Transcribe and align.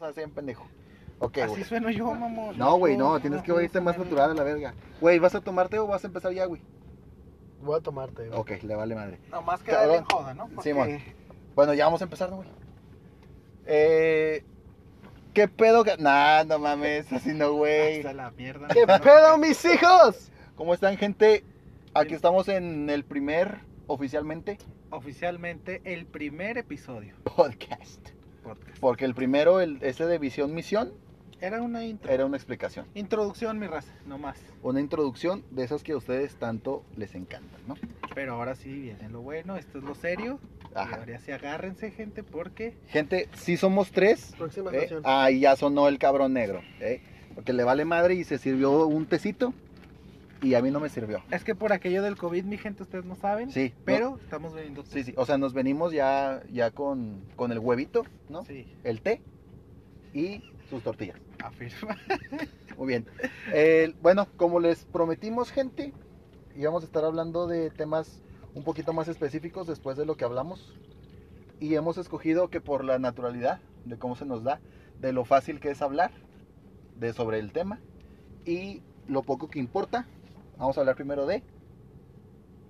Así 0.00 0.20
en 0.20 0.30
pendejo. 0.30 0.66
Ok, 1.20 1.38
Así 1.38 1.48
güey. 1.50 1.64
sueno 1.64 1.90
yo, 1.90 2.14
mamón. 2.14 2.56
No, 2.56 2.76
güey, 2.78 2.96
no, 2.96 3.18
tienes 3.20 3.42
que 3.42 3.50
oírte 3.52 3.80
más 3.80 3.98
natural 3.98 4.30
a 4.30 4.34
la 4.34 4.44
verga. 4.44 4.74
Güey, 5.00 5.18
¿vas 5.18 5.34
a 5.34 5.40
tomarte 5.40 5.78
o 5.78 5.86
vas 5.86 6.04
a 6.04 6.06
empezar 6.06 6.32
ya, 6.32 6.44
güey? 6.46 6.62
Voy 7.60 7.76
a 7.76 7.82
tomarte, 7.82 8.28
güey. 8.28 8.38
Ok, 8.38 8.62
le 8.62 8.76
vale 8.76 8.94
madre. 8.94 9.18
Nomás 9.30 9.60
que 9.62 9.72
Cabrón. 9.72 9.88
darle 9.88 9.98
en 9.98 10.04
joda, 10.04 10.34
¿no? 10.34 10.46
Porque- 10.48 10.62
Simón. 10.70 10.98
Bueno, 11.56 11.74
ya 11.74 11.86
vamos 11.86 12.00
a 12.00 12.04
empezar, 12.04 12.30
¿no, 12.30 12.36
güey? 12.36 12.48
Eh. 13.66 14.44
¿Qué 15.34 15.48
pedo? 15.48 15.82
que- 15.84 15.96
Nah, 15.98 16.44
no 16.44 16.58
mames, 16.60 17.12
así 17.12 17.34
no, 17.34 17.52
güey. 17.52 17.96
Hasta 17.98 18.12
la 18.12 18.30
mierda. 18.30 18.68
¿Qué 18.68 18.86
pedo, 18.86 19.38
mis 19.38 19.64
hijos? 19.64 20.30
¿Cómo 20.56 20.72
están, 20.74 20.96
gente? 20.96 21.44
Aquí 21.94 22.14
estamos 22.14 22.48
en 22.48 22.88
el 22.90 23.04
primer, 23.04 23.58
oficialmente, 23.88 24.58
Oficialmente 24.90 25.82
el 25.84 26.06
primer 26.06 26.58
episodio. 26.58 27.14
podcast. 27.24 28.10
Podcast. 28.54 28.78
Porque 28.80 29.04
el 29.04 29.14
primero, 29.14 29.60
el, 29.60 29.78
ese 29.82 30.06
de 30.06 30.18
Visión 30.18 30.54
Misión, 30.54 30.92
Era 31.40 31.62
una 31.62 31.84
intro. 31.84 32.10
era 32.12 32.26
una 32.26 32.36
explicación. 32.36 32.86
Introducción, 32.94 33.58
mi 33.58 33.66
raza, 33.66 33.92
nomás. 34.06 34.38
Una 34.62 34.80
introducción 34.80 35.44
de 35.50 35.64
esas 35.64 35.82
que 35.82 35.92
a 35.92 35.96
ustedes 35.96 36.34
tanto 36.36 36.82
les 36.96 37.14
encantan, 37.14 37.60
¿no? 37.66 37.76
Pero 38.14 38.34
ahora 38.34 38.54
sí 38.56 38.72
viene 38.72 39.08
lo 39.08 39.20
bueno, 39.22 39.56
esto 39.56 39.78
es 39.78 39.84
lo 39.84 39.94
serio. 39.94 40.40
Y 40.70 40.78
Ajá. 40.78 40.96
ahora 40.96 41.18
sí 41.20 41.30
agárrense, 41.32 41.90
gente, 41.92 42.22
porque 42.24 42.74
Gente, 42.88 43.28
sí 43.34 43.56
somos 43.56 43.90
tres. 43.92 44.34
Próxima 44.36 44.70
¿eh? 44.72 44.88
Ah, 45.04 45.30
y 45.30 45.40
ya 45.40 45.54
sonó 45.56 45.88
el 45.88 45.98
cabrón 45.98 46.32
negro. 46.32 46.60
¿eh? 46.80 47.00
Porque 47.34 47.52
le 47.52 47.62
vale 47.64 47.84
madre 47.84 48.14
y 48.14 48.24
se 48.24 48.38
sirvió 48.38 48.86
un 48.86 49.06
tecito 49.06 49.54
y 50.42 50.54
a 50.54 50.62
mí 50.62 50.70
no 50.70 50.80
me 50.80 50.88
sirvió. 50.88 51.22
es 51.30 51.44
que 51.44 51.54
por 51.54 51.72
aquello 51.72 52.02
del 52.02 52.16
COVID, 52.16 52.44
mi 52.44 52.58
gente, 52.58 52.82
ustedes 52.82 53.04
no 53.04 53.14
saben. 53.16 53.50
Sí, 53.50 53.72
Pero 53.84 54.18
estamos 54.22 54.54
bebiendo. 54.54 54.84
Sí, 54.84 55.02
sí. 55.04 55.14
O 55.16 55.26
sea, 55.26 55.38
nos 55.38 55.52
venimos 55.52 55.92
ya, 55.92 56.42
ya 56.52 56.70
con, 56.70 57.22
con 57.36 57.52
el 57.52 57.58
huevito, 57.58 58.04
¿no? 58.28 58.44
Sí, 58.44 58.66
El 58.84 59.00
té 59.00 59.20
y 60.14 60.42
sus 60.70 60.82
tortillas. 60.82 61.16
afirma. 61.42 61.96
Muy 62.76 62.86
bien. 62.88 63.06
Eh, 63.52 63.94
bueno, 64.02 64.28
como 64.36 64.60
les 64.60 64.84
prometimos, 64.84 65.50
gente, 65.50 65.92
íbamos 66.56 66.82
a 66.82 66.86
estar 66.86 67.04
hablando 67.04 67.46
de 67.46 67.70
temas 67.70 68.22
un 68.54 68.62
poquito 68.64 68.92
más 68.92 69.08
específicos 69.08 69.66
después 69.66 69.96
de 69.96 70.06
lo 70.06 70.16
que 70.16 70.24
hablamos. 70.24 70.74
Y 71.60 71.74
hemos 71.74 71.98
escogido 71.98 72.48
que 72.48 72.60
por 72.60 72.84
la 72.84 72.98
naturalidad 73.00 73.60
de 73.84 73.98
cómo 73.98 74.14
se 74.14 74.24
nos 74.24 74.44
da, 74.44 74.60
de 75.00 75.12
lo 75.12 75.24
fácil 75.24 75.58
que 75.58 75.70
es 75.70 75.82
hablar 75.82 76.12
de 76.98 77.12
sobre 77.12 77.38
el 77.38 77.52
tema 77.52 77.80
y 78.44 78.82
lo 79.08 79.22
poco 79.22 79.48
que 79.48 79.58
importa, 79.58 80.06
vamos 80.58 80.76
a 80.76 80.80
hablar 80.80 80.96
primero 80.96 81.26
de 81.26 81.42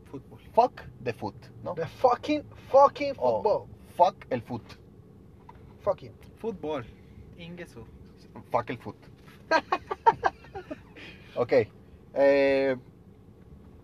Fútbol. 0.05 0.41
fuck 0.55 0.83
the 1.05 1.13
foot, 1.13 1.35
¿no? 1.63 1.75
The 1.75 1.87
fucking, 1.87 2.43
fucking 2.71 3.15
O 3.19 3.43
football. 3.43 3.67
fuck 3.97 4.27
el 4.31 4.43
foot. 4.43 4.63
Fucking. 5.81 6.13
Fútbol. 6.39 6.85
Ingesu. 7.37 7.85
Fuck 8.51 8.71
el 8.71 8.79
foot. 8.79 8.97
ok. 11.37 11.53
eh, 12.15 12.77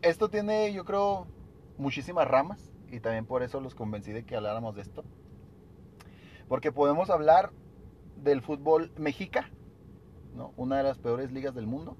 esto 0.03 0.29
tiene, 0.29 0.73
yo 0.73 0.85
creo, 0.85 1.27
muchísimas 1.79 2.27
ramas. 2.29 2.71
Y 2.91 3.01
también 3.01 3.27
por 3.27 3.43
eso 3.43 3.61
los 3.61 3.75
convencí 3.75 4.13
de 4.13 4.25
que 4.25 4.37
habláramos 4.37 4.75
de 4.77 4.83
esto. 4.83 5.05
Porque 6.49 6.73
podemos 6.73 7.11
hablar 7.11 7.51
del 8.23 8.41
fútbol 8.41 8.93
mexica, 8.97 9.51
¿no? 10.35 10.53
Una 10.57 10.77
de 10.79 10.85
las 10.85 10.99
peores 10.99 11.33
ligas 11.33 11.55
del 11.55 11.67
mundo, 11.67 11.97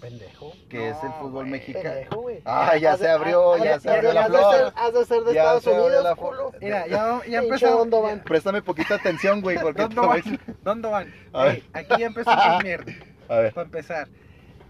Pendejo. 0.00 0.52
que 0.68 0.90
es 0.90 0.96
el 1.02 1.08
No, 1.08 1.14
fútbol 1.20 1.30
güey. 1.46 1.50
mexica. 1.50 1.80
Pendejo, 1.82 2.20
güey. 2.22 2.40
Ah, 2.44 2.76
ya 2.76 2.96
se 2.96 3.08
abrió, 3.08 3.56
ya 3.58 3.80
se 3.80 3.90
abrió 3.90 4.08
has 4.10 4.14
la 4.14 4.22
de- 4.28 4.28
flor. 4.28 4.44
Has 4.44 4.52
de 4.52 4.58
ser, 4.58 4.72
has 4.76 4.92
de 4.94 5.04
ser 5.04 5.24
de 5.24 5.34
Ya 5.34 5.40
Estados 5.42 5.62
se 5.62 5.70
abrió 5.70 5.84
Unidos, 5.86 6.04
la 6.04 6.14
culo. 6.14 6.52
Mira, 6.60 6.86
ya, 6.86 7.20
ya 7.28 7.38
empezó. 7.40 7.70
Dondovan. 7.78 8.20
Préstame 8.24 8.62
poquita 8.62 8.94
atención, 8.96 9.40
güey, 9.40 9.58
porque 9.58 9.82
¿Dónde 9.82 10.00
van? 10.00 10.22
¿Dónde 10.62 10.88
van? 10.88 11.14
A 11.32 11.48
Ey, 11.48 11.64
aquí 11.72 11.94
ya 11.98 12.06
empezó 12.06 12.30
el 12.30 12.62
mierda. 12.64 12.92
A 13.28 13.36
ver, 13.38 13.52
Para 13.54 13.64
empezar, 13.64 14.08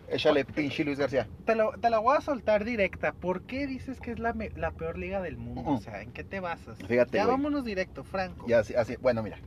échale 0.08 0.44
pinche 0.44 0.84
Luis 0.84 0.98
García. 0.98 1.26
te, 1.44 1.54
lo- 1.54 1.72
te 1.72 1.90
la 1.90 1.98
voy 1.98 2.16
a 2.16 2.20
soltar 2.20 2.64
directa. 2.64 3.12
¿Por 3.12 3.42
qué 3.42 3.66
dices 3.66 4.00
que 4.00 4.12
es 4.12 4.18
la, 4.18 4.32
me- 4.32 4.50
la 4.50 4.70
peor 4.70 4.96
liga 4.96 5.20
del 5.20 5.36
mundo? 5.36 5.62
Mm. 5.62 5.74
O 5.74 5.78
sea, 5.80 6.00
¿en 6.02 6.12
qué 6.12 6.24
te 6.24 6.40
basas? 6.40 6.78
Fíjate, 6.86 7.18
Ya 7.18 7.24
güey. 7.24 7.36
vámonos 7.36 7.64
directo, 7.64 8.04
Franco. 8.04 8.46
Ya, 8.48 8.60
así, 8.60 8.74
así. 8.74 8.96
Bueno, 8.96 9.22
mira. 9.22 9.38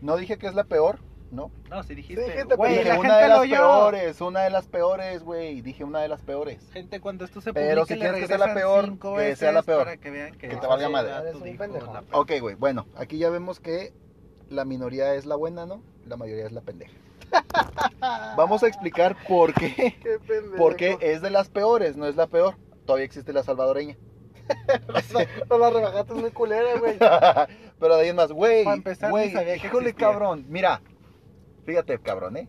No 0.00 0.16
dije 0.16 0.38
que 0.38 0.46
es 0.46 0.54
la 0.54 0.64
peor, 0.64 0.98
¿no? 1.30 1.50
No, 1.70 1.82
si 1.82 1.94
dijiste, 1.94 2.24
Sí, 2.24 2.30
dijiste, 2.32 2.54
güey, 2.54 2.78
Dije 2.78 2.84
la 2.88 2.98
una 2.98 3.08
gente 3.08 3.22
de 3.22 3.28
lo 3.28 3.34
las 3.34 3.40
oyó. 3.42 3.56
peores, 3.56 4.20
una 4.20 4.40
de 4.42 4.50
las 4.50 4.66
peores, 4.68 5.22
güey. 5.22 5.60
Dije 5.60 5.84
una 5.84 6.00
de 6.00 6.08
las 6.08 6.22
peores. 6.22 6.58
Gente, 6.72 7.00
cuando 7.00 7.24
esto 7.24 7.40
se 7.40 7.52
Pero 7.52 7.82
publique, 7.82 7.94
si 7.94 7.94
le 7.94 8.00
quieres 8.00 8.20
que 8.20 8.26
sea 8.28 8.38
la 8.38 8.54
peor, 8.54 8.98
que 8.98 9.36
sea 9.36 9.52
la 9.52 9.62
peor. 9.62 9.84
Para 9.84 9.96
que 9.96 10.10
vean 10.10 10.32
que, 10.36 10.48
Que 10.48 10.56
te 10.56 10.66
valga 10.66 10.88
madre. 10.88 11.12
Ok, 12.12 12.32
güey. 12.40 12.54
Bueno, 12.54 12.86
aquí 12.96 13.18
ya 13.18 13.30
vemos 13.30 13.60
que 13.60 13.92
la 14.48 14.64
minoría 14.64 15.14
es 15.14 15.26
la 15.26 15.34
buena, 15.36 15.66
¿no? 15.66 15.82
La 16.06 16.16
mayoría 16.16 16.46
es 16.46 16.52
la 16.52 16.60
pendeja. 16.60 16.92
Vamos 18.36 18.62
a 18.62 18.68
explicar 18.68 19.16
por 19.26 19.52
qué. 19.52 19.74
Qué. 20.02 20.20
Porque 20.56 20.96
es 21.00 21.22
de 21.22 21.30
las 21.30 21.48
peores, 21.48 21.96
no 21.96 22.06
es 22.06 22.16
la 22.16 22.28
peor. 22.28 22.54
Todavía 22.86 23.04
existe 23.04 23.32
la 23.32 23.42
salvadoreña. 23.42 23.96
No 25.50 25.58
la 25.58 25.70
rebajaste 25.70 26.14
muy 26.14 26.30
culera, 26.30 26.78
güey. 26.78 26.96
Pero 26.98 27.96
de 27.96 28.02
ahí 28.02 28.08
en 28.10 28.16
más, 28.16 28.30
güey. 28.30 28.62
Para 28.62 28.76
empezar, 28.76 29.10
güey, 29.10 29.28
ni 29.28 29.32
sabía 29.32 29.58
que 29.58 29.66
híjole, 29.66 29.88
existía. 29.90 30.08
cabrón. 30.08 30.46
Mira, 30.48 30.80
fíjate, 31.66 31.98
cabrón, 31.98 32.36
¿eh? 32.38 32.48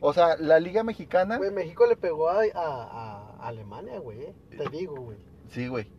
O 0.00 0.12
sea, 0.12 0.36
la 0.36 0.60
Liga 0.60 0.82
Mexicana. 0.84 1.38
Güey, 1.38 1.50
México 1.50 1.86
le 1.86 1.96
pegó 1.96 2.28
a, 2.28 2.42
a, 2.54 3.36
a 3.40 3.48
Alemania, 3.48 3.98
güey. 3.98 4.20
eh. 4.22 4.34
Te 4.56 4.68
digo, 4.68 4.94
güey. 4.96 5.18
Sí, 5.50 5.68
güey. 5.68 5.90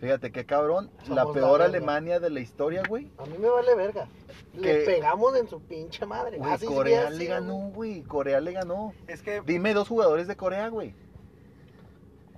Fíjate 0.00 0.32
qué 0.32 0.46
cabrón. 0.46 0.90
Somos 1.02 1.16
la 1.16 1.32
peor. 1.32 1.60
Alemania 1.60 2.20
de 2.20 2.30
la 2.30 2.40
historia, 2.40 2.82
güey. 2.88 3.10
A 3.18 3.26
mí 3.26 3.36
me 3.38 3.48
vale 3.50 3.74
verga. 3.74 4.08
Le 4.54 4.62
Que- 4.62 4.84
pegamos 4.86 5.36
en 5.36 5.46
su 5.48 5.60
pinche 5.60 6.06
madre. 6.06 6.38
Güey, 6.38 6.50
Así 6.50 6.64
Corea 6.66 7.10
sí, 7.10 7.18
le 7.18 7.24
ganó, 7.26 7.54
güey. 7.74 8.02
Corea 8.02 8.40
le 8.40 8.52
ganó. 8.52 8.94
Es 9.08 9.20
que 9.20 9.42
Dime 9.42 9.74
dos 9.74 9.88
jugadores 9.88 10.26
de 10.26 10.36
Corea, 10.36 10.68
güey. 10.68 10.94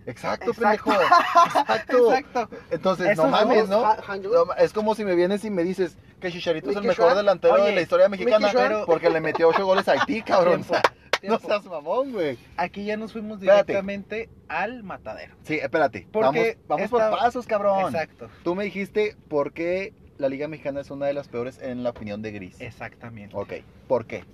Exacto, 0.07 0.51
Exacto. 0.51 0.91
pendejo. 0.91 1.03
Exacto. 1.47 2.15
Exacto. 2.15 2.49
Entonces, 2.71 3.11
Eso 3.11 3.23
no 3.29 3.37
es 3.37 3.45
mames, 3.45 3.69
¿no? 3.69 3.85
Ha- 3.85 3.99
Hanjun. 4.09 4.33
No, 4.33 4.55
Es 4.55 4.73
como 4.73 4.95
si 4.97 5.05
me 5.05 5.15
vienes 5.15 5.45
y 5.45 5.51
me 5.51 5.63
dices 5.63 5.97
que 6.23 6.33
Chicharito 6.33 6.71
es 6.71 6.77
el 6.77 6.85
mejor 6.85 7.15
delantero 7.15 7.57
de 7.57 7.63
Oye, 7.63 7.75
la 7.75 7.81
historia 7.83 8.09
mexicana 8.09 8.49
Schwan. 8.49 8.85
porque 8.87 9.11
le 9.11 9.21
metió 9.21 9.49
8 9.49 9.67
goles 9.67 9.87
a 9.89 9.93
Haití, 9.93 10.23
cabrón. 10.23 10.63
Tiempo, 10.63 10.89
No 11.23 11.39
seas 11.39 11.65
mamón, 11.67 12.13
güey. 12.13 12.39
Aquí 12.57 12.85
ya 12.85 12.97
nos 12.97 13.13
fuimos 13.13 13.39
Espérate. 13.39 13.73
directamente 13.73 14.31
al 14.49 14.83
matadero. 14.83 15.35
Sí, 15.43 15.55
espérate. 15.57 16.07
Porque 16.11 16.59
vamos 16.67 16.91
vamos 16.91 16.91
por 16.91 17.19
pasos, 17.19 17.47
cabrón. 17.47 17.87
Exacto. 17.95 18.31
Tú 18.43 18.55
me 18.55 18.65
dijiste 18.65 19.17
por 19.29 19.53
qué 19.53 19.93
la 20.19 20.29
Liga 20.29 20.49
Mexicana 20.49 20.81
es 20.81 20.91
una 20.91 21.07
de 21.07 21.15
las 21.15 21.29
peores 21.29 21.61
en 21.61 21.83
la 21.83 21.91
opinión 21.91 22.23
de 22.23 22.33
Gris. 22.33 22.61
Exactamente. 22.61 23.37
Ok, 23.37 23.53
¿por 23.89 24.07
qué? 24.07 24.25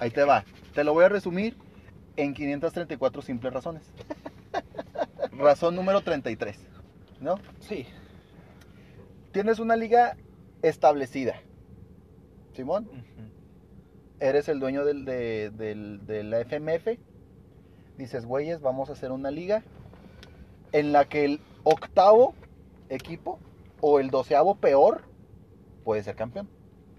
Ahí 0.00 0.10
te 0.10 0.24
va. 0.24 0.44
Te 0.74 0.84
lo 0.84 0.92
voy 0.92 1.04
a 1.04 1.08
resumir 1.08 1.56
en 2.16 2.34
534 2.34 3.22
simples 3.22 3.52
razones. 3.52 3.82
Razón 5.32 5.76
número 5.76 6.00
33, 6.02 6.58
¿no? 7.20 7.38
Sí. 7.60 7.86
Tienes 9.32 9.58
una 9.60 9.76
liga 9.76 10.16
establecida. 10.62 11.40
Simón, 12.52 12.88
eres 14.18 14.48
el 14.48 14.60
dueño 14.60 14.84
del, 14.84 15.04
de, 15.04 15.50
del- 15.50 16.06
de 16.06 16.22
la 16.24 16.40
FMF. 16.40 16.98
Dices, 17.96 18.26
güeyes, 18.26 18.60
vamos 18.60 18.88
a 18.88 18.92
hacer 18.92 19.12
una 19.12 19.30
liga 19.30 19.62
en 20.72 20.92
la 20.92 21.04
que 21.08 21.24
el 21.24 21.40
octavo 21.64 22.34
equipo 22.88 23.38
o 23.80 23.98
el 24.00 24.10
doceavo 24.10 24.54
peor 24.56 25.02
puede 25.84 26.02
ser 26.02 26.16
campeón. 26.16 26.48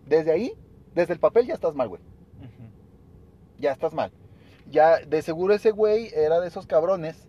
Desde 0.07 0.31
ahí, 0.31 0.53
desde 0.95 1.13
el 1.13 1.19
papel 1.19 1.47
ya 1.47 1.53
estás 1.53 1.75
mal, 1.75 1.89
güey. 1.89 2.01
Ya 3.59 3.71
estás 3.71 3.93
mal. 3.93 4.11
Ya, 4.69 4.99
de 4.99 5.21
seguro 5.21 5.53
ese 5.53 5.71
güey 5.71 6.09
era 6.15 6.39
de 6.39 6.47
esos 6.47 6.65
cabrones 6.65 7.27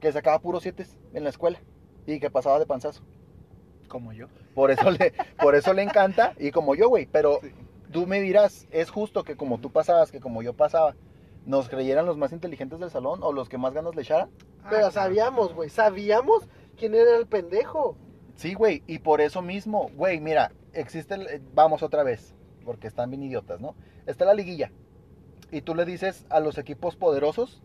que 0.00 0.12
sacaba 0.12 0.38
puros 0.40 0.62
siete 0.62 0.86
en 1.12 1.24
la 1.24 1.30
escuela 1.30 1.58
y 2.06 2.20
que 2.20 2.30
pasaba 2.30 2.58
de 2.58 2.66
panzazo. 2.66 3.02
Como 3.94 4.12
yo. 4.12 4.26
Por 4.56 4.72
eso 4.72 4.90
le, 4.90 5.12
por 5.40 5.54
eso 5.54 5.72
le 5.72 5.82
encanta 5.84 6.34
y 6.36 6.50
como 6.50 6.74
yo, 6.74 6.88
güey. 6.88 7.06
Pero 7.06 7.38
Sí. 7.42 7.52
tú 7.92 8.08
me 8.08 8.20
dirás, 8.20 8.66
¿es 8.72 8.90
justo 8.90 9.22
que 9.22 9.36
como 9.36 9.58
tú 9.58 9.70
pasabas, 9.70 10.10
que 10.10 10.18
como 10.18 10.42
yo 10.42 10.52
pasaba, 10.52 10.96
nos 11.46 11.68
creyeran 11.68 12.04
los 12.04 12.16
más 12.18 12.32
inteligentes 12.32 12.80
del 12.80 12.90
salón 12.90 13.20
o 13.22 13.32
los 13.32 13.48
que 13.48 13.56
más 13.56 13.72
ganas 13.72 13.94
le 13.94 14.02
echaran? 14.02 14.30
Pero 14.36 14.48
Ah, 14.64 14.68
claro. 14.68 14.90
sabíamos, 14.90 15.54
güey. 15.54 15.70
Sabíamos 15.70 16.48
quién 16.76 16.96
era 16.96 17.16
el 17.16 17.28
pendejo. 17.28 17.96
Sí, 18.34 18.54
güey. 18.54 18.82
Y 18.88 18.98
por 18.98 19.20
eso 19.20 19.42
mismo, 19.42 19.90
güey, 19.94 20.18
mira, 20.20 20.50
existe, 20.72 21.14
el- 21.14 21.28
eh, 21.28 21.40
vamos 21.54 21.84
otra 21.84 22.02
vez, 22.02 22.34
porque 22.64 22.88
están 22.88 23.10
bien 23.10 23.22
idiotas, 23.22 23.60
¿no? 23.60 23.76
Está 24.06 24.24
la 24.24 24.34
liguilla. 24.34 24.72
Y 25.52 25.60
tú 25.60 25.76
le 25.76 25.84
dices 25.84 26.26
a 26.30 26.40
los 26.40 26.58
equipos 26.58 26.96
poderosos 26.96 27.62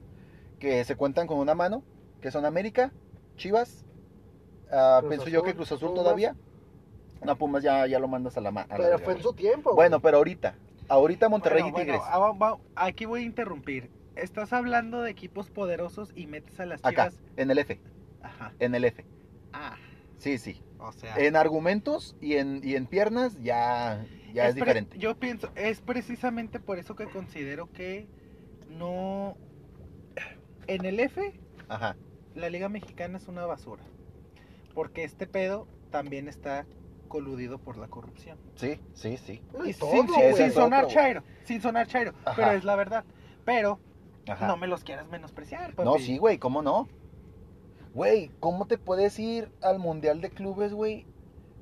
que 0.60 0.84
se 0.84 0.96
cuentan 0.96 1.26
con 1.26 1.40
una 1.40 1.56
mano, 1.56 1.82
que 2.22 2.30
son 2.30 2.46
América, 2.46 2.92
Chivas, 3.36 3.84
ah, 4.72 4.98
Cruz 5.02 5.10
pienso 5.10 5.30
yo 5.30 5.44
que 5.44 5.54
Cruz 5.54 5.72
Azul 5.72 5.90
Pumas. 5.90 6.04
todavía. 6.04 6.36
No, 7.24 7.36
Pumas 7.38 7.64
ya, 7.64 7.86
ya 7.88 8.00
lo 8.00 8.08
mandas 8.08 8.38
a 8.38 8.42
la 8.42 8.52
mano. 8.52 8.68
Pero 8.78 8.98
fue 9.00 9.14
en 9.14 9.22
su 9.22 9.34
tiempo. 9.34 9.76
Bueno, 9.76 10.00
pero 10.00 10.18
ahorita, 10.18 10.56
ahorita 10.88 11.28
Monterrey 11.30 11.64
Bueno, 11.64 11.78
y 11.78 11.82
Tigres. 11.82 12.02
bueno, 12.02 12.62
ah, 12.76 12.86
aquí 12.86 13.06
voy 13.06 13.22
a 13.22 13.26
interrumpir. 13.26 13.90
Estás 14.16 14.54
hablando 14.54 15.02
de 15.02 15.12
equipos 15.12 15.50
poderosos 15.50 16.12
y 16.16 16.28
metes 16.28 16.60
a 16.60 16.66
las 16.66 16.80
Acá, 16.84 17.10
chivas. 17.10 17.22
en 17.38 17.52
el 17.52 17.58
F, 17.60 17.80
Ajá. 18.22 18.54
en 18.60 18.76
el 18.76 18.86
F. 18.86 19.06
Ah, 19.54 19.76
Sí, 20.18 20.38
sí. 20.38 20.62
o 20.80 20.92
sea. 20.92 21.16
En 21.18 21.36
argumentos 21.38 22.16
y 22.22 22.36
en, 22.36 22.62
y 22.64 22.76
en 22.76 22.86
piernas 22.88 23.40
ya 23.42 24.04
ya 24.34 24.48
es, 24.48 24.54
pre- 24.54 24.62
diferente. 24.66 24.98
Yo 25.00 25.16
pienso, 25.18 25.50
es 25.56 25.80
precisamente 25.82 26.60
por 26.60 26.78
eso 26.80 26.96
que 26.96 27.06
considero 27.06 27.72
que 27.72 28.08
no. 28.70 29.38
En 30.68 30.86
el 30.86 31.00
F, 31.00 31.34
Ajá. 31.68 31.96
la 32.36 32.50
Liga 32.50 32.70
Mexicana 32.70 33.18
es 33.18 33.28
una 33.28 33.46
basura. 33.46 33.84
Porque 34.80 35.04
este 35.04 35.28
pedo 35.28 35.68
también 35.92 36.30
está 36.30 36.66
coludido 37.10 37.58
por 37.58 37.76
la 37.76 37.90
corrupción. 37.90 38.38
Sí, 38.56 38.80
sí, 38.94 39.18
sí. 39.18 39.42
No, 39.52 39.66
Y 39.66 39.74
todo, 39.74 39.92
sin, 39.92 40.54
sonar 40.54 40.86
otro. 40.86 40.96
chairo, 40.96 41.24
sin 41.44 41.62
sonar 41.62 41.86
chairo, 41.86 42.14
Ajá. 42.24 42.34
pero 42.38 42.52
es 42.52 42.64
la 42.64 42.78
verdad. 42.78 43.04
Pero 43.44 43.78
Ajá. 44.26 44.48
no 44.48 44.56
me 44.56 44.68
los 44.68 44.86
quieras 44.86 45.10
menospreciar, 45.10 45.76
papi. 45.76 45.84
No, 45.84 45.98
sí, 45.98 46.18
güey, 46.18 46.38
¿cómo 46.38 46.62
no? 46.62 46.88
Güey, 47.94 48.32
¿cómo 48.40 48.68
te 48.68 48.78
puedes 48.78 49.20
ir 49.20 49.52
al 49.62 49.80
Mundial 49.80 50.22
de 50.22 50.30
Clubes, 50.30 50.72
güey, 50.72 51.06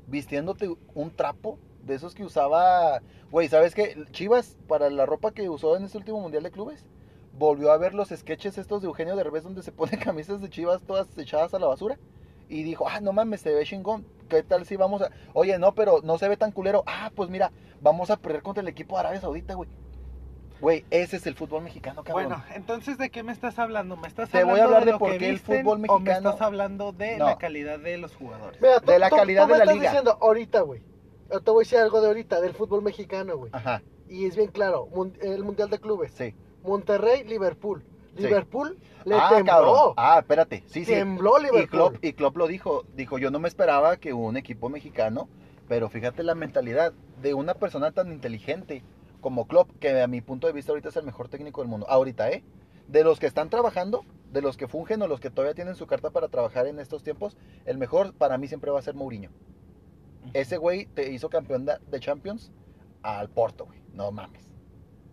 vistiéndote 0.06 0.72
un 0.94 1.10
trapo 1.10 1.58
de 1.82 1.96
esos 1.96 2.14
que 2.14 2.24
usaba... 2.24 3.02
Güey, 3.32 3.48
¿sabes 3.48 3.74
qué? 3.74 3.98
Chivas, 4.12 4.60
para 4.68 4.92
la 4.92 5.08
ropa 5.08 5.32
que 5.32 5.50
usó 5.50 5.76
en 5.76 5.86
este 5.86 5.98
último 5.98 6.22
Mundial 6.22 6.44
de 6.44 6.52
Clubes, 6.52 6.86
volvió 7.34 7.72
a 7.72 7.80
ver 7.80 7.96
los 7.96 8.10
sketches 8.10 8.60
estos 8.60 8.84
de 8.84 8.88
Eugenio 8.90 9.16
Derbez 9.16 9.44
donde 9.44 9.64
se 9.64 9.72
ponen 9.72 10.00
camisas 10.04 10.40
de 10.40 10.52
Chivas 10.52 10.84
todas 10.84 11.18
echadas 11.18 11.56
a 11.56 11.58
la 11.58 11.66
basura. 11.66 11.98
Y 12.50 12.64
dijo, 12.64 12.88
ah, 12.88 13.00
no 13.02 13.14
mames, 13.14 13.42
se 13.42 13.54
ve 13.54 13.64
chingón. 13.66 14.06
¿Qué 14.30 14.44
tal 14.44 14.66
si 14.66 14.76
vamos 14.76 15.02
a...? 15.02 15.10
Oye, 15.34 15.58
no, 15.60 15.74
pero 15.76 16.02
no 16.04 16.18
se 16.18 16.28
ve 16.30 16.38
tan 16.38 16.52
culero. 16.52 16.84
Ah, 16.86 17.12
pues 17.16 17.30
mira, 17.30 17.52
vamos 17.82 18.10
a 18.10 18.18
perder 18.18 18.42
contra 18.42 18.62
el 18.62 18.68
equipo 18.68 18.96
de 18.96 19.00
Arabia 19.02 19.22
Saudita, 19.22 19.54
güey. 19.54 19.70
Güey, 20.60 20.86
ese 20.90 21.18
es 21.18 21.28
el 21.28 21.36
fútbol 21.36 21.62
mexicano, 21.64 22.04
cabrón. 22.04 22.30
Bueno, 22.30 22.44
entonces 22.56 22.98
¿de 22.98 23.12
qué 23.12 23.22
me 23.22 23.32
estás 23.32 23.60
hablando? 23.60 23.96
¿Me 23.96 24.08
estás 24.08 24.30
Te 24.32 24.44
voy 24.44 24.60
a 24.60 24.64
hablar 24.64 24.86
de 24.86 24.98
por 24.98 25.16
qué 25.18 25.30
el 25.30 25.40
fútbol 25.40 25.76
o 25.76 25.78
me 25.78 25.88
mexicano- 25.88 26.30
estás 26.32 26.42
hablando 26.42 26.94
de 26.94 27.18
No. 27.18 27.26
la 27.26 27.38
calidad 27.38 27.78
de 27.80 27.98
los 28.00 28.16
jugadores? 28.16 28.60
Mira, 28.60 28.80
tú- 28.80 28.92
De 28.92 28.98
la 28.98 29.10
tú- 29.10 29.16
calidad 29.18 29.44
tú 29.44 29.48
de 29.50 29.54
me 29.54 29.58
la 29.60 29.64
estás 29.66 29.76
liga. 29.78 29.90
diciendo 29.92 30.18
ahorita, 30.20 30.62
güey. 30.62 30.82
Yo 31.32 31.42
te 31.42 31.52
voy 31.52 31.62
a 31.62 31.64
decir 31.64 31.78
algo 31.80 32.02
de 32.02 32.08
ahorita, 32.08 32.42
del 32.42 32.54
fútbol 32.54 32.82
mexicano, 32.82 33.38
güey. 33.38 33.52
Ajá, 33.54 33.84
Y 34.10 34.26
es 34.26 34.36
bien 34.36 34.50
claro, 34.50 34.88
el 35.22 35.44
Mundial 35.44 35.70
de 35.70 35.80
Clubes. 35.80 36.12
sí. 36.14 36.34
Monterrey, 36.64 37.24
Liverpool. 37.26 37.84
Sí. 38.18 38.24
Liverpool 38.24 38.78
le 39.06 39.16
ah, 39.16 39.30
tembló. 39.30 39.46
cabrón. 39.46 39.94
Ah, 39.98 40.20
espérate. 40.20 40.64
Sí, 40.68 40.86
sí. 40.86 40.92
tembló 40.92 41.40
Y 41.40 41.44
Liverpool. 41.44 41.70
Klopp, 41.70 42.04
y 42.04 42.14
Klopp 42.14 42.38
lo 42.38 42.48
dijo. 42.48 42.84
Dijo, 42.96 43.18
yo 43.18 43.32
no 43.32 43.40
me 43.40 43.48
esperaba 43.48 43.98
que 43.98 44.14
un 44.14 44.38
equipo 44.38 44.70
mexicano, 44.70 45.30
pero 45.68 45.90
fíjate 45.90 46.24
la 46.24 46.36
mentalidad 46.36 46.94
de 47.22 47.34
una 47.34 47.54
persona 47.54 47.92
tan 47.92 48.12
inteligente 48.12 48.84
como 49.22 49.48
Klopp, 49.48 49.72
que 49.80 50.02
a 50.02 50.08
mi 50.08 50.22
punto 50.22 50.48
de 50.48 50.54
vista 50.54 50.72
ahorita 50.72 50.90
es 50.90 50.96
el 50.96 51.06
mejor 51.06 51.30
técnico 51.30 51.62
del 51.62 51.70
mundo. 51.70 51.88
Ahorita, 51.90 52.30
¿eh? 52.30 52.44
De 52.88 53.04
los 53.04 53.20
que 53.20 53.26
están 53.26 53.50
trabajando, 53.50 54.06
de 54.32 54.42
los 54.42 54.58
que 54.58 54.68
fungen 54.68 55.02
o 55.02 55.08
los 55.08 55.20
que 55.20 55.30
todavía 55.30 55.56
tienen 55.56 55.76
su 55.76 55.88
carta 55.88 56.12
para 56.12 56.28
trabajar 56.30 56.68
en 56.68 56.80
estos 56.80 57.04
tiempos, 57.04 57.36
el 57.66 57.78
mejor 57.78 58.14
para 58.14 58.38
mí 58.38 58.48
siempre 58.48 58.72
va 58.72 58.80
a 58.80 58.84
ser 58.84 58.96
Mourinho. 58.96 59.30
Ese 60.34 60.58
güey 60.58 60.86
te 60.86 61.12
hizo 61.12 61.30
campeón 61.30 61.66
de, 61.66 61.78
de 61.90 62.00
Champions 62.00 62.52
al 63.02 63.30
Porto, 63.30 63.66
güey. 63.66 63.80
No 63.94 64.12
mames. 64.12 64.54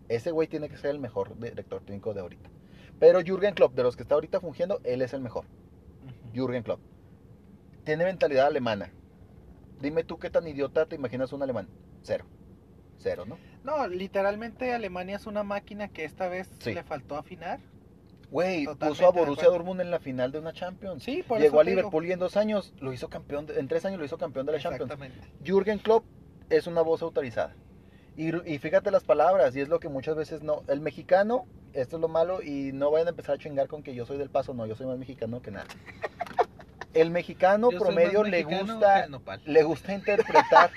Ese 0.07 0.31
güey 0.31 0.47
tiene 0.47 0.69
que 0.69 0.77
ser 0.77 0.91
el 0.91 0.99
mejor 0.99 1.37
director 1.39 1.81
técnico 1.81 2.13
de 2.13 2.21
ahorita. 2.21 2.49
Pero 2.99 3.21
Jürgen 3.21 3.53
Klopp, 3.53 3.73
de 3.75 3.83
los 3.83 3.95
que 3.95 4.03
está 4.03 4.15
ahorita 4.15 4.39
fungiendo, 4.39 4.79
él 4.83 5.01
es 5.01 5.13
el 5.13 5.21
mejor. 5.21 5.45
Jürgen 6.33 6.63
Klopp. 6.63 6.79
Tiene 7.83 8.05
mentalidad 8.05 8.47
alemana. 8.47 8.91
Dime 9.81 10.03
tú 10.03 10.17
qué 10.17 10.29
tan 10.29 10.47
idiota 10.47 10.85
te 10.85 10.95
imaginas 10.95 11.33
un 11.33 11.43
alemán. 11.43 11.67
Cero. 12.01 12.25
Cero, 12.97 13.25
¿no? 13.25 13.37
No, 13.63 13.87
literalmente 13.87 14.73
Alemania 14.73 15.17
es 15.17 15.27
una 15.27 15.43
máquina 15.43 15.89
que 15.89 16.05
esta 16.05 16.29
vez 16.29 16.49
Sí. 16.59 16.73
le 16.73 16.83
faltó 16.83 17.17
afinar. 17.17 17.59
Güey, 18.31 18.65
puso 18.65 19.05
a 19.05 19.11
Borussia. 19.11 19.49
Dortmund 19.49 19.81
en 19.81 19.91
la 19.91 19.99
final 19.99 20.31
de 20.31 20.39
una 20.39 20.53
Champions. 20.53 21.03
Sí, 21.03 21.23
por 21.27 21.39
Llegó 21.39 21.57
eso 21.57 21.59
a 21.59 21.63
digo. 21.63 21.75
Liverpool 21.81 22.05
y 22.07 22.11
en 22.13 22.19
dos 22.19 22.37
años 22.37 22.73
lo 22.79 22.91
hizo 22.93 23.09
campeón, 23.09 23.45
de- 23.45 23.59
en 23.59 23.67
tres 23.67 23.85
años 23.85 23.99
lo 23.99 24.05
hizo 24.05 24.17
campeón 24.17 24.45
de 24.45 24.53
la 24.53 24.59
Champions. 24.59 24.91
Exactamente. 24.91 25.27
Jürgen 25.43 25.77
Klopp 25.79 26.05
es 26.49 26.65
una 26.67 26.81
voz 26.81 27.01
autorizada. 27.01 27.53
Y, 28.17 28.35
y 28.49 28.59
fíjate 28.59 28.91
las 28.91 29.03
palabras, 29.03 29.55
y 29.55 29.61
es 29.61 29.67
lo 29.67 29.79
que 29.79 29.89
muchas 29.89 30.15
veces 30.15 30.41
no. 30.41 30.63
El 30.67 30.81
mexicano, 30.81 31.45
esto 31.73 31.97
es 31.97 32.01
lo 32.01 32.07
malo, 32.07 32.41
y 32.41 32.71
no 32.73 32.91
vayan 32.91 33.07
a 33.07 33.09
empezar 33.11 33.35
a 33.35 33.37
chingar 33.37 33.67
con 33.67 33.83
que 33.83 33.93
yo 33.93 34.05
soy 34.05 34.17
del 34.17 34.29
paso, 34.29 34.53
no, 34.53 34.65
yo 34.65 34.75
soy 34.75 34.87
más 34.87 34.97
mexicano 34.97 35.41
que 35.41 35.51
nada. 35.51 35.67
El 36.93 37.11
mexicano 37.11 37.69
Yo 37.71 37.79
promedio 37.79 38.23
le 38.23 38.43
gusta 38.43 39.07
le 39.45 39.63
gusta 39.63 39.93
interpretar 39.93 40.71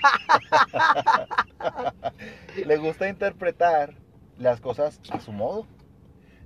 le 2.65 2.77
gusta 2.77 3.07
interpretar 3.07 3.95
las 4.37 4.59
cosas 4.59 4.99
a 5.11 5.19
su 5.21 5.31
modo. 5.31 5.65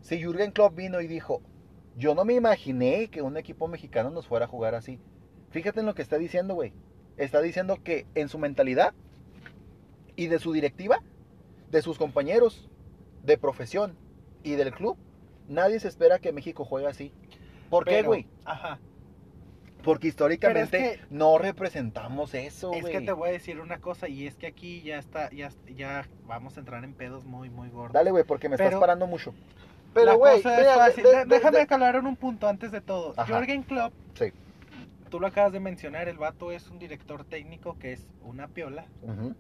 Si 0.02 0.20
Jürgen 0.20 0.52
Klopp 0.52 0.76
vino 0.76 1.02
y 1.02 1.08
dijo, 1.08 1.42
yo 1.96 2.14
no 2.14 2.26
me 2.26 2.34
imaginé 2.34 3.10
que 3.10 3.22
un 3.22 3.38
equipo 3.38 3.68
mexicano 3.68 4.10
nos 4.10 4.28
fuera 4.28 4.46
a 4.46 4.48
jugar 4.48 4.76
así. 4.76 5.00
Fíjate 5.50 5.80
en 5.80 5.86
lo 5.86 5.96
que 5.96 6.02
está 6.02 6.18
diciendo, 6.18 6.56
güey. 6.56 6.74
Está 7.18 7.42
diciendo 7.42 7.78
que 7.84 8.06
en 8.16 8.30
su 8.30 8.40
mentalidad 8.40 8.94
y 10.16 10.28
de 10.28 10.40
su 10.40 10.52
directiva, 10.54 11.00
de 11.72 11.82
sus 11.82 11.98
compañeros 11.98 12.70
de 13.24 13.38
profesión 13.38 13.96
y 14.44 14.52
del 14.52 14.74
club, 14.74 14.98
nadie 15.48 15.80
se 15.80 15.88
espera 15.88 16.20
que 16.20 16.32
México 16.34 16.66
juegue 16.66 16.88
así. 16.88 17.12
¿Por 17.70 17.86
qué, 17.86 18.04
güey? 18.04 18.28
Ajá. 18.46 18.80
Porque 19.84 20.08
históricamente 20.08 20.94
es 20.94 21.00
que- 21.00 21.06
no 21.10 21.38
representamos 21.38 22.34
eso, 22.36 22.72
Es 22.74 22.82
güey. 22.82 22.94
que 22.94 23.02
te 23.02 23.12
voy 23.12 23.30
a 23.30 23.32
decir 23.34 23.60
una 23.60 23.80
cosa 23.80 24.08
y 24.08 24.28
es 24.28 24.36
que 24.36 24.48
aquí 24.48 24.82
ya 24.82 24.98
está, 24.98 25.30
ya, 25.32 25.52
ya 25.76 26.08
vamos 26.26 26.56
a 26.56 26.62
entrar 26.62 26.84
en 26.86 26.94
pedos 26.94 27.26
muy, 27.26 27.50
muy 27.50 27.70
gordos. 27.70 27.94
Dale, 27.94 28.12
güey, 28.12 28.24
porque 28.24 28.48
me 28.48 28.56
Pero- 28.56 28.70
estás 28.70 28.80
parando 28.80 29.08
mucho. 29.08 29.34
Pero, 29.94 30.18
güey, 30.18 30.38
es 30.38 30.44
déjame 31.28 31.60
aclarar 31.60 32.04
un 32.04 32.16
punto 32.16 32.48
antes 32.48 32.72
de 32.72 32.82
todo. 32.82 33.14
Ajá. 33.18 33.26
Jürgen 33.38 33.62
Klopp, 33.64 33.94
Sí. 34.16 34.32
tú 35.10 35.20
lo 35.20 35.28
acabas 35.28 35.52
de 35.52 35.60
mencionar, 35.60 36.08
el 36.08 36.18
vato 36.18 36.52
es 36.52 36.68
un 36.70 36.80
director 36.80 37.26
técnico 37.26 37.78
que 37.78 37.92
es 37.94 38.08
una 38.24 38.48
piola. 38.48 38.86
Ujú, 39.04 39.36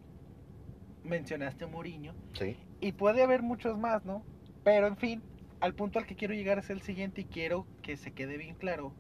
Mencionaste 1.03 1.65
Mourinho. 1.65 2.13
Sí. 2.33 2.55
Y 2.79 2.93
puede 2.93 3.23
haber 3.23 3.41
muchos 3.41 3.77
más, 3.77 4.05
¿no? 4.05 4.23
Pero 4.63 4.87
en 4.87 4.97
fin, 4.97 5.21
al 5.59 5.73
punto 5.73 5.99
al 5.99 6.05
que 6.05 6.15
quiero 6.15 6.33
llegar 6.33 6.59
es 6.59 6.69
el 6.69 6.81
siguiente 6.81 7.21
y 7.21 7.25
quiero 7.25 7.65
que 7.81 7.97
se 7.97 8.11
quede 8.11 8.37
bien 8.37 8.55
claro. 8.55 8.93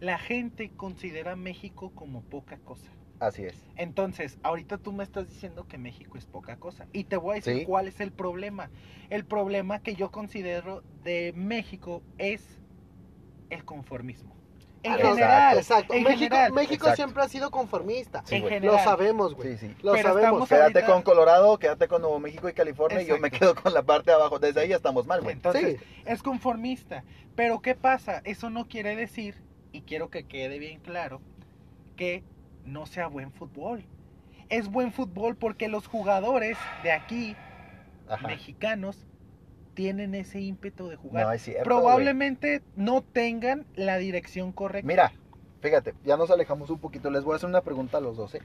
La 0.00 0.18
gente 0.18 0.70
considera 0.76 1.32
a 1.32 1.36
México 1.36 1.90
como 1.94 2.22
poca 2.22 2.58
cosa. 2.58 2.90
Así 3.18 3.44
es. 3.44 3.64
Entonces, 3.76 4.38
ahorita 4.42 4.76
tú 4.76 4.92
me 4.92 5.02
estás 5.02 5.26
diciendo 5.28 5.66
que 5.66 5.78
México 5.78 6.18
es 6.18 6.26
poca 6.26 6.56
cosa. 6.58 6.86
Y 6.92 7.04
te 7.04 7.16
voy 7.16 7.32
a 7.32 7.34
decir 7.36 7.60
Sí. 7.60 7.64
cuál 7.64 7.88
es 7.88 7.98
el 8.00 8.12
problema. 8.12 8.70
El 9.08 9.24
problema 9.24 9.78
que 9.80 9.94
yo 9.94 10.10
considero 10.10 10.82
de 11.02 11.32
México 11.34 12.02
es 12.18 12.60
el 13.48 13.64
conformismo. 13.64 14.35
En 14.82 14.94
general, 14.94 15.56
Exacto. 15.58 15.94
en 15.94 16.02
México, 16.04 16.18
general. 16.34 16.52
México 16.52 16.74
Exacto. 16.74 16.96
siempre 16.96 17.22
ha 17.24 17.28
sido 17.28 17.50
conformista. 17.50 18.22
Sí, 18.24 18.36
en 18.36 18.42
güey. 18.42 18.54
general. 18.54 18.76
Lo 18.76 18.84
sabemos, 18.84 19.34
güey. 19.34 19.56
Sí, 19.56 19.66
sí. 19.66 19.74
Lo 19.82 19.92
Pero 19.92 20.08
sabemos. 20.12 20.48
Quédate 20.48 20.78
ahorita- 20.78 20.86
con 20.86 21.02
Colorado, 21.02 21.58
quédate 21.58 21.88
con 21.88 22.02
Nuevo 22.02 22.20
México 22.20 22.48
y 22.48 22.52
California 22.52 23.02
y 23.02 23.06
yo 23.06 23.18
me 23.18 23.30
quedo 23.30 23.54
con 23.56 23.74
la 23.74 23.82
parte 23.82 24.10
de 24.12 24.16
abajo. 24.16 24.38
Desde 24.38 24.60
ahí 24.60 24.68
ya 24.68 24.76
estamos 24.76 25.06
mal, 25.06 25.22
güey. 25.22 25.34
Entonces, 25.34 25.80
Sí. 25.80 26.02
es 26.04 26.22
conformista. 26.22 27.02
Pero 27.34 27.60
¿qué 27.62 27.74
pasa? 27.74 28.20
Eso 28.24 28.48
no 28.50 28.68
quiere 28.68 28.94
decir, 28.94 29.34
y 29.72 29.82
quiero 29.82 30.08
que 30.10 30.24
quede 30.26 30.58
bien 30.58 30.78
claro, 30.80 31.20
que 31.96 32.22
no 32.64 32.86
sea 32.86 33.08
buen 33.08 33.32
fútbol. 33.32 33.84
Es 34.48 34.68
buen 34.68 34.92
fútbol 34.92 35.36
porque 35.36 35.66
los 35.68 35.88
jugadores 35.88 36.56
de 36.84 36.92
aquí, 36.92 37.34
Ajá. 38.08 38.28
mexicanos, 38.28 39.04
tienen 39.76 40.14
ese 40.16 40.40
ímpetu 40.40 40.88
de 40.88 40.96
jugar. 40.96 41.26
No, 41.26 41.32
es 41.32 41.42
cierto, 41.42 41.62
Probablemente 41.62 42.62
no 42.74 43.02
tengan 43.02 43.66
la 43.76 43.98
dirección 43.98 44.50
correcta. 44.50 44.86
Mira, 44.88 45.12
fíjate, 45.60 45.94
ya 46.02 46.16
nos 46.16 46.30
alejamos 46.32 46.70
un 46.70 46.80
poquito. 46.80 47.10
Les 47.10 47.22
voy 47.22 47.34
a 47.34 47.36
hacer 47.36 47.48
una 47.48 47.60
pregunta 47.60 47.98
a 47.98 48.00
los 48.00 48.16
dos, 48.16 48.34
¿eh? 48.34 48.40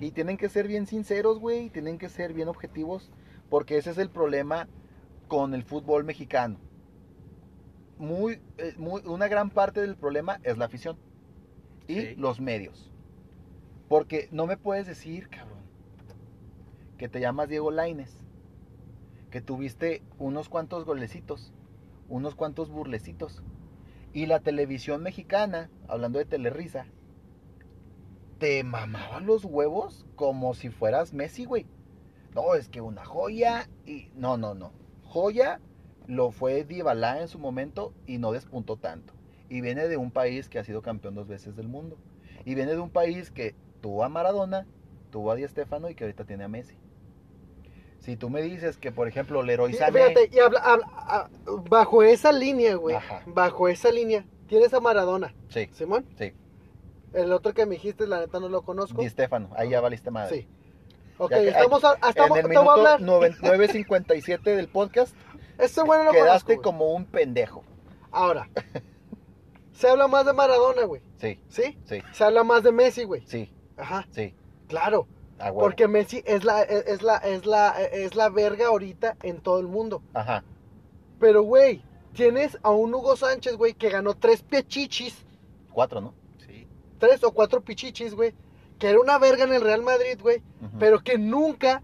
Y 0.00 0.10
tienen 0.10 0.36
que 0.36 0.48
ser 0.48 0.68
bien 0.68 0.86
sinceros, 0.86 1.38
güey, 1.40 1.66
y 1.66 1.70
tienen 1.70 1.98
que 1.98 2.08
ser 2.08 2.32
bien 2.34 2.48
objetivos, 2.48 3.10
porque 3.48 3.78
ese 3.78 3.90
es 3.90 3.98
el 3.98 4.10
problema 4.10 4.68
con 5.26 5.54
el 5.54 5.64
fútbol 5.64 6.04
mexicano. 6.04 6.58
Muy, 7.98 8.40
eh, 8.58 8.74
muy, 8.76 9.00
una 9.06 9.26
gran 9.26 9.50
parte 9.50 9.80
del 9.80 9.96
problema 9.96 10.38
es 10.44 10.58
la 10.58 10.66
afición 10.66 10.96
y 11.88 12.00
Sí. 12.00 12.14
los 12.16 12.40
medios. 12.40 12.92
Porque 13.88 14.28
no 14.30 14.46
me 14.46 14.56
puedes 14.58 14.86
decir, 14.86 15.28
cabrón, 15.28 15.58
que 16.98 17.08
te 17.08 17.20
llamas 17.20 17.48
Diego 17.48 17.70
Laines, 17.70 18.16
que 19.30 19.40
tuviste 19.40 20.02
unos 20.18 20.48
cuantos 20.48 20.84
golecitos, 20.84 21.52
unos 22.08 22.34
cuantos 22.34 22.70
burlecitos, 22.70 23.42
y 24.12 24.26
la 24.26 24.40
televisión 24.40 25.02
mexicana, 25.02 25.70
hablando 25.86 26.18
de 26.18 26.24
Telerisa, 26.24 26.86
te 28.38 28.62
mamaban 28.64 29.26
los 29.26 29.44
huevos 29.44 30.06
como 30.16 30.54
si 30.54 30.70
fueras 30.70 31.12
Messi, 31.12 31.44
güey. 31.44 31.66
No, 32.34 32.54
es 32.54 32.68
que 32.68 32.80
una 32.80 33.04
joya 33.04 33.68
y... 33.84 34.10
No, 34.14 34.36
no, 34.36 34.54
no. 34.54 34.72
Joya 35.04 35.60
lo 36.06 36.30
fue 36.30 36.64
Dybala 36.64 37.20
en 37.20 37.28
su 37.28 37.38
momento 37.38 37.92
y 38.06 38.18
no 38.18 38.32
despuntó 38.32 38.76
tanto. 38.76 39.12
Y 39.48 39.60
viene 39.60 39.88
de 39.88 39.96
un 39.96 40.10
país 40.10 40.48
que 40.48 40.58
ha 40.58 40.64
sido 40.64 40.82
campeón 40.82 41.14
dos 41.14 41.26
veces 41.26 41.56
del 41.56 41.68
mundo. 41.68 41.98
Y 42.44 42.54
viene 42.54 42.72
de 42.72 42.80
un 42.80 42.90
país 42.90 43.30
que 43.30 43.54
tuvo 43.80 44.04
a 44.04 44.08
Maradona, 44.08 44.66
tuvo 45.10 45.32
a 45.32 45.34
Di 45.34 45.46
Stéfano 45.48 45.90
y 45.90 45.94
que 45.94 46.04
ahorita 46.04 46.24
tiene 46.24 46.44
a 46.44 46.48
Messi. 46.48 46.76
Si 48.00 48.16
tú 48.16 48.30
me 48.30 48.40
dices 48.42 48.76
que, 48.78 48.92
por 48.92 49.08
ejemplo, 49.08 49.42
Leroy 49.42 49.74
Sané... 49.74 49.92
Fíjate, 50.08 50.30
y 50.32 50.38
habla- 50.38 50.60
habla- 50.60 51.30
bajo 51.68 52.02
esa 52.02 52.32
línea, 52.32 52.74
güey. 52.76 52.96
Ajá. 52.96 53.22
Bajo 53.26 53.68
esa 53.68 53.90
línea. 53.90 54.24
Tienes 54.46 54.72
a 54.72 54.80
Maradona, 54.80 55.34
Sí, 55.48 55.68
Simón. 55.72 56.06
sí. 56.16 56.32
El 57.12 57.32
otro 57.32 57.52
que 57.54 57.66
me 57.66 57.74
dijiste, 57.74 58.06
la 58.06 58.20
neta 58.20 58.38
no 58.40 58.48
lo 58.48 58.62
conozco. 58.62 59.02
Di 59.02 59.08
Stéfano, 59.08 59.50
ahí 59.56 59.70
ya 59.70 59.80
valiste 59.80 60.10
madre. 60.10 60.36
Sí. 60.42 60.48
Ok, 61.18 61.30
Ya 61.32 61.38
estamos 61.38 61.84
a, 61.84 61.94
estamos, 62.08 62.38
en 62.38 62.44
el 62.44 62.48
minuto 62.50 62.70
hablar. 62.70 63.00
noven- 63.00 63.36
9.57 63.40 64.42
del 64.56 64.68
podcast 64.68 65.14
Ese 65.58 65.82
güey 65.82 65.98
no 65.98 66.04
lo 66.06 66.12
quedaste 66.12 66.56
conozco, 66.56 66.62
como 66.70 66.92
un 66.94 67.04
pendejo. 67.04 67.64
Ahora, 68.10 68.48
se 69.72 69.88
habla 69.88 70.06
más 70.08 70.24
de 70.24 70.32
Maradona, 70.32 70.84
güey. 70.84 71.02
Sí, 71.16 71.40
¿Sí? 71.48 71.76
sí, 71.84 72.00
Se 72.12 72.24
habla 72.24 72.44
más 72.44 72.62
de 72.62 72.72
Messi, 72.72 73.04
güey. 73.04 73.22
sí, 73.26 73.52
Ajá, 73.76 74.06
sí. 74.12 74.34
claro. 74.68 75.06
Porque 75.54 75.86
Messi 75.88 76.22
es 76.26 76.44
la, 76.44 76.62
es 76.62 76.86
es 76.86 77.02
la, 77.02 77.16
es 77.18 77.46
la, 77.46 77.70
es 77.82 78.14
la 78.16 78.28
verga 78.28 78.66
ahorita 78.68 79.16
en 79.22 79.40
todo 79.40 79.60
el 79.60 79.66
mundo. 79.68 80.02
Ajá. 80.14 80.42
Pero, 81.20 81.42
güey, 81.42 81.82
tienes 82.12 82.58
a 82.62 82.70
un 82.70 82.92
Hugo 82.94 83.16
Sánchez, 83.16 83.56
güey, 83.56 83.74
que 83.74 83.88
ganó 83.90 84.14
tres 84.14 84.42
pichichis, 84.42 85.24
Cuatro, 85.72 86.00
¿no? 86.00 86.14
Sí. 86.44 86.66
tres 86.98 87.22
o 87.22 87.32
cuatro 87.32 87.60
pichichis, 87.60 88.14
güey, 88.14 88.34
que 88.78 88.88
era 88.88 89.00
una 89.00 89.18
verga 89.18 89.44
en 89.44 89.52
el 89.52 89.60
Real 89.62 89.82
Madrid, 89.82 90.18
güey, 90.20 90.42
pero 90.80 91.00
que 91.00 91.18
nunca, 91.18 91.82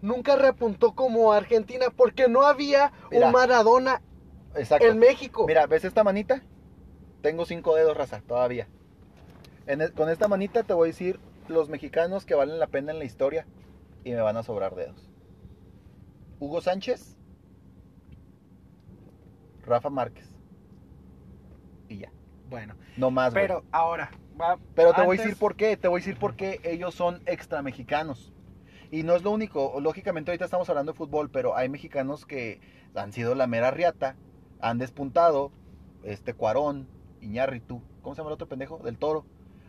nunca 0.00 0.36
repuntó 0.36 0.92
como 0.94 1.32
Argentina, 1.32 1.86
porque 1.94 2.28
no 2.28 2.42
había 2.42 2.92
Mira. 3.10 3.26
un 3.26 3.32
Maradona 3.32 4.00
Exacto. 4.54 4.86
en 4.86 4.98
México. 4.98 5.44
Mira, 5.46 5.66
¿ves 5.66 5.84
esta 5.84 6.04
manita? 6.04 6.42
Tengo 7.20 7.44
cinco 7.46 7.74
dedos, 7.74 7.96
raza, 7.96 8.22
todavía. 8.26 8.68
En 9.66 9.80
e- 9.80 9.90
con 9.92 10.08
esta 10.08 10.28
manita 10.28 10.62
te 10.64 10.72
voy 10.74 10.88
a 10.88 10.92
decir 10.92 11.18
los 11.48 11.68
mexicanos 11.68 12.24
que 12.26 12.34
valen 12.34 12.58
la 12.58 12.66
pena 12.66 12.92
en 12.92 12.98
la 12.98 13.04
historia 13.04 13.46
y 14.04 14.10
me 14.10 14.20
van 14.20 14.36
a 14.36 14.42
sobrar 14.42 14.74
dedos. 14.74 15.10
Hugo 16.40 16.60
Sánchez, 16.60 17.16
Rafa 19.64 19.90
Márquez. 19.90 20.28
Y 21.88 21.98
ya, 21.98 22.12
Bueno, 22.48 22.74
no 22.96 23.10
más, 23.10 23.32
güey. 23.32 23.44
pero 23.44 23.64
ahora, 23.70 24.10
va- 24.40 24.58
Pero 24.74 24.92
te 24.92 25.02
voy 25.04 25.18
a 25.18 25.22
decir 25.22 25.38
por 25.38 25.54
qué, 25.56 25.76
te 25.76 25.88
voy 25.88 26.00
a 26.00 26.04
decir 26.04 26.18
por 26.18 26.34
qué 26.36 26.60
ellos 26.64 26.94
son 26.94 27.22
extra 27.26 27.62
mexicanos. 27.62 28.32
Y 28.90 29.04
no 29.04 29.14
es 29.14 29.22
lo 29.22 29.30
único, 29.30 29.78
lógicamente 29.80 30.30
ahorita 30.30 30.44
estamos 30.44 30.68
hablando 30.68 30.92
de 30.92 30.98
fútbol, 30.98 31.30
pero 31.30 31.56
hay 31.56 31.68
mexicanos 31.68 32.26
que 32.26 32.60
han 32.94 33.12
sido 33.12 33.34
la 33.34 33.46
mera 33.46 33.70
riata, 33.70 34.16
han 34.60 34.78
despuntado, 34.78 35.50
este 36.02 36.34
Cuarón, 36.34 36.88
Iñárritu, 37.20 37.80
¿cómo 38.02 38.14
se 38.14 38.20
llama 38.20 38.30
el 38.30 38.34
otro 38.34 38.48
pendejo? 38.48 38.78
Del 38.78 38.98
Toro. 38.98 39.24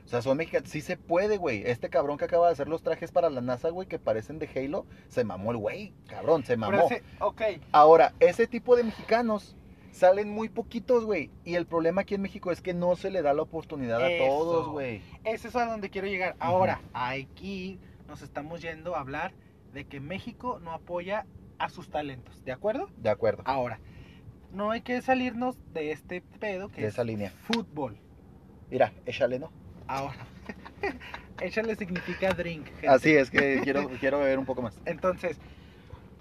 O 0.06 0.08
sea, 0.08 0.22
son 0.22 0.38
mexicanos, 0.38 0.70
sí 0.70 0.82
se 0.82 0.98
puede, 0.98 1.38
güey. 1.38 1.64
Este 1.66 1.90
cabrón 1.90 2.18
que 2.18 2.26
acaba 2.26 2.48
de 2.48 2.54
hacer 2.54 2.68
los 2.68 2.84
trajes 2.84 3.12
para 3.12 3.30
la 3.30 3.42
NASA, 3.42 3.70
güey, 3.70 3.88
que 3.88 4.00
parecen 4.00 4.38
de 4.38 4.50
Halo, 4.54 4.86
se 5.08 5.24
mamó 5.24 5.52
el 5.52 5.58
güey, 5.58 5.94
cabrón, 6.08 6.44
se 6.44 6.58
mamó. 6.58 6.86
ese- 6.88 7.04
ok, 7.20 7.42
Ahora, 7.72 8.14
ese 8.20 8.46
tipo 8.46 8.76
de 8.76 8.84
mexicanos 8.84 9.56
salen 9.92 10.30
muy 10.30 10.50
poquitos, 10.50 11.06
güey. 11.06 11.32
Y 11.46 11.56
el 11.56 11.66
problema 11.66 12.02
aquí 12.02 12.16
en 12.16 12.22
México 12.22 12.52
es 12.52 12.62
que 12.62 12.74
no 12.74 12.96
se 12.96 13.12
le 13.12 13.22
da 13.22 13.34
la 13.34 13.44
oportunidad 13.44 14.02
a 14.04 14.10
Eso. 14.12 14.26
todos, 14.26 14.70
güey. 14.70 15.02
ese 15.24 15.48
es 15.48 15.56
a 15.56 15.66
donde 15.66 15.90
quiero 15.90 16.08
llegar. 16.08 16.36
Ahora, 16.40 16.82
aquí 16.94 17.80
nos 18.08 18.22
estamos 18.22 18.62
yendo 18.62 18.96
a 18.96 19.00
hablar 19.00 19.34
de 19.74 19.86
que 19.86 20.00
México 20.00 20.60
no 20.62 20.72
apoya 20.74 21.26
a 21.60 21.70
sus 21.70 21.90
talentos, 21.90 22.44
¿de 22.44 22.52
acuerdo? 22.52 22.90
De 22.98 23.10
acuerdo. 23.10 23.42
Ahora, 23.46 23.80
no 24.52 24.70
hay 24.72 24.82
que 24.82 25.02
salirnos 25.02 25.56
de 25.74 25.92
este 25.92 26.22
pedo 26.40 26.68
que 26.70 26.82
De 26.82 26.88
es 26.88 26.94
esa 26.94 27.04
línea. 27.06 27.30
fútbol. 27.32 27.98
Mira, 28.70 28.92
échale, 29.06 29.40
¿no? 29.40 29.52
Ahora, 29.88 30.16
échale 31.42 31.76
significa 31.76 32.34
drink. 32.34 32.66
gente. 32.68 32.88
Así 32.88 33.12
es 33.12 33.30
que 33.30 33.62
quiero, 33.64 33.90
quiero 34.00 34.20
beber 34.20 34.40
un 34.40 34.46
poco 34.46 34.62
más. 34.62 34.78
Entonces, 34.86 35.38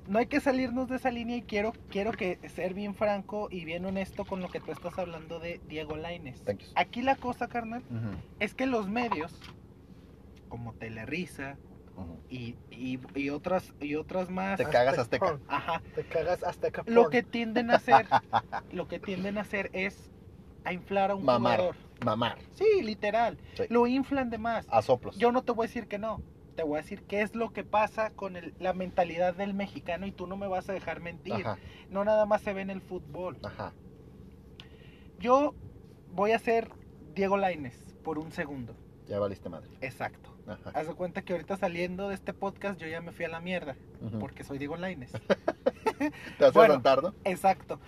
no 0.09 0.19
hay 0.19 0.27
que 0.27 0.41
salirnos 0.41 0.89
de 0.89 0.97
esa 0.97 1.11
línea 1.11 1.37
y 1.37 1.43
quiero, 1.43 1.73
quiero 1.91 2.13
que 2.13 2.39
ser 2.49 2.75
bien 2.75 2.95
franco 2.95 3.49
y 3.51 3.65
bien 3.65 3.85
honesto 3.85 4.25
con 4.25 4.41
lo 4.41 4.49
que 4.49 4.61
tú 4.61 4.73
estás 4.73 4.99
hablando 4.99 5.39
de 5.39 5.61
Diego 5.69 5.97
Laines. 5.97 6.43
Thank 6.43 6.61
you. 6.61 6.67
Aquí 6.75 7.03
la 7.03 7.17
cosa, 7.17 7.47
carnal, 7.49 7.83
es 8.41 8.55
que 8.55 8.67
los 8.67 8.89
medios, 8.89 9.33
como 10.49 10.73
Telerisa 10.75 11.57
y, 12.29 12.57
y, 12.71 12.99
y 13.15 13.31
otras 13.31 13.73
y 13.81 13.95
otras 13.95 14.29
más, 14.29 14.57
Te 14.59 14.65
cagas 14.65 14.99
Azteca. 14.99 15.39
Ajá, 15.47 15.83
Te 15.95 16.03
cagas 16.05 16.43
Azteca. 16.43 16.83
lo 16.87 17.09
que 17.11 17.23
tienden 17.23 17.71
a 17.71 17.77
hacer, 17.77 18.07
lo 18.73 18.89
que 18.89 18.99
tienden 18.99 19.39
a 19.39 19.43
hacer 19.43 19.71
es 19.73 20.11
a 20.65 20.73
inflar 20.73 21.11
a 21.13 21.15
un 21.15 21.25
Mamar. 21.25 21.59
jugador. 21.59 21.77
Mamar. 22.05 22.39
Sí, 22.55 22.83
literal. 22.83 23.39
Sí. 23.55 23.65
Lo 23.69 23.87
inflan 23.87 24.31
de 24.31 24.39
más. 24.39 24.67
A 24.71 24.83
soplos. 24.83 25.17
Yo 25.19 25.33
no 25.33 25.43
te 25.43 25.53
voy 25.53 25.65
a 25.65 25.69
decir 25.69 25.89
que 25.89 25.99
no. 25.99 26.21
Te 26.57 26.63
voy 26.65 26.79
a 26.79 26.83
decir 26.83 27.03
qué 27.05 27.23
es 27.23 27.35
lo 27.35 27.53
que 27.53 27.65
pasa 27.65 28.11
con 28.11 28.37
el- 28.37 28.55
la 28.59 28.73
mentalidad 28.75 29.35
del 29.35 29.55
mexicano 29.55 30.07
y 30.07 30.13
tú 30.13 30.27
no 30.27 30.37
me 30.37 30.47
vas 30.49 30.69
a 30.69 30.73
dejar 30.75 31.01
mentir. 31.01 31.33
Ajá, 31.35 31.59
No 31.89 32.05
nada 32.05 32.27
más 32.27 32.43
se 32.43 32.53
ve 32.53 32.61
en 32.61 32.71
el 32.71 32.83
fútbol. 32.83 33.39
ajá. 33.43 33.73
Yo 35.19 35.55
voy 36.13 36.33
a 36.33 36.39
ser 36.39 36.69
Diego 37.15 37.37
Laines 37.37 37.77
por 38.03 38.19
un 38.19 38.33
segundo. 38.33 38.75
Ya 39.09 39.19
valiste 39.19 39.49
madre. 39.49 39.71
Exacto. 39.81 40.31
Ajá. 40.47 40.71
Haz 40.75 40.89
de 40.89 40.95
cuenta 40.95 41.23
que 41.23 41.33
ahorita 41.33 41.57
saliendo 41.57 42.09
de 42.09 42.15
este 42.17 42.33
podcast 42.35 42.81
yo 42.81 42.87
ya 42.89 43.01
me 43.01 43.13
fui 43.13 43.25
a 43.25 43.29
la 43.29 43.41
mierda 43.41 43.77
porque 44.19 44.43
soy 44.45 44.59
Diego 44.59 44.77
Laines. 44.77 45.13
Te 46.39 46.45
hace 46.45 46.51
bueno. 46.53 46.69
levantar, 46.75 47.03
¿no? 47.03 47.15
Exacto. 47.25 47.79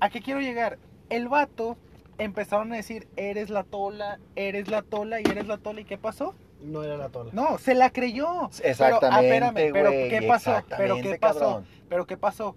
¿A 0.00 0.08
qué 0.10 0.20
quiero 0.20 0.40
llegar? 0.40 0.78
El 1.10 1.28
vato 1.28 1.76
empezaron 2.18 2.72
a 2.72 2.76
decir, 2.76 3.08
eres 3.16 3.50
la 3.50 3.64
tola, 3.64 4.18
eres 4.36 4.68
la 4.68 4.82
tola 4.82 5.20
y 5.20 5.24
eres 5.24 5.46
la 5.46 5.58
tola. 5.58 5.80
¿Y 5.80 5.84
qué 5.84 5.98
pasó? 5.98 6.34
No 6.60 6.82
era 6.82 6.96
la 6.96 7.08
tola. 7.10 7.30
No, 7.32 7.58
se 7.58 7.74
la 7.74 7.90
creyó. 7.90 8.48
Exactamente, 8.62 9.00
Pero, 9.00 9.46
ah, 9.46 9.50
espérame, 9.50 9.72
pero 9.72 9.90
¿qué 9.90 10.26
pasó? 10.26 10.62
Pero 10.76 10.96
¿qué 10.96 11.18
pasó? 11.18 11.38
cabrón. 11.40 11.66
Pero 11.88 12.06
¿qué 12.06 12.16
pasó? 12.16 12.56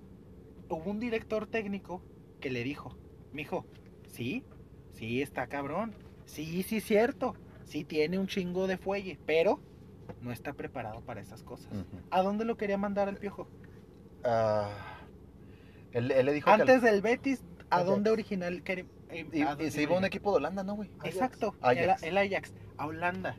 Hubo 0.70 0.90
un 0.90 1.00
director 1.00 1.48
técnico 1.48 2.02
que 2.40 2.50
le 2.50 2.64
dijo, 2.64 2.96
mijo, 3.34 3.66
sí, 4.08 4.44
sí 4.92 5.22
está 5.22 5.48
cabrón, 5.48 5.94
sí, 6.26 6.64
sí 6.64 6.82
cierto, 6.82 7.36
sí 7.66 7.84
tiene 7.84 8.20
un 8.20 8.28
chingo 8.28 8.68
de 8.68 8.78
fuelle, 8.78 9.18
pero 9.26 9.60
no 10.22 10.32
está 10.32 10.54
preparado 10.54 11.02
para 11.02 11.22
esas 11.22 11.44
cosas. 11.44 11.72
¿A 12.12 12.22
dónde 12.22 12.46
lo 12.46 12.56
quería 12.58 12.78
mandar 12.78 13.10
el 13.10 13.18
piojo? 13.18 13.48
Ah, 14.24 14.70
él, 15.92 16.12
él 16.12 16.26
le 16.26 16.34
dijo 16.34 16.46
que 16.46 16.52
Antes 16.62 16.82
del 16.82 17.02
Betis, 17.02 17.44
¿a 17.70 17.84
dónde 17.84 18.10
original? 18.10 18.62
quería- 18.64 18.86
Y, 19.12 19.72
se 19.72 19.82
iba 19.82 19.96
a 19.96 19.98
un 19.98 20.06
equipo 20.06 20.32
de 20.32 20.38
Holanda, 20.38 20.64
¿no, 20.64 20.76
güey? 20.76 20.90
Exacto, 21.04 21.56
Ajax. 21.62 22.04
El, 22.04 22.18
el 22.18 22.34
Ajax, 22.34 22.54
a 22.78 22.86
Holanda. 22.88 23.36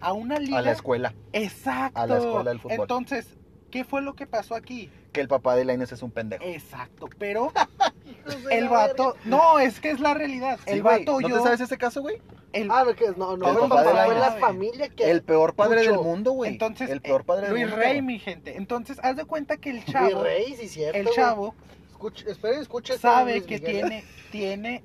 A 0.00 0.12
una 0.12 0.38
liga. 0.38 0.58
A 0.58 0.62
la 0.62 0.72
escuela. 0.72 1.14
Exacto. 1.32 2.00
a 2.00 2.06
la 2.06 2.18
escuela 2.18 2.50
del 2.50 2.60
fútbol. 2.60 2.78
Entonces, 2.80 3.26
¿qué 3.70 3.84
fue 3.84 4.00
lo 4.02 4.14
que 4.14 4.26
pasó 4.26 4.54
aquí? 4.54 4.90
Que 5.12 5.20
el 5.20 5.28
papá 5.28 5.56
de 5.56 5.64
Lainez 5.64 5.92
es 5.92 6.02
un 6.02 6.10
pendejo. 6.10 6.42
Exacto, 6.44 7.08
pero 7.18 7.52
el 8.50 8.68
vato, 8.68 9.16
no, 9.24 9.58
es 9.58 9.80
que 9.80 9.90
es 9.90 10.00
la 10.00 10.14
realidad. 10.14 10.58
Sí, 10.64 10.70
el 10.70 10.82
güey, 10.82 11.00
vato 11.00 11.20
¿No 11.20 11.28
yo, 11.28 11.36
te 11.36 11.42
sabes 11.42 11.60
ese 11.60 11.76
caso, 11.76 12.00
güey? 12.00 12.22
el-. 12.52 12.70
Ah, 12.70 12.84
no, 12.86 12.94
que 12.94 13.04
es- 13.04 13.16
no, 13.16 13.36
no, 13.36 13.48
El 13.48 13.54
el 13.56 13.60
papá 13.68 13.82
de 13.82 13.90
papá 13.90 14.14
la 14.14 14.32
familia 14.32 14.88
que. 14.88 15.10
El 15.10 15.22
peor 15.22 15.54
padre 15.54 15.80
Mucho. 15.80 15.90
del 15.92 16.00
mundo, 16.00 16.32
güey. 16.32 16.50
entonces, 16.50 16.88
el 16.90 17.00
peor 17.00 17.24
padre 17.24 17.42
del 17.46 17.52
Luis 17.52 17.64
mundo. 17.64 17.76
Rey, 17.76 17.86
cabrón. 17.88 18.06
mi 18.06 18.18
gente. 18.18 18.56
Entonces, 18.56 18.98
haz 19.02 19.16
de 19.16 19.24
cuenta 19.24 19.56
que 19.58 19.70
el 19.70 19.84
chavo, 19.84 20.22
rey, 20.22 20.56
sí, 20.56 20.68
cierto. 20.68 20.98
el 20.98 21.08
chavo 21.10 21.54
Escuche, 21.90 22.30
esperen, 22.30 22.60
escuche. 22.62 22.96
sabe 22.98 23.32
Luis 23.32 23.44
que 23.44 23.58
tiene, 23.60 24.04
tiene 24.32 24.82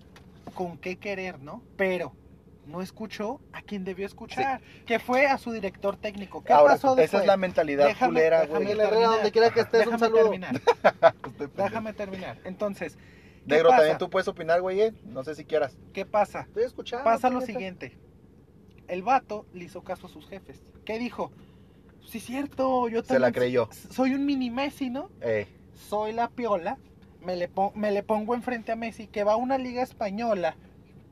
con 0.55 0.77
qué 0.79 0.97
querer, 0.97 1.39
¿no? 1.39 1.61
Pero 1.77 2.13
no 2.65 2.81
escuchó 2.81 3.39
a 3.53 3.61
quien 3.61 3.83
debió 3.83 4.07
escuchar, 4.07 4.59
que 4.87 4.97
fue 4.97 5.27
a 5.27 5.37
su 5.37 5.51
director 5.51 5.97
técnico. 5.97 6.43
¿Qué 6.43 6.51
Ahora, 6.51 6.73
pasó 6.73 6.95
después? 6.95 7.09
esa 7.13 7.21
es 7.21 7.27
la 7.27 7.37
mentalidad 7.37 7.87
Déjame- 7.87 8.07
culera, 8.13 8.45
güey. 8.47 8.71
Herrera, 8.71 9.07
donde 9.07 9.31
quiera 9.31 9.51
que 9.51 9.59
estés, 9.59 9.85
un 9.85 9.93
Déjame 9.93 9.99
saludo. 9.99 10.21
terminar, 10.23 10.61
déjame 11.55 11.93
terminar. 11.93 12.39
Entonces, 12.43 12.95
¿qué 12.95 13.01
Negro, 13.53 13.69
pasa? 13.69 13.81
también 13.81 13.97
tú 13.99 14.09
puedes 14.09 14.27
opinar, 14.27 14.61
güey. 14.61 14.81
eh. 14.81 14.93
No 15.03 15.23
sé 15.23 15.35
si 15.35 15.45
quieras. 15.45 15.77
¿Qué 15.93 16.05
pasa? 16.07 16.41
Estoy 16.41 16.63
escuchando. 16.63 17.03
Pasa 17.03 17.29
lo 17.29 17.41
siguiente. 17.41 17.97
El 18.87 19.03
vato 19.03 19.45
le 19.53 19.65
hizo 19.65 19.83
caso 19.83 20.07
a 20.07 20.09
sus 20.09 20.27
jefes. 20.27 20.59
¿Qué 20.85 20.97
dijo? 20.97 21.31
Sí, 22.07 22.19
cierto, 22.19 22.87
yo 22.87 23.03
Se 23.03 23.13
la 23.19 23.27
también 23.27 23.33
creyó. 23.33 23.69
Soy 23.89 24.13
un 24.13 24.25
mini 24.25 24.49
Messi, 24.51 24.89
¿no? 24.89 25.09
Eh, 25.21 25.47
Soy 25.89 26.13
la 26.13 26.29
piola. 26.29 26.77
Me 27.25 27.35
le, 27.35 27.49
me 27.73 27.91
le 27.91 28.03
pongo 28.03 28.35
enfrente 28.35 28.71
a 28.71 28.75
Messi, 28.75 29.07
que 29.07 29.23
va 29.23 29.33
a 29.33 29.35
una 29.37 29.57
liga 29.57 29.81
española, 29.81 30.55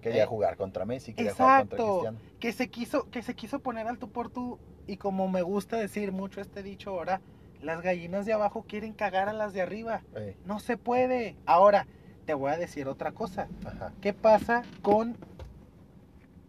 quería 0.01 0.23
Eh, 0.23 0.27
jugar 0.27 0.57
contra 0.57 0.85
Messi, 0.85 1.13
quería 1.13 1.33
jugar 1.33 1.61
contra 1.61 1.77
Exacto. 1.77 1.99
Cristiano. 2.01 2.19
que 2.39 2.51
se 2.53 2.69
quiso, 2.69 3.09
que 3.09 3.21
se 3.23 3.35
quiso 3.35 3.59
poner 3.59 3.87
al 3.87 3.97
tú 3.97 4.09
por 4.09 4.29
tú. 4.29 4.59
Y 4.85 4.97
como 4.97 5.27
me 5.29 5.41
gusta 5.41 5.77
decir 5.77 6.11
mucho 6.11 6.41
este 6.41 6.61
dicho 6.61 6.89
ahora, 6.91 7.21
las 7.61 7.81
gallinas 7.81 8.25
de 8.25 8.33
abajo 8.33 8.65
quieren 8.67 8.93
cagar 8.93 9.29
a 9.29 9.33
las 9.33 9.53
de 9.53 9.61
arriba. 9.61 10.01
Eh, 10.15 10.35
No 10.45 10.59
se 10.59 10.75
puede. 10.77 11.35
Ahora, 11.45 11.87
te 12.25 12.33
voy 12.33 12.51
a 12.51 12.57
decir 12.57 12.87
otra 12.87 13.13
cosa. 13.13 13.47
ajá. 13.65 13.93
¿Qué 14.01 14.13
pasa 14.13 14.63
con 14.81 15.15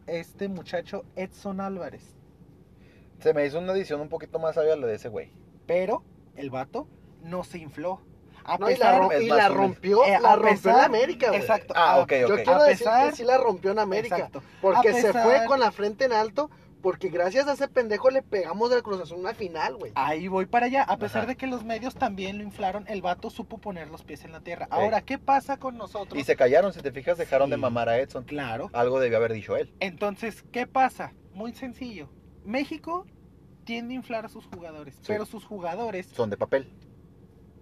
este 0.07 0.49
muchacho 0.49 1.05
Edson 1.17 1.61
Álvarez? 1.61 2.15
Se 3.21 3.33
me 3.33 3.47
hizo 3.47 3.59
una 3.61 3.73
edición 3.73 4.01
un 4.01 4.09
poquito 4.09 4.39
más 4.39 4.57
sabia 4.57 4.77
la 4.77 4.87
de 4.87 4.97
ese 4.97 5.09
güey. 5.09 5.31
Pero 5.67 6.03
el 6.37 6.51
vato 6.51 6.87
no 7.23 7.45
se 7.45 7.59
infló. 7.59 8.01
A 8.45 8.59
No, 8.59 8.71
y 8.71 8.77
la, 8.77 8.99
rom- 8.99 9.23
y 9.23 9.29
rompió, 9.55 10.05
Eh, 10.05 10.19
la 10.21 10.33
a 10.33 10.37
rompió 10.37 10.51
en 10.51 10.57
pesar- 10.57 10.85
América, 10.85 11.29
güey. 11.29 11.41
Exacto. 11.41 11.73
Ah, 11.77 11.95
a- 11.95 11.99
ok, 12.01 12.13
Yo 12.21 12.27
ok. 12.27 12.35
quiero 12.37 12.55
A 12.55 12.65
decir 12.65 12.87
pesar- 12.87 13.11
que 13.11 13.17
sí 13.17 13.25
la 13.25 13.39
rompió 13.39 13.71
en 13.73 13.79
América. 13.79 14.17
Exacto. 14.17 14.43
Porque 14.61 14.89
A 14.91 14.95
se 14.95 15.13
fue 15.13 15.45
con 15.47 15.61
la 15.61 15.71
frente 15.73 16.05
en 16.05 16.13
alto. 16.13 16.51
Porque 16.83 17.09
gracias 17.09 17.49
a 17.49 17.55
ese 17.55 17.67
pendejo 17.67 18.11
le 18.11 18.21
pegamos 18.21 18.69
del 18.69 18.83
Cruz 18.83 19.01
Azul 19.01 19.17
una 19.19 19.33
final, 19.33 19.75
güey. 19.77 19.93
Ahí 19.95 20.29
voy 20.29 20.45
para 20.45 20.67
allá. 20.67 20.83
A 20.83 20.99
pesar 20.99 21.21
Ajá. 21.23 21.29
de 21.29 21.37
que 21.37 21.47
los 21.47 21.65
medios 21.65 21.95
también 21.95 22.37
lo 22.37 22.45
inflaron, 22.45 22.85
el 22.89 23.01
vato 23.01 23.31
supo 23.31 23.57
poner 23.57 23.89
los 23.89 24.05
pies 24.05 24.23
en 24.27 24.33
la 24.33 24.41
tierra. 24.43 24.67
Ahora, 24.69 25.01
¿qué 25.01 25.17
pasa 25.17 25.57
con 25.57 25.79
nosotros? 25.79 26.21
Y 26.21 26.25
se 26.25 26.37
callaron, 26.37 26.75
si 26.75 26.81
te 26.83 26.93
fijas, 26.93 27.17
dejaron 27.17 27.49
de 27.49 27.57
mamar 27.57 27.89
a 27.89 27.99
Edson. 27.99 28.25
Claro. 28.25 28.69
Algo 28.75 29.01
debió 29.01 29.17
haber 29.17 29.33
dicho 29.33 29.57
él. 29.57 29.73
Entonces, 29.81 30.45
¿qué 30.53 30.67
pasa? 30.67 31.15
Muy 31.33 31.55
sencillo. 31.55 32.11
México 32.45 33.07
tiende 33.65 33.95
a 33.95 33.97
inflar 33.97 34.27
a 34.27 34.29
sus 34.29 34.45
jugadores, 34.45 34.95
Sí. 34.97 35.05
pero 35.07 35.25
sus 35.25 35.43
jugadores 35.47 36.07
Son 36.09 36.29
de 36.29 36.37
papel. 36.37 36.71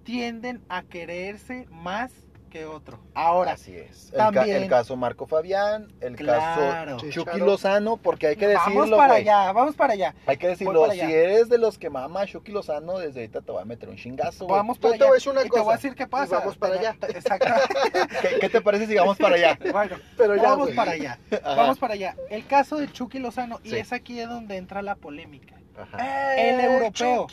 Tienden 0.04 0.62
a 0.68 0.82
quererse 0.82 1.66
más 1.70 2.12
que 2.50 2.66
otro. 2.66 2.98
Ahora, 3.14 3.52
Así 3.52 3.74
es. 3.74 4.10
El, 4.12 4.18
ca- 4.18 4.30
también- 4.30 4.62
el 4.64 4.68
caso 4.68 4.94
Marco 4.94 5.26
Fabián, 5.26 5.90
el 6.02 6.16
Claro. 6.16 6.96
caso 6.98 7.08
Chucky. 7.10 7.38
Lozano, 7.38 7.96
porque 7.96 8.26
hay 8.26 8.36
que 8.36 8.46
decirlo, 8.46 8.80
vamos 8.80 8.98
para 8.98 9.14
allá, 9.14 9.52
vamos 9.52 9.74
para 9.74 9.94
allá. 9.94 10.14
Hay 10.26 10.36
que 10.36 10.48
decirlo, 10.48 10.90
si 10.92 11.00
eres 11.00 11.48
de 11.48 11.56
los 11.56 11.78
que 11.78 11.88
mama 11.88 12.20
a 12.20 12.26
Chucky 12.26 12.52
Lozano, 12.52 12.98
desde 12.98 13.20
ahorita 13.20 13.40
te 13.40 13.52
voy 13.52 13.62
a 13.62 13.64
meter 13.64 13.88
un 13.88 13.96
chingazo. 13.96 14.46
Vamos 14.46 14.78
para 14.78 14.90
te 14.92 14.96
allá. 14.96 15.04
voy 15.06 15.12
a 15.12 15.14
decir 15.14 15.32
una 15.32 15.46
y 15.46 15.48
te 15.48 15.60
voy 15.60 15.72
a 15.72 15.76
decir 15.76 15.94
qué 15.94 16.02
y 16.02 16.06
pasa. 16.06 16.40
vamos 16.40 16.58
para 16.58 16.74
allá. 16.74 16.94
Exacto. 17.08 17.48
¿Qué, 18.20 18.38
qué 18.38 18.48
te 18.50 18.60
parece 18.60 18.86
si 18.86 18.96
vamos 18.96 19.16
para 19.16 19.36
allá? 19.36 19.58
bueno, 19.72 19.96
Pero 20.18 20.36
ya, 20.36 20.42
vamos 20.42 20.72
para 20.72 20.90
allá. 20.92 21.18
Ajá. 21.30 21.54
Vamos 21.54 21.78
para 21.78 21.94
allá. 21.94 22.16
El 22.28 22.46
caso 22.46 22.76
de 22.76 22.92
Chucky 22.92 23.18
Lozano, 23.18 23.60
y 23.64 23.70
Sí. 23.70 23.76
es 23.78 23.94
aquí 23.94 24.12
de 24.14 24.26
donde 24.26 24.58
entra 24.58 24.82
la 24.82 24.96
polémica. 24.96 25.54
Ajá. 25.76 26.34
El 26.36 26.60
Eh, 26.60 26.64
europeo. 26.64 27.26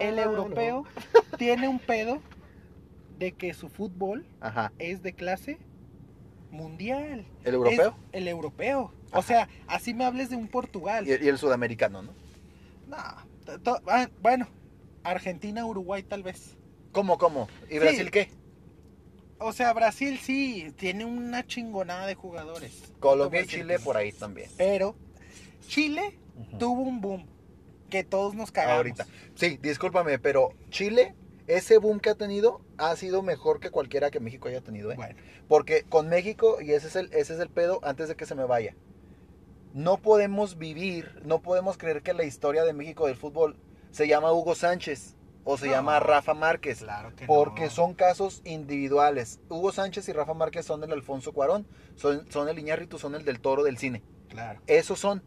El 0.00 0.18
europeo 0.18 0.84
tiene 1.38 1.68
un 1.68 1.78
pedo 1.78 2.20
de 3.18 3.32
que 3.32 3.54
su 3.54 3.68
fútbol 3.68 4.26
Ajá. 4.40 4.72
es 4.78 5.02
de 5.02 5.12
clase 5.12 5.58
mundial. 6.50 7.26
¿El 7.44 7.54
europeo? 7.54 7.96
Es 8.12 8.20
el 8.20 8.28
europeo. 8.28 8.92
O 9.12 9.22
sea, 9.22 9.48
así 9.66 9.94
me 9.94 10.04
hables 10.04 10.30
de 10.30 10.36
un 10.36 10.48
Portugal. 10.48 11.06
Y, 11.06 11.10
y 11.10 11.28
el 11.28 11.38
sudamericano, 11.38 12.02
¿no? 12.02 12.12
No, 12.88 13.58
to- 13.62 13.80
ah, 13.88 14.08
bueno, 14.20 14.48
Argentina, 15.04 15.64
Uruguay 15.66 16.02
tal 16.02 16.22
vez. 16.22 16.56
¿Cómo, 16.92 17.18
cómo? 17.18 17.48
¿Y 17.68 17.74
Sí. 17.74 17.78
Brasil 17.78 18.10
qué? 18.10 18.28
O 19.38 19.52
sea, 19.52 19.72
Brasil 19.72 20.18
sí 20.18 20.72
tiene 20.76 21.04
una 21.04 21.44
chingonada 21.46 22.06
de 22.06 22.14
jugadores. 22.14 22.92
Colombia 23.00 23.42
y 23.42 23.46
Chile 23.46 23.78
por 23.78 23.96
ahí 23.96 24.12
también. 24.12 24.48
Pero 24.56 24.96
Chile 25.66 26.18
tuvo 26.58 26.82
un 26.82 27.00
boom 27.00 27.26
que 27.90 28.04
todos 28.04 28.34
nos 28.34 28.50
cagamos. 28.52 28.76
Ahorita. 28.78 29.06
Sí, 29.34 29.58
discúlpame, 29.62 30.18
pero 30.18 30.52
Chile, 30.70 31.14
ese 31.46 31.78
boom 31.78 32.00
que 32.00 32.10
ha 32.10 32.14
tenido, 32.14 32.60
ha 32.78 32.94
sido 32.96 33.22
mejor 33.22 33.60
que 33.60 33.70
cualquiera 33.70 34.10
que 34.10 34.20
México 34.20 34.48
haya 34.48 34.60
tenido, 34.60 34.90
¿eh? 34.92 34.96
Bueno, 34.96 35.14
Porque 35.48 35.82
con 35.84 36.08
México, 36.08 36.60
y 36.60 36.72
ese 36.72 36.88
es 36.88 36.96
el, 36.96 37.06
ese 37.12 37.34
es 37.34 37.40
el 37.40 37.48
pedo 37.50 37.80
antes 37.82 38.08
de 38.08 38.16
que 38.16 38.26
se 38.26 38.34
me 38.34 38.44
vaya, 38.44 38.74
no 39.72 39.98
podemos 39.98 40.56
vivir, 40.58 41.20
no 41.24 41.40
podemos 41.42 41.76
creer 41.76 42.02
que 42.02 42.14
la 42.14 42.24
historia 42.24 42.64
de 42.64 42.72
México 42.72 43.06
del 43.06 43.16
fútbol 43.16 43.56
se 43.90 44.06
llama 44.08 44.32
Hugo 44.32 44.54
Sánchez 44.54 45.16
o 45.44 45.58
se 45.58 45.66
No. 45.66 45.72
llama 45.72 46.00
Rafa 46.00 46.32
Márquez. 46.32 46.78
claro 46.78 47.14
que 47.14 47.26
Porque 47.26 47.64
no. 47.64 47.70
son 47.70 47.94
casos 47.94 48.40
individuales. 48.44 49.40
Hugo 49.48 49.72
Sánchez 49.72 50.08
y 50.08 50.12
Rafa 50.12 50.32
Márquez 50.34 50.64
son 50.64 50.82
el 50.84 50.92
Alfonso 50.92 51.32
Cuarón, 51.32 51.66
son, 51.96 52.24
son 52.30 52.48
el 52.48 52.58
Iñárritu, 52.58 52.98
son 52.98 53.14
el 53.14 53.24
del 53.24 53.40
Toro 53.40 53.62
del 53.64 53.76
cine. 53.76 54.02
Claro. 54.28 54.60
Esos 54.66 54.98
son. 54.98 55.22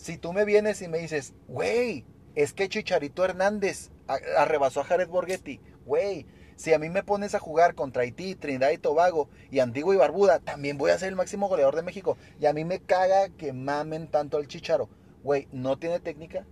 Si 0.00 0.16
tú 0.16 0.32
me 0.32 0.46
vienes 0.46 0.80
y 0.80 0.88
me 0.88 0.96
dices, 0.96 1.34
güey, 1.46 2.06
es 2.34 2.54
que 2.54 2.70
Chicharito 2.70 3.22
Hernández 3.22 3.90
arrebasó 4.38 4.80
a 4.80 4.84
Jared 4.84 5.10
Borghetti, 5.10 5.60
güey, 5.84 6.24
si 6.56 6.72
a 6.72 6.78
mí 6.78 6.88
me 6.88 7.02
pones 7.02 7.34
a 7.34 7.38
jugar 7.38 7.74
contra 7.74 8.00
Haití, 8.02 8.34
Trinidad 8.34 8.70
y 8.70 8.78
Tobago 8.78 9.28
y 9.50 9.58
Antigua 9.58 9.94
y 9.94 9.98
Barbuda, 9.98 10.38
también 10.38 10.78
voy 10.78 10.90
a 10.90 10.98
ser 10.98 11.10
el 11.10 11.16
máximo 11.16 11.48
goleador 11.48 11.76
de 11.76 11.82
México. 11.82 12.16
Y 12.40 12.46
a 12.46 12.54
mí 12.54 12.64
me 12.64 12.80
caga 12.80 13.28
que 13.28 13.52
mamen 13.52 14.10
tanto 14.10 14.38
al 14.38 14.48
Chicharo. 14.48 14.88
Güey, 15.22 15.48
no 15.52 15.78
tiene 15.78 16.00
técnica. 16.00 16.46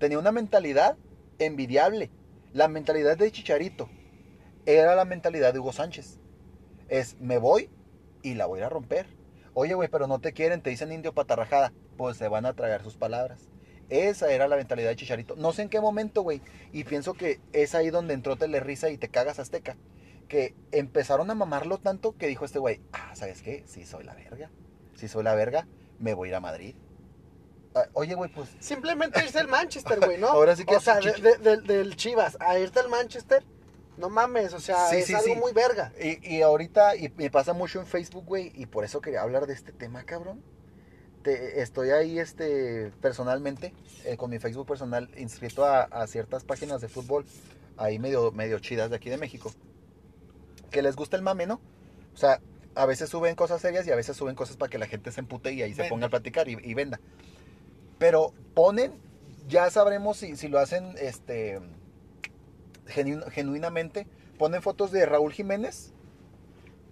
Tenía 0.00 0.18
una 0.18 0.32
mentalidad 0.32 0.96
envidiable. 1.38 2.10
La 2.52 2.66
mentalidad 2.66 3.16
de 3.16 3.30
Chicharito 3.30 3.88
era 4.66 4.96
la 4.96 5.04
mentalidad 5.04 5.52
de 5.52 5.60
Hugo 5.60 5.72
Sánchez. 5.72 6.18
Es, 6.88 7.16
me 7.20 7.38
voy 7.38 7.70
y 8.24 8.34
la 8.34 8.46
voy 8.46 8.60
a 8.60 8.68
romper. 8.68 9.06
Oye, 9.54 9.74
güey, 9.74 9.88
pero 9.88 10.06
no 10.06 10.18
te 10.20 10.32
quieren, 10.32 10.62
te 10.62 10.70
dicen 10.70 10.92
indio 10.92 11.12
patarrajada. 11.12 11.72
Pues 11.96 12.16
se 12.16 12.28
van 12.28 12.46
a 12.46 12.54
tragar 12.54 12.82
sus 12.82 12.96
palabras. 12.96 13.48
Esa 13.90 14.32
era 14.32 14.48
la 14.48 14.56
mentalidad 14.56 14.88
de 14.88 14.96
Chicharito. 14.96 15.36
No 15.36 15.52
sé 15.52 15.62
en 15.62 15.68
qué 15.68 15.80
momento, 15.80 16.22
güey. 16.22 16.40
Y 16.72 16.84
pienso 16.84 17.12
que 17.14 17.40
es 17.52 17.74
ahí 17.74 17.90
donde 17.90 18.14
entró 18.14 18.36
Telerisa 18.36 18.88
y 18.90 18.96
te 18.96 19.08
cagas 19.08 19.38
Azteca. 19.38 19.76
Que 20.28 20.54
empezaron 20.70 21.30
a 21.30 21.34
mamarlo 21.34 21.76
tanto 21.78 22.16
que 22.16 22.26
dijo 22.26 22.46
este 22.46 22.58
güey, 22.58 22.80
ah, 22.92 23.10
¿sabes 23.14 23.42
qué? 23.42 23.64
Sí 23.66 23.84
soy 23.84 24.04
la 24.04 24.14
verga. 24.14 24.50
Si 24.94 25.08
soy 25.08 25.24
la 25.24 25.34
verga, 25.34 25.66
me 25.98 26.14
voy 26.14 26.28
a 26.28 26.30
ir 26.30 26.34
a 26.36 26.40
Madrid. 26.40 26.74
Ah, 27.74 27.84
Oye, 27.92 28.14
güey, 28.14 28.30
pues 28.30 28.48
Simplemente 28.60 29.22
irse 29.22 29.38
al 29.40 29.48
Manchester, 29.48 29.98
güey, 30.00 30.18
¿no? 30.18 30.28
Ahora 30.30 30.56
sí 30.56 30.64
que 30.64 30.76
O 30.76 30.80
sea, 30.80 30.98
de- 31.00 31.36
de- 31.38 31.56
del 31.60 31.96
Chivas 31.96 32.36
a 32.40 32.58
irte 32.58 32.80
al 32.80 32.88
Manchester, 32.88 33.44
no 33.96 34.08
mames, 34.10 34.52
o 34.54 34.60
sea, 34.60 34.88
Sí, 34.88 34.96
es 34.96 35.06
sí, 35.06 35.14
algo 35.14 35.34
sí. 35.34 35.40
muy 35.40 35.52
verga. 35.52 35.92
Y, 36.02 36.36
y 36.36 36.42
ahorita, 36.42 36.96
y 36.96 37.12
me 37.16 37.30
pasa 37.30 37.52
mucho 37.52 37.80
en 37.80 37.86
Facebook, 37.86 38.24
güey, 38.24 38.52
y 38.54 38.66
por 38.66 38.84
eso 38.84 39.00
quería 39.00 39.22
hablar 39.22 39.46
de 39.46 39.54
este 39.54 39.72
tema, 39.72 40.04
cabrón. 40.04 40.42
Te- 41.22 41.60
estoy 41.62 41.90
ahí, 41.90 42.18
este, 42.18 42.90
personalmente, 43.00 43.72
eh, 44.04 44.16
con 44.16 44.30
mi 44.30 44.38
Facebook 44.38 44.66
personal, 44.66 45.08
inscrito 45.16 45.64
a, 45.64 45.82
a 45.82 46.06
ciertas 46.06 46.42
páginas 46.44 46.80
de 46.80 46.88
fútbol, 46.88 47.24
ahí 47.76 47.98
medio, 47.98 48.32
medio 48.32 48.58
chidas 48.58 48.90
de 48.90 48.96
aquí 48.96 49.08
de 49.10 49.18
México, 49.18 49.52
que 50.70 50.82
les 50.82 50.96
gusta 50.96 51.16
el 51.16 51.22
mame, 51.22 51.46
¿no? 51.46 51.60
O 52.14 52.16
sea, 52.16 52.40
a 52.74 52.86
veces 52.86 53.10
suben 53.10 53.34
cosas 53.36 53.60
serias 53.60 53.86
y 53.86 53.90
a 53.90 53.96
veces 53.96 54.16
suben 54.16 54.34
cosas 54.34 54.56
para 54.56 54.70
que 54.70 54.78
la 54.78 54.86
gente 54.86 55.12
se 55.12 55.20
empute 55.20 55.52
y 55.52 55.62
ahí 55.62 55.74
se 55.74 55.84
ponga 55.84 56.06
a 56.06 56.10
platicar 56.10 56.48
y, 56.48 56.56
y 56.62 56.74
venda. 56.74 56.98
Pero 57.98 58.32
ponen, 58.54 58.92
ya 59.48 59.70
sabremos 59.70 60.16
si, 60.16 60.36
si 60.36 60.48
lo 60.48 60.58
hacen, 60.58 60.94
este, 60.98 61.60
genu- 62.86 63.28
genuinamente, 63.30 64.06
ponen 64.38 64.62
fotos 64.62 64.90
de 64.92 65.06
Raúl 65.06 65.32
Jiménez, 65.32 65.92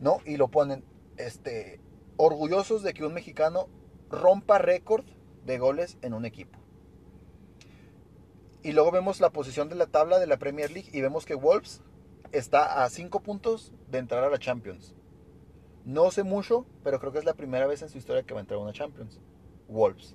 ¿no? 0.00 0.18
Y 0.24 0.36
lo 0.36 0.48
ponen, 0.48 0.84
este, 1.16 1.80
orgullosos 2.16 2.82
de 2.82 2.94
que 2.94 3.04
un 3.04 3.14
mexicano 3.14 3.68
rompa 4.10 4.58
récord 4.58 5.04
de 5.46 5.58
goles 5.58 5.98
en 6.02 6.14
un 6.14 6.24
equipo. 6.24 6.58
Y 8.62 8.72
luego 8.72 8.90
vemos 8.90 9.20
la 9.20 9.30
posición 9.30 9.68
de 9.68 9.74
la 9.74 9.86
tabla 9.86 10.18
de 10.18 10.26
la 10.26 10.38
Premier 10.38 10.70
League 10.70 10.90
y 10.92 11.00
vemos 11.00 11.24
que 11.24 11.34
Wolves 11.34 11.82
está 12.32 12.84
a 12.84 12.90
5 12.90 13.20
puntos 13.20 13.72
de 13.90 13.98
entrar 13.98 14.22
a 14.22 14.30
la 14.30 14.38
Champions. 14.38 14.94
No 15.86 16.10
sé 16.10 16.24
mucho, 16.24 16.66
pero 16.84 17.00
creo 17.00 17.10
que 17.10 17.18
es 17.18 17.24
la 17.24 17.34
primera 17.34 17.66
vez 17.66 17.80
en 17.82 17.88
su 17.88 17.96
historia 17.96 18.22
que 18.22 18.34
va 18.34 18.40
a 18.40 18.42
entrar 18.42 18.60
a 18.60 18.62
una 18.62 18.72
Champions. 18.72 19.18
Wolves. 19.68 20.14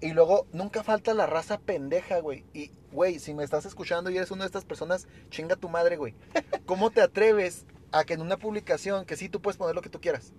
Y 0.00 0.12
luego, 0.12 0.46
nunca 0.52 0.84
falta 0.84 1.12
la 1.14 1.26
raza 1.26 1.58
pendeja, 1.58 2.20
güey. 2.20 2.44
Y, 2.54 2.70
güey, 2.92 3.18
si 3.18 3.34
me 3.34 3.44
estás 3.44 3.66
escuchando 3.66 4.10
y 4.10 4.16
eres 4.16 4.30
una 4.30 4.44
de 4.44 4.46
estas 4.46 4.64
personas, 4.64 5.08
chinga 5.30 5.56
tu 5.56 5.68
madre, 5.68 5.96
güey. 5.96 6.14
¿Cómo 6.66 6.90
te 6.90 7.00
atreves 7.00 7.66
a 7.90 8.04
que 8.04 8.14
en 8.14 8.20
una 8.20 8.36
publicación, 8.36 9.04
que 9.04 9.16
sí 9.16 9.28
tú 9.28 9.40
puedes 9.40 9.56
poner 9.56 9.74
lo 9.74 9.82
que 9.82 9.88
tú 9.88 10.00
quieras, 10.00 10.32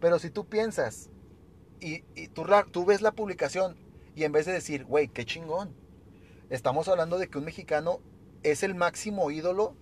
pero 0.00 0.18
si 0.18 0.30
tú 0.30 0.46
piensas 0.46 1.10
y, 1.80 2.04
y 2.14 2.28
tú, 2.28 2.44
tú 2.70 2.84
ves 2.84 3.02
la 3.02 3.12
publicación 3.12 3.76
y 4.14 4.24
en 4.24 4.32
vez 4.32 4.46
de 4.46 4.52
decir, 4.52 4.84
güey, 4.84 5.08
qué 5.08 5.24
chingón, 5.24 5.74
estamos 6.50 6.88
hablando 6.88 7.18
de 7.18 7.28
que 7.28 7.38
un 7.38 7.44
mexicano 7.44 8.00
es 8.42 8.62
el 8.62 8.74
máximo 8.74 9.30
ídolo, 9.30 9.76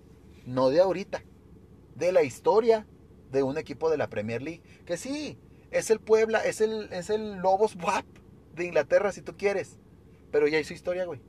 no 0.45 0.69
de 0.69 0.81
ahorita, 0.81 1.23
de 1.95 2.11
la 2.11 2.23
historia 2.23 2.87
de 3.31 3.43
un 3.43 3.57
equipo 3.57 3.89
de 3.89 3.97
la 3.97 4.09
Premier 4.09 4.41
League, 4.41 4.61
que 4.85 4.97
sí, 4.97 5.37
es 5.69 5.89
el 5.89 5.99
Puebla, 5.99 6.43
es 6.43 6.59
el, 6.59 6.91
es 6.91 7.09
el 7.09 7.37
Lobos 7.37 7.75
WAP 7.83 8.05
de 8.55 8.65
Inglaterra, 8.65 9.11
si 9.11 9.21
tú 9.21 9.35
quieres, 9.37 9.77
pero 10.31 10.47
ya 10.47 10.59
hizo 10.59 10.73
historia, 10.73 11.05
güey. 11.05 11.21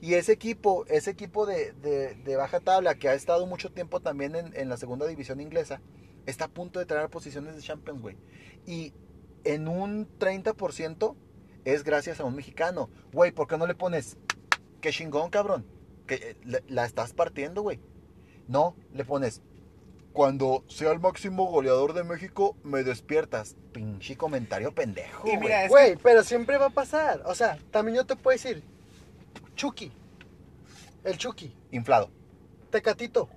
Y 0.00 0.14
ese 0.14 0.32
equipo, 0.32 0.84
ese 0.86 1.10
equipo 1.10 1.46
de, 1.46 1.72
de- 1.72 2.36
baja 2.36 2.60
tabla 2.60 2.94
que 2.96 3.08
ha 3.08 3.14
estado 3.14 3.46
mucho 3.46 3.72
tiempo 3.72 4.00
también 4.00 4.36
en, 4.36 4.54
en 4.56 4.68
la 4.68 4.76
segunda 4.76 5.06
división 5.06 5.40
inglesa, 5.40 5.80
está 6.26 6.46
a 6.46 6.48
punto 6.48 6.78
de 6.78 6.86
traer 6.86 7.08
posiciones 7.08 7.56
de 7.56 7.62
Champions, 7.62 8.02
güey. 8.02 8.16
Y 8.66 8.92
en 9.44 9.68
un 9.68 10.06
30% 10.18 11.16
es 11.64 11.84
gracias 11.84 12.20
a 12.20 12.24
un 12.24 12.34
mexicano. 12.36 12.90
Güey, 13.12 13.32
¿por 13.32 13.46
qué 13.46 13.56
no 13.56 13.66
le 13.66 13.74
pones, 13.74 14.18
qué 14.80 14.90
chingón, 14.90 15.30
cabrón? 15.30 15.64
Que 16.06 16.14
eh, 16.16 16.36
la, 16.44 16.60
la 16.68 16.84
estás 16.84 17.14
partiendo, 17.14 17.62
güey. 17.62 17.80
No, 18.46 18.76
le 18.92 19.04
pones, 19.06 19.40
cuando 20.14 20.62
sea 20.68 20.92
el 20.92 21.00
máximo 21.00 21.44
goleador 21.50 21.92
de 21.92 22.04
México, 22.04 22.56
me 22.62 22.84
despiertas. 22.84 23.56
Pinche 23.72 24.16
comentario 24.16 24.72
pendejo, 24.72 25.26
Y 25.26 25.30
güey. 25.32 25.40
mira, 25.40 25.64
es 25.64 25.68
Güey, 25.70 25.96
pero 25.96 26.22
siempre 26.22 26.56
va 26.56 26.66
a 26.66 26.70
pasar. 26.70 27.20
O 27.26 27.34
sea, 27.34 27.58
también 27.72 27.96
yo 27.96 28.06
te 28.06 28.14
puedo 28.16 28.34
decir, 28.36 28.62
Chucky, 29.56 29.92
el 31.02 31.18
Chucky, 31.18 31.54
Inflado. 31.72 32.10
Tecatito, 32.70 33.28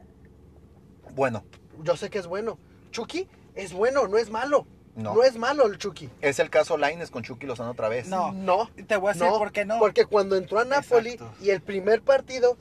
Bueno, 1.15 1.43
yo 1.83 1.97
sé 1.97 2.09
que 2.11 2.19
es 2.19 2.27
bueno. 2.27 2.57
Chucky 2.91 3.27
es 3.55 3.73
bueno, 3.73 4.07
no 4.07 4.17
es 4.19 4.29
malo. 4.29 4.67
no. 4.95 5.15
No, 5.15 5.23
es 5.23 5.35
malo 5.35 5.65
el 5.65 5.77
Chucky. 5.79 6.09
Es 6.21 6.37
el 6.39 6.49
caso 6.51 6.77
Laines 6.77 7.09
con 7.11 7.23
Chucky 7.23 7.47
Lozano 7.47 7.71
otra 7.71 7.89
vez. 7.89 8.07
No. 8.07 8.31
No, 8.33 8.69
Te 8.87 8.97
voy 8.97 9.09
a 9.09 9.13
decir 9.13 9.27
no, 9.27 9.37
por 9.39 9.51
qué 9.51 9.65
no. 9.65 9.79
Porque 9.79 10.05
cuando 10.05 10.35
entró 10.35 10.59
a 10.59 10.65
Napoli 10.65 11.11
Exacto. 11.13 11.43
y 11.43 11.49
el 11.49 11.61
primer 11.61 12.01
partido, 12.03 12.55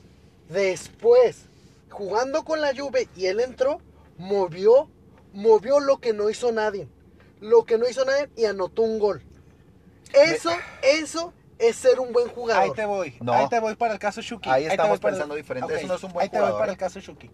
después, 0.49 1.45
jugando 1.91 2.43
con 2.43 2.61
la 2.61 2.75
Juve 2.75 3.07
y 3.15 3.25
él 3.27 3.39
entró, 3.39 3.79
movió, 4.17 4.89
movió 5.33 5.79
lo 5.79 5.99
que 5.99 6.13
no 6.13 6.29
hizo 6.29 6.51
nadie. 6.51 6.87
Lo 7.39 7.65
que 7.65 7.77
no 7.77 7.87
hizo 7.87 8.03
nadie 8.05 8.29
y 8.35 8.45
anotó 8.45 8.81
un 8.81 8.99
gol. 8.99 9.21
Eso, 10.13 10.49
eso 10.81 11.33
es 11.59 11.75
ser 11.75 11.99
un 11.99 12.13
buen 12.13 12.27
Ahí 12.29 12.33
jugador. 12.33 12.75
te 12.75 12.85
voy. 12.85 13.15
No. 13.21 13.33
Ahí 13.33 13.47
te 13.49 13.59
voy 13.59 13.75
para 13.75 13.93
el 13.93 13.99
caso 13.99 14.21
Chucky. 14.21 14.49
Ahí 14.49 14.65
estamos 14.65 14.95
el- 14.95 14.99
pensando 15.01 15.35
diferente. 15.35 15.75
Eso 15.75 15.87
no 15.87 15.95
es 15.95 16.03
un 16.03 16.13
buen 16.13 16.23
Ahí 16.23 16.29
te 16.29 16.39
voy 16.39 16.51
para 16.53 16.71
el 16.71 16.77
caso 16.77 16.99
Chucky. 17.01 17.29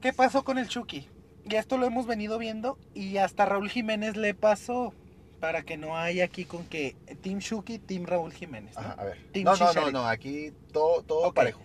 ¿Qué 0.00 0.12
pasó 0.12 0.44
con 0.44 0.58
el 0.58 0.68
Chucky? 0.68 1.08
Y 1.44 1.54
esto 1.56 1.76
lo 1.78 1.86
hemos 1.86 2.06
venido 2.06 2.38
viendo 2.38 2.78
y 2.94 3.16
hasta 3.18 3.44
Raúl 3.46 3.68
Jiménez 3.70 4.16
le 4.16 4.34
pasó. 4.34 4.92
Para 5.40 5.62
que 5.62 5.76
no 5.76 5.96
haya 5.96 6.24
aquí 6.24 6.44
con 6.44 6.64
que 6.66 6.96
Team 7.22 7.38
Shuki, 7.38 7.78
Team 7.78 8.06
Raúl 8.06 8.32
Jiménez. 8.32 8.74
¿no? 8.74 8.80
Ajá, 8.80 8.92
a 8.98 9.04
ver. 9.04 9.18
Team 9.32 9.44
No, 9.44 9.56
no, 9.56 9.72
no, 9.72 9.90
no, 9.92 10.06
aquí 10.08 10.52
todo, 10.72 11.02
todo 11.02 11.32
parejo. 11.32 11.60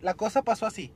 La 0.00 0.14
cosa 0.14 0.42
pasó 0.42 0.66
así. 0.66 0.92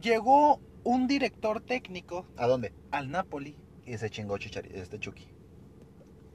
Llegó 0.00 0.60
un 0.84 1.06
director 1.08 1.60
técnico 1.60 2.26
¿A 2.36 2.46
dónde? 2.46 2.72
al 2.90 3.10
Napoli. 3.10 3.56
Y 3.86 3.98
se 3.98 4.08
chingó 4.10 4.38
Chichari, 4.38 4.70
este 4.74 4.98
Chucky. 4.98 5.28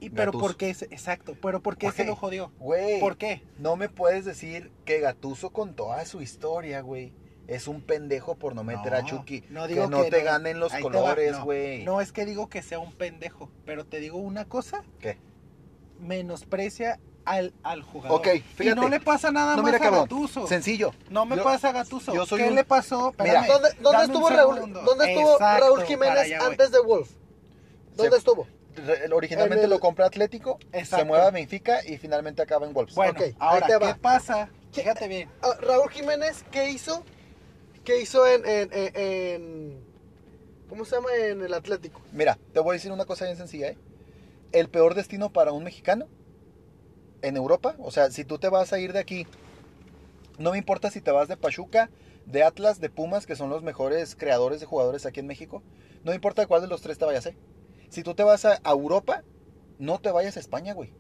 Y, 0.02 0.10
pero 0.12 0.32
Gattuso. 0.32 0.42
¿por 0.46 0.56
qué? 0.58 0.70
Exacto. 0.70 1.36
Pero 1.42 1.62
¿por 1.62 1.78
qué 1.78 1.92
se 1.92 2.06
lo 2.06 2.16
jodió? 2.16 2.52
Güey, 2.60 3.00
¿Por 3.00 3.18
qué? 3.18 3.44
no 3.58 3.76
me 3.76 3.90
puedes 3.90 4.24
decir 4.26 4.72
que 4.86 5.00
Gatuso 5.00 5.50
con 5.52 5.76
toda 5.76 6.06
su 6.06 6.22
historia, 6.22 6.82
güey, 6.82 7.12
es 7.48 7.68
un 7.68 7.82
pendejo 7.82 8.36
por 8.36 8.56
no 8.56 8.64
meter 8.64 8.94
a 8.94 9.02
No, 9.02 9.08
Chucky. 9.08 9.44
no 9.50 9.68
que 9.68 9.76
no 9.88 10.04
que 10.04 10.10
te 10.12 10.20
no. 10.20 10.26
ganen 10.26 10.60
los 10.60 10.72
colores, 10.76 11.32
no. 11.34 11.44
güey. 11.46 11.84
No 11.84 12.00
es 12.02 12.12
que 12.12 12.26
digo 12.26 12.48
que 12.50 12.62
sea 12.62 12.80
un 12.80 12.94
pendejo, 12.94 13.50
pero 13.66 13.86
te 13.86 14.00
digo 14.00 14.18
una 14.20 14.46
cosa, 14.46 14.84
¿Qué? 15.00 15.18
menosprecia 16.00 17.00
al, 17.26 17.54
al 17.64 17.82
jugador. 17.84 18.20
Ok, 18.20 18.28
Y 18.36 18.40
fíjate. 18.40 18.76
no 18.80 18.88
le 18.90 19.00
pasa 19.00 19.32
nada 19.32 19.56
No, 19.56 19.64
más 19.64 19.74
mira, 19.74 19.86
a 19.88 19.92
Gattuso. 19.92 20.48
Sencillo. 20.48 20.94
No 21.10 21.26
me 21.26 21.36
Yo- 21.36 21.44
pasa 21.44 21.70
a 21.70 21.72
Gattuso. 21.72 22.14
yo 22.14 22.26
soy 22.26 22.42
¿Qué 22.42 22.50
un- 22.50 22.56
le 22.56 22.64
pasó? 22.64 23.14
Mira, 23.20 23.46
¿Dónde, 23.46 24.04
estuvo 24.06 24.30
Raúl. 24.30 24.74
¿dónde 24.74 25.12
estuvo 25.14 25.34
Exacto, 25.34 25.66
Raúl 25.66 25.84
Jiménez 25.84 26.18
allá 26.20 26.46
antes 26.46 26.72
de 26.72 26.80
Wolf? 26.80 27.10
¿Dónde 27.96 28.12
Se- 28.12 28.18
estuvo? 28.18 28.48
Originalmente 29.14 29.60
En 29.60 29.64
el- 29.66 29.70
lo 29.72 29.80
compra 29.80 30.06
Atlético, 30.06 30.58
se 30.72 30.80
Exacto. 30.80 31.06
mueve 31.06 31.26
a 31.26 31.32
Benfica 31.32 31.86
y 31.86 31.98
finalmente 31.98 32.42
acaba 32.42 32.66
en 32.66 32.74
Wolves. 32.74 32.96
Bueno, 32.96 33.20
ahí 33.20 33.36
ahora, 33.40 33.68
te 33.68 33.74
¿qué 33.74 33.80
va. 33.86 33.96
pasa? 33.96 34.50
Fíjate 34.72 35.08
bien. 35.08 35.30
Ah, 35.42 35.54
Raúl 35.62 35.90
Jiménez, 35.92 36.46
¿qué 36.52 36.70
hizo? 36.70 37.04
¿Qué 37.84 38.02
hizo 38.02 38.26
en, 38.28 38.46
en, 38.48 38.70
en- 38.72 38.92
en- 38.96 39.84
¿Cómo 40.70 40.86
se 40.86 40.96
llama? 40.96 41.10
En 41.16 41.42
el 41.44 41.54
Atlético. 41.54 42.00
Mira, 42.14 42.38
te 42.54 42.60
voy 42.60 42.72
a 42.72 42.74
decir 42.74 42.92
una 42.92 43.06
cosa 43.06 43.26
bien 43.26 43.36
sencilla, 43.38 43.70
¿eh? 43.70 43.78
El 44.52 44.70
peor 44.70 44.94
destino 44.96 45.32
para 45.32 45.52
un 45.52 45.64
mexicano 45.64 46.06
en 47.22 47.38
Europa, 47.38 47.76
o 47.80 47.92
sea, 47.92 48.12
si 48.12 48.24
tú 48.26 48.38
te 48.40 48.50
vas 48.50 48.74
a 48.74 48.80
ir 48.80 48.94
de 48.94 49.00
aquí, 49.00 49.28
no 50.38 50.52
me 50.52 50.58
importa 50.58 50.90
si 50.92 51.02
te 51.02 51.12
vas 51.12 51.28
de 51.28 51.38
Pachuca, 51.38 51.90
de 52.26 52.44
Atlas, 52.44 52.80
de 52.80 52.90
Pumas, 52.90 53.26
que 53.26 53.36
son 53.36 53.50
los 53.50 53.64
mejores 53.64 54.16
creadores 54.16 54.60
de 54.60 54.66
jugadores 54.66 55.06
aquí 55.06 55.20
en 55.20 55.28
México, 55.28 55.64
no 56.04 56.12
me 56.12 56.16
importa 56.16 56.46
cuál 56.48 56.62
de 56.62 56.68
los 56.68 56.82
tres 56.82 56.98
te 56.98 57.06
vayas, 57.06 57.26
¿eh? 57.26 57.36
Si 57.90 58.04
tú 58.04 58.14
te 58.14 58.24
vas 58.24 58.46
a, 58.46 58.60
a 58.64 58.72
Europa, 58.72 59.24
no 59.80 60.00
te 60.00 60.12
vayas 60.12 60.38
a 60.38 60.40
España, 60.40 60.74
güey. 60.74 60.94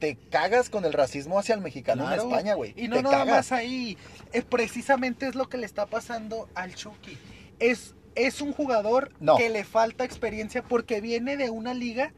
Te 0.00 0.16
cagas 0.16 0.68
con 0.68 0.84
el 0.84 0.92
racismo 0.92 1.38
hacia 1.38 1.54
el 1.54 1.60
mexicano 1.60 2.04
Claro. 2.04 2.22
en 2.24 2.28
España, 2.30 2.54
güey. 2.54 2.74
Y 2.76 2.88
no 2.88 2.96
te 2.96 3.02
nada 3.04 3.18
cagas. 3.18 3.28
más 3.36 3.52
ahí. 3.52 3.96
Eh, 4.32 4.42
precisamente 4.42 5.26
es 5.28 5.36
lo 5.36 5.48
que 5.48 5.58
le 5.58 5.66
está 5.66 5.86
pasando 5.86 6.48
al 6.56 6.74
Chucky. 6.74 7.16
Es, 7.60 7.94
es 8.16 8.40
un 8.40 8.52
jugador 8.52 9.12
No. 9.20 9.36
que 9.36 9.48
le 9.48 9.62
falta 9.62 10.04
experiencia 10.04 10.64
porque 10.64 11.00
viene 11.00 11.36
de 11.36 11.50
una 11.50 11.72
liga 11.72 12.12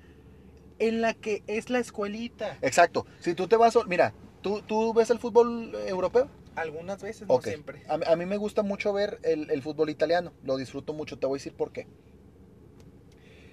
en 0.89 1.01
la 1.01 1.15
que 1.15 1.43
es 1.47 1.71
la 1.71 1.79
escuelita. 1.79 2.59
Exacto. 2.63 3.07
Si 3.21 3.35
tú 3.35 3.47
te 3.49 3.57
vas, 3.57 3.77
mira, 3.87 4.15
¿tú, 4.43 4.63
tú 4.63 4.93
ves 4.95 5.11
el 5.11 5.19
fútbol 5.19 5.75
europeo? 5.87 6.29
Algunas 6.57 7.03
veces, 7.03 7.27
no 7.27 7.35
siempre. 7.43 7.83
A, 7.89 7.99
mí- 7.99 8.05
a 8.07 8.15
mí 8.17 8.27
me 8.27 8.37
gusta 8.37 8.63
mucho 8.63 8.93
ver 8.93 9.19
el, 9.23 9.51
el 9.51 9.63
fútbol 9.63 9.91
italiano, 9.91 10.33
lo 10.45 10.57
disfruto 10.57 10.93
mucho, 10.93 11.19
te 11.19 11.27
voy 11.27 11.37
a 11.37 11.41
decir 11.41 11.55
por 11.55 11.73
qué. 11.73 11.87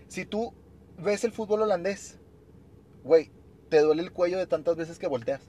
Si 0.07 0.25
tú 0.25 0.53
ves 0.97 1.23
el 1.23 1.31
fútbol 1.31 1.61
holandés, 1.63 2.19
güey, 3.03 3.31
te 3.69 3.79
duele 3.79 4.01
el 4.03 4.11
cuello 4.11 4.37
de 4.37 4.47
tantas 4.47 4.75
veces 4.75 4.99
que 4.99 5.07
volteas. 5.07 5.41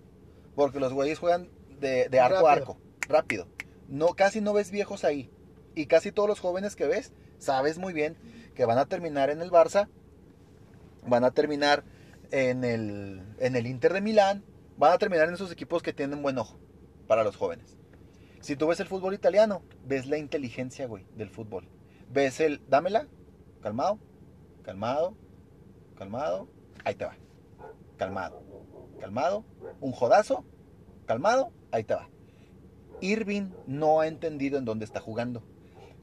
Porque 0.55 0.81
los 0.81 0.93
güeyes 0.93 1.19
juegan 1.19 1.51
de, 1.81 2.09
de 2.09 2.21
arco 2.21 2.47
a 2.47 2.53
arco, 2.53 2.79
rápido. 3.09 3.47
No, 3.89 4.09
casi 4.09 4.41
no 4.41 4.53
ves 4.53 4.71
viejos 4.71 5.05
ahí. 5.05 5.31
Y 5.75 5.87
casi 5.87 6.13
todos 6.13 6.29
los 6.29 6.41
jóvenes 6.41 6.77
que 6.77 6.87
ves, 6.87 7.13
sabes 7.39 7.79
muy 7.79 7.93
bien 7.93 8.17
que 8.55 8.65
van 8.67 8.79
a 8.79 8.87
terminar 8.87 9.31
en 9.31 9.41
el 9.43 9.51
Barça, 9.51 9.89
van 11.07 11.25
a 11.25 11.33
terminar 11.33 11.85
en 12.31 12.65
el, 12.65 13.23
en 13.39 13.57
el 13.57 13.67
Inter 13.67 13.93
de 13.93 14.01
Milán, 14.01 14.45
van 14.77 14.93
a 14.93 14.99
terminar 14.99 15.29
en 15.29 15.35
esos 15.35 15.53
equipos 15.53 15.83
que 15.83 15.93
tienen 15.93 16.23
buen 16.23 16.39
ojo 16.39 16.59
para 17.07 17.25
los 17.25 17.37
jóvenes. 17.37 17.77
Si 18.41 18.57
tú 18.57 18.67
ves 18.67 18.81
el 18.81 18.89
fútbol 18.89 19.15
italiano, 19.15 19.63
ves 19.85 20.07
la 20.07 20.19
inteligencia, 20.19 20.87
güey, 20.87 21.07
del 21.17 21.31
fútbol. 21.31 21.69
Ves 22.11 22.41
el, 22.41 22.61
dámela, 22.69 23.07
calmado, 23.61 23.99
calmado, 24.63 25.17
calmado, 25.97 26.49
ahí 26.85 26.95
te 26.95 27.05
va. 27.05 27.17
Calmado, 27.97 28.43
calmado, 28.99 29.45
un 29.81 29.93
jodazo, 29.93 30.45
calmado, 31.07 31.53
ahí 31.71 31.85
te 31.85 31.95
va. 31.95 32.09
Irving 33.01 33.51
no 33.67 34.01
ha 34.01 34.07
entendido 34.07 34.59
en 34.59 34.65
dónde 34.65 34.85
está 34.85 35.01
jugando. 35.01 35.45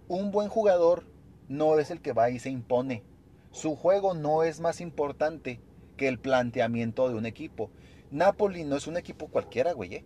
Un 0.08 0.32
buen 0.32 0.50
jugador 0.50 1.04
no 1.48 1.78
es 1.80 1.92
el 1.92 2.02
que 2.02 2.14
va 2.14 2.30
y 2.30 2.40
se 2.40 2.50
impone. 2.50 3.04
Su 3.52 3.76
juego 3.76 4.14
no 4.14 4.44
es 4.44 4.60
más 4.60 4.82
importante 4.82 5.60
que 5.98 6.08
el 6.08 6.20
planteamiento 6.20 7.10
de 7.10 7.16
un 7.16 7.26
equipo. 7.26 7.72
Napoli 8.12 8.64
no 8.64 8.76
es 8.76 8.88
un 8.88 8.98
equipo 8.98 9.28
cualquiera, 9.28 9.74
güey. 9.74 9.96
¿eh? 9.96 10.06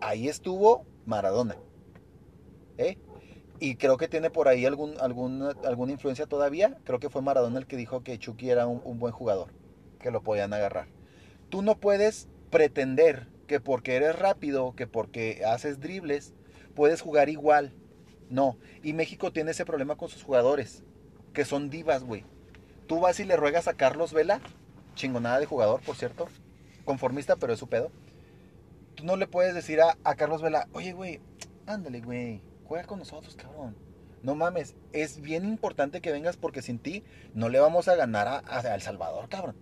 Ahí 0.00 0.28
estuvo 0.28 0.84
Maradona. 1.06 1.56
¿eh? 2.78 2.98
Y 3.60 3.76
creo 3.76 3.96
que 3.96 4.08
tiene 4.08 4.30
por 4.30 4.48
ahí 4.48 4.66
algún, 4.66 4.94
alguna, 5.00 5.52
alguna 5.64 5.92
influencia 5.92 6.26
todavía. 6.26 6.78
Creo 6.84 6.98
que 6.98 7.10
fue 7.10 7.22
Maradona 7.22 7.58
el 7.58 7.66
que 7.66 7.76
dijo 7.76 8.02
que 8.02 8.18
Chucky 8.18 8.50
era 8.50 8.66
un, 8.66 8.82
un 8.84 8.98
buen 8.98 9.12
jugador, 9.12 9.52
que 10.00 10.10
lo 10.10 10.22
podían 10.22 10.52
agarrar. 10.52 10.88
Tú 11.48 11.62
no 11.62 11.78
puedes 11.78 12.28
pretender 12.50 13.28
que 13.46 13.60
porque 13.60 13.94
eres 13.96 14.18
rápido, 14.18 14.74
que 14.74 14.86
porque 14.86 15.42
haces 15.44 15.78
dribles, 15.80 16.34
puedes 16.74 17.00
jugar 17.00 17.28
igual. 17.28 17.72
No. 18.28 18.56
Y 18.82 18.92
México 18.92 19.32
tiene 19.32 19.52
ese 19.52 19.64
problema 19.64 19.96
con 19.96 20.08
sus 20.08 20.22
jugadores, 20.22 20.82
que 21.32 21.44
son 21.44 21.70
divas, 21.70 22.02
güey. 22.02 22.24
Tú 22.92 23.00
vas 23.00 23.18
y 23.20 23.24
le 23.24 23.38
ruegas 23.38 23.68
a 23.68 23.72
Carlos 23.72 24.12
Vela, 24.12 24.42
chingonada 24.96 25.40
de 25.40 25.46
jugador, 25.46 25.80
por 25.80 25.96
cierto, 25.96 26.28
conformista, 26.84 27.36
pero 27.36 27.54
es 27.54 27.58
su 27.58 27.66
pedo. 27.66 27.90
Tú 28.96 29.06
no 29.06 29.16
le 29.16 29.26
puedes 29.26 29.54
decir 29.54 29.80
a, 29.80 29.96
a 30.04 30.14
Carlos 30.14 30.42
Vela, 30.42 30.68
oye, 30.74 30.92
güey, 30.92 31.18
ándale, 31.66 32.02
güey, 32.02 32.42
juega 32.66 32.84
con 32.84 32.98
nosotros, 32.98 33.34
cabrón. 33.34 33.74
No 34.22 34.34
mames, 34.34 34.76
es 34.92 35.22
bien 35.22 35.46
importante 35.46 36.02
que 36.02 36.12
vengas 36.12 36.36
porque 36.36 36.60
sin 36.60 36.78
ti 36.78 37.02
no 37.32 37.48
le 37.48 37.60
vamos 37.60 37.88
a 37.88 37.96
ganar 37.96 38.28
a, 38.28 38.74
El 38.74 38.82
Salvador, 38.82 39.30
cabrón. 39.30 39.56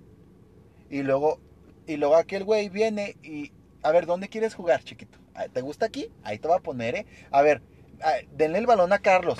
Y 0.91 1.05
luego, 1.05 1.39
y 1.87 1.99
luego 1.99 2.17
aquel 2.17 2.43
güey 2.43 2.69
viene 2.69 3.17
y, 3.23 3.53
a 3.85 3.93
ver, 3.93 4.07
¿dónde 4.07 4.29
quieres 4.29 4.57
jugar, 4.57 4.83
chiquito? 4.83 5.21
Ah, 5.37 5.47
¿Te 5.47 5.61
gusta 5.61 5.87
aquí? 5.87 6.11
Ahí 6.25 6.41
te 6.41 6.49
va 6.49 6.57
a 6.57 6.63
poner, 6.65 6.97
¿eh? 6.97 7.07
A 7.31 7.43
ver, 7.43 7.63
ah, 8.03 8.15
denle 8.33 8.59
el 8.59 8.67
balón 8.67 8.93
a 8.93 8.99
Carlos. 8.99 9.39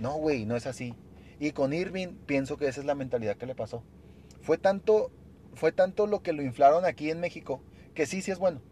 No, 0.00 0.14
güey, 0.14 0.44
no 0.44 0.56
es 0.56 0.66
así. 0.66 0.96
Y 1.42 1.50
con 1.50 1.72
Irving 1.72 2.18
pienso 2.24 2.56
que 2.56 2.68
esa 2.68 2.78
es 2.78 2.86
la 2.86 2.94
mentalidad 2.94 3.36
que 3.36 3.46
le 3.46 3.56
pasó. 3.56 3.82
Fue 4.42 4.58
tanto, 4.58 5.10
fue 5.54 5.72
tanto 5.72 6.06
lo 6.06 6.22
que 6.22 6.32
lo 6.32 6.40
inflaron 6.40 6.84
aquí 6.84 7.10
en 7.10 7.18
México, 7.18 7.60
que 7.94 8.06
sí, 8.06 8.22
sí 8.22 8.30
es 8.30 8.38
bueno. 8.38 8.62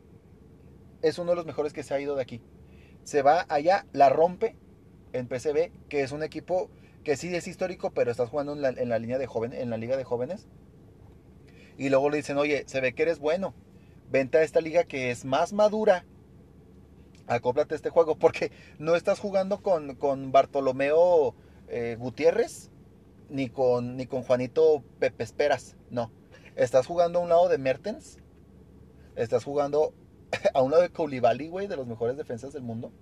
Es 1.02 1.18
uno 1.18 1.33
de 1.33 1.37
los 1.37 1.46
mejores 1.46 1.72
que 1.72 1.83
se 1.83 1.94
ha 1.94 2.00
ido 2.00 2.14
de 2.14 2.22
aquí. 2.22 2.40
Se 3.02 3.22
va 3.22 3.44
allá, 3.48 3.87
la 3.92 4.09
rompe 4.09 4.54
en 5.12 5.26
PCB, 5.26 5.72
que 5.88 6.02
es 6.02 6.12
un 6.12 6.22
equipo 6.22 6.70
que 7.02 7.16
sí 7.16 7.35
es 7.35 7.48
histórico, 7.48 7.90
pero 7.90 8.12
estás 8.12 8.28
jugando 8.28 8.52
en 8.52 8.62
la, 8.62 8.68
en 8.68 8.88
la 8.88 9.00
línea 9.00 9.18
de 9.18 9.26
joven, 9.26 9.52
en 9.52 9.68
la 9.68 9.76
liga 9.76 9.96
de 9.96 10.04
jóvenes. 10.04 10.46
Y 11.76 11.88
luego 11.88 12.09
le 12.09 12.18
dicen, 12.18 12.38
oye, 12.38 12.62
se 12.68 12.80
ve 12.80 12.94
que 12.94 13.02
eres 13.02 13.18
bueno. 13.18 13.52
Vente 14.12 14.38
a 14.38 14.44
esta 14.44 14.61
liga 14.61 14.85
que 14.85 15.11
es 15.11 15.24
más 15.24 15.52
madura. 15.52 16.04
Acóplate 17.26 17.74
este 17.74 17.90
juego. 17.90 18.14
Porque 18.20 18.52
no 18.78 18.94
estás 18.94 19.18
jugando 19.18 19.61
con, 19.61 19.96
con 19.96 20.30
Bartolomeo 20.30 21.35
eh, 21.70 21.96
Gutiérrez. 21.98 22.70
Ni 23.28 23.48
con, 23.48 23.96
ni 23.96 24.06
con 24.06 24.22
Juanito 24.22 24.83
Pepe 24.98 25.24
Esperas. 25.24 25.76
No. 25.88 26.11
Estás 26.56 26.87
jugando 26.87 27.20
a 27.20 27.22
un 27.22 27.28
lado 27.28 27.48
de 27.48 27.59
Mertens. 27.59 28.18
Estás 29.16 29.44
jugando 29.44 29.94
a 30.54 30.62
un 30.62 30.70
lado 30.70 30.83
de 30.83 30.90
Koulibaly, 30.90 31.48
güey, 31.48 31.66
de 31.66 31.76
los 31.76 31.87
mejores 31.87 32.16
defensas 32.16 32.52
del 32.52 32.62
mundo. 32.62 32.92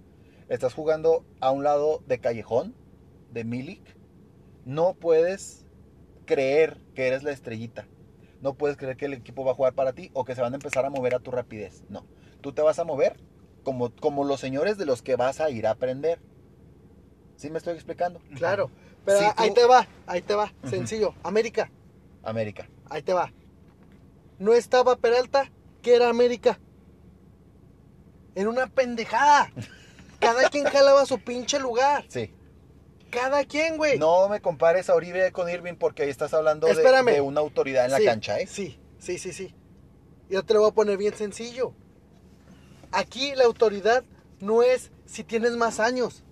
Estás 0.48 0.74
jugando 0.74 1.24
a 1.40 1.50
un 1.50 1.64
lado 1.64 2.02
de 2.06 2.20
Callejón, 2.20 2.74
de 3.32 3.44
Milik. 3.44 3.96
No 4.64 4.94
puedes 4.94 5.66
creer 6.24 6.78
que 6.94 7.06
eres 7.06 7.22
la 7.22 7.32
estrellita. 7.32 7.86
No 8.40 8.54
puedes 8.54 8.76
creer 8.76 8.96
que 8.96 9.06
el 9.06 9.14
equipo 9.14 9.44
va 9.44 9.52
a 9.52 9.54
jugar 9.54 9.74
para 9.74 9.92
ti 9.92 10.10
o 10.12 10.24
que 10.24 10.34
se 10.34 10.40
van 10.40 10.52
a 10.52 10.56
empezar 10.56 10.84
a 10.84 10.90
mover 10.90 11.14
a 11.14 11.20
tu 11.20 11.30
rapidez. 11.30 11.84
No. 11.88 12.06
Tú 12.40 12.52
te 12.52 12.62
vas 12.62 12.78
a 12.78 12.84
mover 12.84 13.16
como, 13.64 13.94
como 13.96 14.24
los 14.24 14.40
señores 14.40 14.78
de 14.78 14.86
los 14.86 15.02
que 15.02 15.16
vas 15.16 15.40
a 15.40 15.50
ir 15.50 15.66
a 15.66 15.72
aprender. 15.72 16.20
¿Sí 17.38 17.50
me 17.50 17.58
estoy 17.58 17.74
explicando? 17.74 18.20
Claro. 18.36 18.68
Pero 19.04 19.20
Si 19.20 19.24
ahí 19.36 19.48
tú- 19.48 19.54
te 19.54 19.64
va, 19.64 19.86
ahí 20.06 20.20
te 20.20 20.34
va. 20.34 20.52
Sencillo. 20.68 21.14
América, 21.22 21.70
América. 22.24 22.68
ahí 22.90 23.00
te 23.00 23.12
va. 23.14 23.32
No 24.40 24.52
estaba 24.52 24.96
Peralta, 24.96 25.50
que 25.80 25.94
era 25.94 26.08
América. 26.10 26.58
Era 28.34 28.50
una 28.50 28.66
pendejada. 28.66 29.50
Cada 30.20 30.50
quien 30.50 30.64
jalaba 30.72 31.06
su 31.06 31.20
pinche 31.20 31.60
lugar. 31.60 32.04
Sí. 32.08 32.34
Cada 33.10 33.44
quien, 33.44 33.76
güey. 33.76 33.98
No 33.98 34.28
me 34.28 34.40
compares 34.40 34.90
a 34.90 34.94
Oribe 34.96 35.30
con 35.32 35.48
Irving 35.48 35.74
porque 35.76 36.02
ahí 36.02 36.10
estás 36.10 36.34
hablando 36.34 36.66
de, 36.66 37.20
una 37.20 37.40
autoridad 37.40 37.84
en 37.86 37.92
la 37.92 37.98
Sí, 37.98 38.04
cancha, 38.04 38.38
¿eh? 38.40 38.46
Sí, 38.48 38.78
sí, 38.98 39.16
sí, 39.18 39.32
sí. 39.32 39.54
Yo 40.28 40.44
te 40.44 40.54
lo 40.54 40.60
voy 40.60 40.70
a 40.70 40.74
poner 40.74 40.98
bien 40.98 41.14
sencillo. 41.14 41.72
Aquí 42.90 43.34
la 43.36 43.44
autoridad 43.44 44.04
no 44.40 44.62
es 44.62 44.90
si 45.06 45.22
tienes 45.24 45.56
más 45.56 45.78
años. 45.80 46.24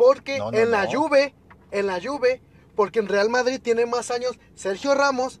Porque 0.00 0.38
No, 0.38 0.50
no, 0.50 0.58
en 0.58 0.70
la 0.70 0.84
no. 0.84 0.90
Juve, 0.92 1.34
en 1.70 1.86
la 1.86 2.00
Juve, 2.02 2.40
porque 2.74 2.98
en 3.00 3.08
Real 3.08 3.28
Madrid 3.28 3.60
tiene 3.62 3.84
más 3.86 4.10
años 4.10 4.38
Sergio 4.54 4.94
Ramos 4.94 5.40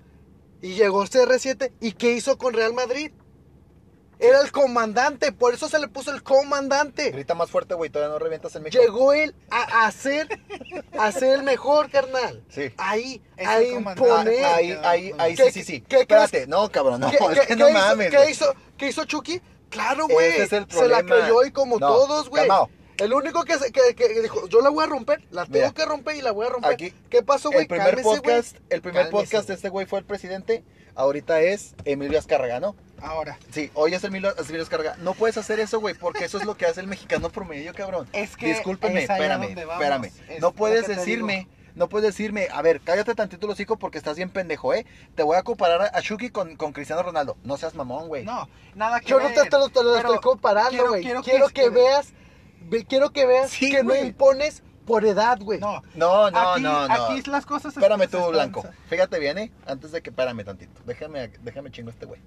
Y 0.62 0.74
llegó 0.74 1.02
CR7. 1.04 1.72
¿Y 1.80 1.92
qué 1.92 2.12
hizo 2.12 2.36
con 2.36 2.52
Real 2.52 2.74
Madrid? 2.74 3.12
Era 4.18 4.42
el 4.42 4.52
comandante, 4.52 5.32
por 5.32 5.54
eso 5.54 5.66
se 5.70 5.78
le 5.78 5.88
puso 5.88 6.12
el 6.12 6.22
comandante. 6.22 7.10
Grita 7.10 7.34
más 7.34 7.50
fuerte, 7.50 7.72
güey, 7.72 7.88
todavía 7.88 8.12
no 8.12 8.18
revientas 8.18 8.54
el 8.54 8.60
México. 8.60 8.82
Llegó 8.82 9.14
él 9.14 9.34
a, 9.50 9.90
ser, 9.92 10.28
a 10.98 11.10
ser 11.10 11.36
el 11.38 11.42
mejor, 11.42 11.90
carnal. 11.90 12.44
Sí. 12.50 12.70
Ahí, 12.76 13.22
Es 13.38 13.48
a 13.48 13.62
imponer. 13.62 14.44
Ah, 14.44 14.56
ahí, 14.56 14.78
ahí, 14.84 15.12
ahí, 15.16 15.34
¿Qué- 15.36 15.44
sí, 15.50 15.60
sí, 15.60 15.64
sí. 15.64 15.80
qué- 15.80 15.96
qué 15.96 16.00
Espérate, 16.02 16.46
no, 16.46 16.70
cabrón, 16.70 17.00
no, 17.00 17.10
¿Qué, 17.10 17.16
es 17.16 17.46
que 17.46 17.56
no 17.56 17.64
qué 17.68 17.72
hizo- 17.72 17.80
mames. 17.80 18.10
¿Qué 18.10 18.30
hizo, 18.30 18.54
¿Qué 18.76 18.88
hizo 18.88 19.04
Chucky? 19.06 19.40
Claro, 19.70 20.06
güey. 20.06 20.28
Ese 20.32 20.42
es 20.42 20.52
el 20.52 20.70
Se 20.70 20.86
la 20.86 21.02
creyó 21.02 21.42
y 21.44 21.50
como 21.52 21.78
No, 21.78 21.86
todos, 21.86 22.28
güey. 22.28 22.46
El 23.00 23.12
único 23.12 23.44
que, 23.44 23.58
se- 23.58 23.72
que, 23.72 23.94
que 23.94 24.20
dijo, 24.22 24.48
yo 24.48 24.60
la 24.60 24.70
voy 24.70 24.84
a 24.84 24.86
romper, 24.86 25.22
la 25.30 25.44
tengo 25.44 25.56
Mira, 25.58 25.70
que 25.72 25.84
romper 25.84 26.16
y 26.16 26.22
la 26.22 26.32
voy 26.32 26.46
a 26.46 26.50
romper. 26.50 26.72
aquí, 26.72 26.92
¿Qué 27.08 27.22
pasó, 27.22 27.48
güey? 27.50 27.62
El 27.62 27.68
primer 27.68 27.86
Cálmese, 27.86 28.02
güey. 28.08 28.20
podcast, 28.20 28.56
el 28.68 28.82
primer 28.82 29.02
Cálmese, 29.04 29.24
podcast 29.24 29.48
de 29.48 29.54
este 29.54 29.68
güey 29.68 29.86
fue 29.86 29.98
el 30.00 30.04
presidente. 30.04 30.62
Ahorita 30.96 31.40
es 31.40 31.74
Emilio 31.84 32.18
Azcárraga, 32.18 32.60
¿no? 32.60 32.74
Ahora, 33.00 33.38
Sí, 33.52 33.70
hoy 33.74 33.94
es 33.94 34.04
Emilio, 34.04 34.34
Emilio 34.36 34.62
Azcárraga. 34.62 34.96
No 34.98 35.14
puedes 35.14 35.38
hacer 35.38 35.58
eso, 35.60 35.80
güey, 35.80 35.94
porque 35.94 36.24
eso 36.24 36.36
es 36.38 36.44
lo 36.44 36.56
que 36.56 36.66
hace 36.66 36.80
el 36.80 36.88
mexicano 36.88 37.30
promedio, 37.30 37.72
cabrón. 37.74 38.08
es 38.12 38.36
que. 38.36 38.46
Discúlpeme, 38.46 39.04
es 39.04 39.10
espérame, 39.10 39.56
espérame. 39.56 40.10
Es 40.28 40.40
No 40.40 40.52
puedes 40.52 40.86
decirme, 40.88 41.48
no 41.76 41.88
puedes 41.88 42.08
decirme, 42.08 42.48
a 42.52 42.60
ver, 42.60 42.80
cállate 42.82 43.14
tantito 43.14 43.46
los 43.46 43.54
hocico 43.54 43.78
porque 43.78 43.96
estás 43.96 44.16
bien 44.16 44.28
pendejo, 44.30 44.74
¿eh? 44.74 44.84
Te 45.14 45.22
voy 45.22 45.36
a 45.38 45.42
comparar 45.44 45.90
a, 45.94 46.02
Chucky 46.02 46.28
con, 46.30 46.56
con 46.56 46.72
Cristiano 46.72 47.02
Ronaldo. 47.02 47.36
No 47.44 47.56
seas 47.56 47.74
mamón, 47.74 48.08
güey. 48.08 48.24
No, 48.24 48.48
nada 48.74 49.00
que 49.00 49.06
Yo 49.06 49.20
no 49.20 49.26
ver. 49.26 49.34
te, 49.34 49.48
te 49.48 49.56
lo, 49.58 49.68
te 49.70 49.82
lo 49.82 49.96
estoy 49.96 50.18
comparando, 50.18 50.88
güey. 50.88 51.02
quiero 51.02 51.22
Quiero, 51.22 51.46
que- 51.48 51.54
que, 51.54 51.68
veas, 51.70 52.10
ve- 52.10 52.16
quiero 52.88 53.10
que 53.10 53.26
veas 53.26 53.50
Sí, 53.50 53.70
que 53.70 53.82
no 53.82 53.94
impones 53.94 54.62
por 54.86 55.04
edad, 55.04 55.38
güey. 55.40 55.60
No, 55.60 55.82
No, 55.94 56.30
no, 56.30 56.52
aquí, 56.52 56.62
no, 56.62 56.88
no. 56.88 56.94
aquí 56.94 57.22
las 57.30 57.46
cosas. 57.46 57.76
Espérame 57.76 58.08
tú, 58.08 58.18
Blanco. 58.28 58.64
Fíjate 58.88 59.18
bien, 59.18 59.38
¿eh? 59.38 59.52
Antes 59.66 59.92
de 59.92 60.02
que, 60.02 60.10
espérame 60.10 60.44
tantito. 60.44 60.80
Déjame, 60.84 61.28
déjame 61.42 61.70
chingo 61.70 61.90
a 61.90 61.92
este 61.92 62.06
güey. 62.06 62.20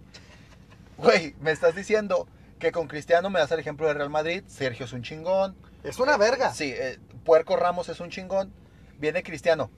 Güey, 0.98 1.36
me 1.42 1.52
estás 1.52 1.76
diciendo 1.76 2.28
que 2.60 2.72
con 2.72 2.88
Cristiano 2.88 3.30
me 3.30 3.40
das 3.40 3.52
el 3.52 3.60
ejemplo 3.60 3.88
de 3.88 3.94
Real 3.96 4.10
Madrid. 4.10 4.44
Sergio 4.48 4.86
es 4.86 4.94
un 4.94 5.02
chingón. 5.04 5.56
Es 5.84 6.00
una 6.00 6.16
verga. 6.18 6.54
Sí, 6.54 6.72
eh, 6.74 7.00
Puerco 7.26 7.58
Ramos 7.58 7.90
es 7.90 8.00
un 8.00 8.10
chingón. 8.10 8.54
Viene 9.00 9.24
Cristiano. 9.24 9.70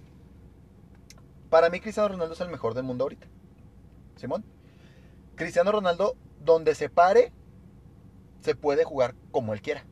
Para 1.50 1.70
mí 1.70 1.80
Cristiano 1.80 2.10
Ronaldo 2.10 2.34
es 2.34 2.42
el 2.42 2.50
mejor 2.50 2.74
del 2.74 2.84
mundo 2.84 3.06
ahorita. 3.06 3.28
Simón. 4.18 4.46
Cristiano 5.36 5.72
Ronaldo, 5.72 6.16
donde 6.42 6.76
se 6.76 6.90
pare, 6.90 7.32
se 8.42 8.56
puede 8.56 8.84
jugar 8.84 9.16
como 9.32 9.54
él 9.54 9.62
quiera. 9.62 9.86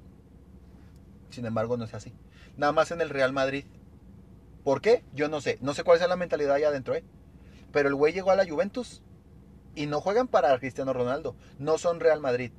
Sin 1.34 1.46
embargo, 1.46 1.78
no 1.78 1.86
es 1.86 1.94
así. 1.94 2.14
Nada 2.58 2.72
más 2.72 2.92
en 2.92 3.02
el 3.02 3.10
Real 3.10 3.34
Madrid. 3.34 3.66
¿Por 4.64 4.82
qué? 4.82 5.04
Yo 5.14 5.28
no 5.28 5.42
sé. 5.42 5.58
No 5.62 5.74
sé 5.74 5.84
cuál 5.84 6.00
es 6.02 6.08
la 6.08 6.16
mentalidad 6.16 6.56
allá 6.56 6.70
adentro, 6.70 6.96
¿eh? 6.96 7.04
Pero 7.72 7.90
el 7.90 7.96
güey 7.96 8.14
llegó 8.14 8.32
a 8.32 8.36
la 8.36 8.48
Juventus 8.48 9.02
y 9.76 9.88
no 9.88 10.00
juegan 10.00 10.28
para 10.28 10.58
Cristiano 10.60 10.94
Ronaldo. 10.94 11.36
No 11.60 11.78
son 11.78 12.00
Real 12.00 12.20
Madrid. 12.22 12.52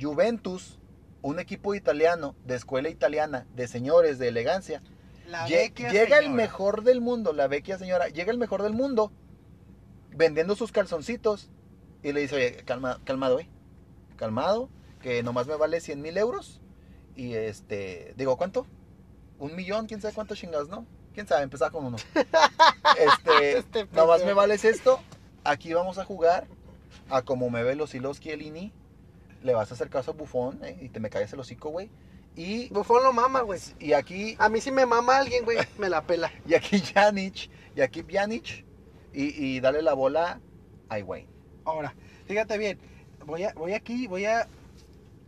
Juventus, 0.00 0.78
un 1.22 1.38
equipo 1.38 1.74
italiano, 1.74 2.34
de 2.44 2.56
escuela 2.56 2.88
italiana, 2.88 3.46
de 3.54 3.68
señores, 3.68 4.18
de 4.18 4.28
elegancia. 4.28 4.82
La 5.28 5.46
Lle- 5.46 5.50
vecchia 5.68 5.92
llega 5.92 6.18
el 6.18 6.30
mejor 6.30 6.82
del 6.82 7.00
mundo, 7.00 7.32
la 7.32 7.46
vecchia 7.46 7.78
señora, 7.78 8.08
llega 8.08 8.32
el 8.32 8.38
mejor 8.38 8.62
del 8.62 8.72
mundo 8.72 9.12
vendiendo 10.10 10.56
sus 10.56 10.72
calzoncitos 10.72 11.50
y 12.02 12.12
le 12.12 12.20
dice, 12.22 12.34
oye, 12.36 12.56
calma, 12.64 13.00
calmado, 13.04 13.38
eh, 13.38 13.48
calmado, 14.16 14.68
que 15.00 15.22
nomás 15.22 15.46
me 15.46 15.54
vale 15.56 15.80
100 15.80 16.02
mil 16.02 16.16
euros 16.18 16.59
y 17.20 17.34
este, 17.34 18.14
digo, 18.16 18.38
¿cuánto? 18.38 18.66
Un 19.38 19.54
millón, 19.54 19.86
quién 19.86 20.00
sabe 20.00 20.14
cuántos 20.14 20.38
chingados, 20.38 20.70
¿no? 20.70 20.86
Quién 21.12 21.26
sabe, 21.26 21.42
empezaba 21.42 21.70
con 21.70 21.84
uno. 21.84 21.98
Este, 22.98 23.58
Este 23.58 23.86
nomás 23.92 24.24
me 24.24 24.32
vales 24.32 24.64
esto, 24.64 25.00
aquí 25.44 25.74
vamos 25.74 25.98
a 25.98 26.04
jugar 26.06 26.46
a 27.10 27.20
como 27.20 27.50
me 27.50 27.62
ve 27.62 27.74
los 27.76 27.94
hilos 27.94 28.20
Chiellini, 28.20 28.72
le 29.42 29.52
vas 29.52 29.70
a 29.70 29.74
hacer 29.74 29.90
caso 29.90 30.12
a 30.12 30.14
Bufón 30.14 30.64
eh, 30.64 30.78
y 30.80 30.88
te 30.88 30.98
me 30.98 31.10
caes 31.10 31.30
el 31.34 31.40
hocico, 31.40 31.68
güey. 31.68 31.90
Y, 32.36 32.70
Bufón 32.70 33.02
lo 33.02 33.12
mama, 33.12 33.42
güey. 33.42 33.60
y 33.78 33.92
aquí 33.92 34.34
A 34.38 34.48
mí 34.48 34.62
si 34.62 34.70
me 34.70 34.86
mama 34.86 35.18
alguien, 35.18 35.44
güey, 35.44 35.58
me 35.78 35.90
la 35.90 36.02
pela. 36.02 36.32
y 36.46 36.54
aquí 36.54 36.80
Janic, 36.80 37.50
y 37.76 37.82
aquí 37.82 38.02
Pjanic, 38.02 38.64
y, 39.12 39.44
y 39.44 39.60
dale 39.60 39.82
la 39.82 39.92
bola 39.92 40.40
a 40.88 40.98
Higuaín. 40.98 41.26
Ahora, 41.66 41.94
fíjate 42.26 42.56
bien. 42.56 42.78
Voy, 43.26 43.44
a, 43.44 43.52
voy 43.52 43.74
aquí, 43.74 44.06
voy 44.06 44.24
a. 44.24 44.48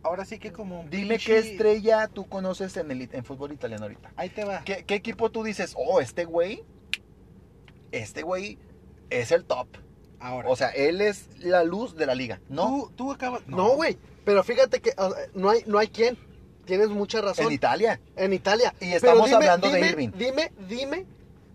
Ahora 0.03 0.25
sí 0.25 0.37
que 0.37 0.51
como. 0.51 0.81
un 0.81 0.89
Dime 0.89 1.15
pinche- 1.15 1.25
qué 1.25 1.37
estrella 1.39 2.07
tú 2.07 2.27
conoces 2.27 2.75
en 2.77 2.91
el 2.91 3.09
en 3.11 3.23
fútbol 3.23 3.51
italiano 3.53 3.83
ahorita. 3.83 4.11
Ahí 4.15 4.29
te 4.29 4.43
va. 4.43 4.63
¿Qué, 4.63 4.83
qué 4.85 4.95
equipo 4.95 5.31
tú 5.31 5.43
dices, 5.43 5.73
oh, 5.77 6.01
este 6.01 6.25
güey, 6.25 6.63
este 7.91 8.21
güey 8.21 8.57
es 9.09 9.31
el 9.31 9.45
top? 9.45 9.67
Ahora. 10.19 10.49
O 10.49 10.55
sea, 10.55 10.69
él 10.69 11.01
es 11.01 11.27
la 11.39 11.63
luz 11.63 11.95
de 11.95 12.05
la 12.05 12.15
liga, 12.15 12.39
¿no? 12.49 12.67
Tú, 12.67 12.91
tú 12.95 13.11
acabas. 13.11 13.45
No, 13.47 13.75
güey. 13.75 13.97
Pero 14.25 14.43
fíjate 14.43 14.79
que 14.81 14.93
no 15.33 15.49
hay, 15.49 15.63
no 15.65 15.79
hay 15.79 15.87
quien. 15.87 16.17
Tienes 16.65 16.87
mucha 16.89 17.19
razón. 17.21 17.47
En 17.47 17.51
Italia. 17.51 17.99
En 18.15 18.31
Italia. 18.31 18.73
Y 18.79 18.93
estamos 18.93 19.31
hablando 19.31 19.69
de 19.69 19.85
Irving. 19.85 20.11
Dime, 20.17 20.51
dime 20.69 21.05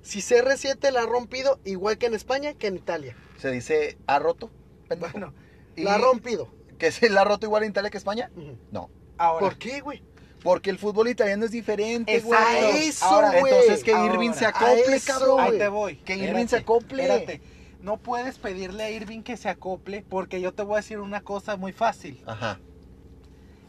si 0.02 0.20
CR7 0.20 0.90
la 0.90 1.02
ha 1.02 1.06
rompido 1.06 1.58
igual 1.64 1.96
que 1.98 2.06
en 2.06 2.14
España 2.14 2.52
que 2.54 2.66
en 2.66 2.76
Italia. 2.76 3.16
Se 3.38 3.50
dice, 3.50 3.96
¿ha 4.06 4.18
roto? 4.18 4.50
pendejo? 4.88 5.12
Bueno, 5.12 5.34
Y 5.76 5.82
La 5.82 5.94
ha 5.94 5.98
rompido. 5.98 6.48
¿Que 6.78 6.92
se 6.92 7.08
la 7.10 7.22
ha 7.22 7.24
roto 7.24 7.46
igual 7.46 7.64
en 7.64 7.70
Italia 7.70 7.90
que 7.90 7.98
España? 7.98 8.30
No. 8.70 8.90
ahora. 9.18 9.40
¿Por 9.40 9.58
qué, 9.58 9.80
güey? 9.80 10.02
Porque 10.42 10.70
el 10.70 10.78
fútbol 10.78 11.08
italiano 11.08 11.44
es 11.44 11.50
diferente, 11.50 12.14
Exacto. 12.14 12.36
güey. 12.36 12.64
A 12.64 12.78
eso, 12.84 13.04
Ahora, 13.04 13.40
güey. 13.40 13.52
Entonces 13.52 13.84
que 13.84 13.92
Ahora, 13.92 14.14
Irving 14.14 14.32
se 14.32 14.46
acople, 14.46 14.96
eso, 14.96 15.12
cabrón. 15.12 15.40
Ahí 15.40 15.58
te 15.58 15.68
voy. 15.68 15.96
Que 15.96 16.12
Espérate, 16.12 16.30
Irving 16.30 16.46
se 16.46 16.56
acople. 16.56 17.02
Espérate. 17.02 17.40
No 17.80 17.96
puedes 17.96 18.38
pedirle 18.38 18.84
a 18.84 18.90
Irving 18.90 19.22
que 19.22 19.36
se 19.36 19.48
acople 19.48 20.04
porque 20.08 20.40
yo 20.40 20.52
te 20.52 20.62
voy 20.62 20.74
a 20.74 20.76
decir 20.76 21.00
una 21.00 21.22
cosa 21.22 21.56
muy 21.56 21.72
fácil. 21.72 22.22
Ajá. 22.26 22.60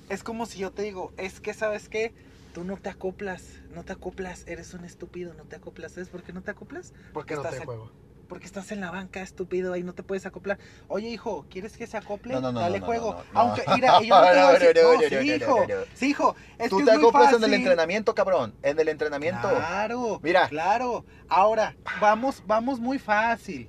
Es 0.10 0.24
como 0.24 0.46
si 0.46 0.60
yo 0.60 0.72
te 0.72 0.82
digo, 0.82 1.12
es 1.18 1.40
que 1.40 1.54
sabes 1.54 1.90
qué, 1.90 2.14
tú 2.54 2.64
no 2.64 2.78
te 2.78 2.90
acoplas, 2.90 3.44
no 3.74 3.84
te 3.84 3.94
acoplas, 3.94 4.48
eres 4.48 4.74
un 4.74 4.84
estúpido, 4.84 5.34
no 5.36 5.44
te 5.44 5.56
acoplas. 5.56 5.94
¿Sabes 5.94 6.10
por 6.10 6.24
qué 6.24 6.34
no 6.34 6.42
te 6.42 6.52
acoplas? 6.52 6.94
¿Por 7.14 7.26
qué 7.26 7.36
no 7.36 7.42
Estás 7.42 7.60
te 7.60 7.66
juego? 7.66 7.92
Porque 8.30 8.46
estás 8.46 8.72
en 8.72 8.80
la 8.80 8.92
banca, 8.92 9.22
estúpido, 9.22 9.74
ahí 9.74 9.82
no 9.82 9.94
te 9.94 10.04
puedes 10.04 10.26
acoplar. 10.28 10.60
Oye, 10.88 11.10
hijo, 11.10 11.48
¿quieres 11.50 11.76
que 11.76 11.88
se 11.88 11.98
acople? 11.98 12.36
No, 12.36 12.42
no, 12.42 12.52
no, 12.52 12.60
Dale 12.60 12.80
juego. 12.80 13.16
no, 13.16 13.34
no. 13.34 13.40
Aunque, 13.40 13.64
mira, 13.74 14.00
yo 14.02 14.16
no 14.22 14.22
te 14.24 14.30
voy 14.30 14.38
a 14.38 14.60
decir, 14.60 14.78
No, 14.84 15.20
sí, 15.20 15.32
hijo, 15.34 15.66
sí, 15.96 16.10
hijo, 16.12 16.36
es 16.60 16.70
Tú 16.70 16.78
que 16.78 16.84
te 16.86 16.92
es 16.92 16.98
muy 16.98 17.08
acoplas 17.08 17.30
en 17.30 17.34
el 17.36 17.40
fácil. 17.42 17.54
entrenamiento, 17.56 18.14
cabrón. 18.16 18.54
En 18.62 18.80
el 18.80 18.88
entrenamiento. 18.88 19.50
Claro, 19.50 20.20
Mira. 20.22 20.48
claro. 20.48 21.06
Ahora, 21.28 21.76
vamos, 22.00 22.44
vamos 22.46 22.80
muy 22.80 23.00
fácil. 23.00 23.68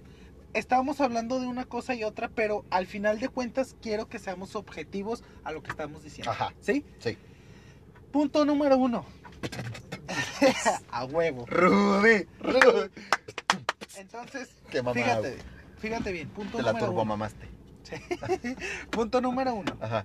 Estamos 0.53 1.01
hablando 1.01 1.41
de 1.41 1.47
una 1.47 1.65
cosa 1.65 1.95
y 1.95 2.05
otra, 2.05 2.29
pero 2.29 2.67
al 2.71 2.87
final 2.87 3.19
de 3.19 3.31
cuentas 3.31 3.75
quiero 3.81 4.09
que 4.09 4.19
seamos 4.19 4.57
objetivos 4.57 5.25
a 5.43 5.53
lo 5.53 5.63
que 5.63 5.71
estamos 5.71 6.03
diciendo. 6.05 6.33
Ajá. 6.33 6.53
¿Sí? 6.61 6.85
Sí. 6.99 7.17
Punto 8.13 8.45
número 8.45 8.77
uno. 8.77 9.07
a 10.91 11.05
huevo. 11.05 11.47
Rudy. 11.47 12.27
Rudy. 12.41 12.91
Entonces, 14.01 14.49
Qué 14.71 14.83
fíjate, 14.83 15.21
güey. 15.31 15.43
fíjate 15.79 16.13
bien. 16.13 16.29
Punto 16.31 16.57
Te 16.57 16.63
la 16.63 16.73
número 16.73 16.87
uno. 16.87 16.93
turbomamaste. 16.95 17.49
Punto 18.91 19.21
número 19.21 19.55
uno. 19.55 19.77
Ajá. 19.81 20.05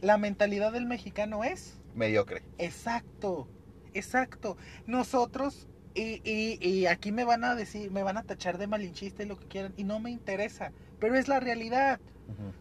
La 0.00 0.18
mentalidad 0.18 0.72
del 0.72 0.86
mexicano 0.86 1.44
es 1.44 1.78
Mediocre. 1.94 2.42
exacto, 2.58 3.48
exacto. 3.94 4.56
Nosotros 4.86 5.68
y, 5.94 6.20
y, 6.28 6.58
y 6.66 6.86
aquí 6.86 7.12
me 7.12 7.24
van 7.24 7.44
a 7.44 7.54
decir, 7.54 7.90
me 7.90 8.02
van 8.02 8.16
a 8.16 8.22
tachar 8.24 8.58
de 8.58 8.66
malinchista 8.66 9.22
y 9.22 9.26
lo 9.26 9.38
que 9.38 9.46
quieran 9.46 9.74
y 9.76 9.84
no 9.84 10.00
me 10.00 10.10
interesa, 10.10 10.72
pero 10.98 11.16
es 11.16 11.28
la 11.28 11.38
realidad. 11.40 12.00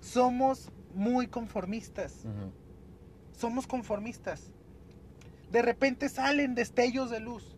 Somos 0.01 0.69
muy 0.93 1.27
conformistas. 1.27 2.25
Somos 3.37 3.65
conformistas. 3.67 4.51
De 5.51 5.61
repente 5.61 6.09
salen 6.09 6.55
destellos 6.55 7.09
de 7.09 7.19
luz. 7.21 7.55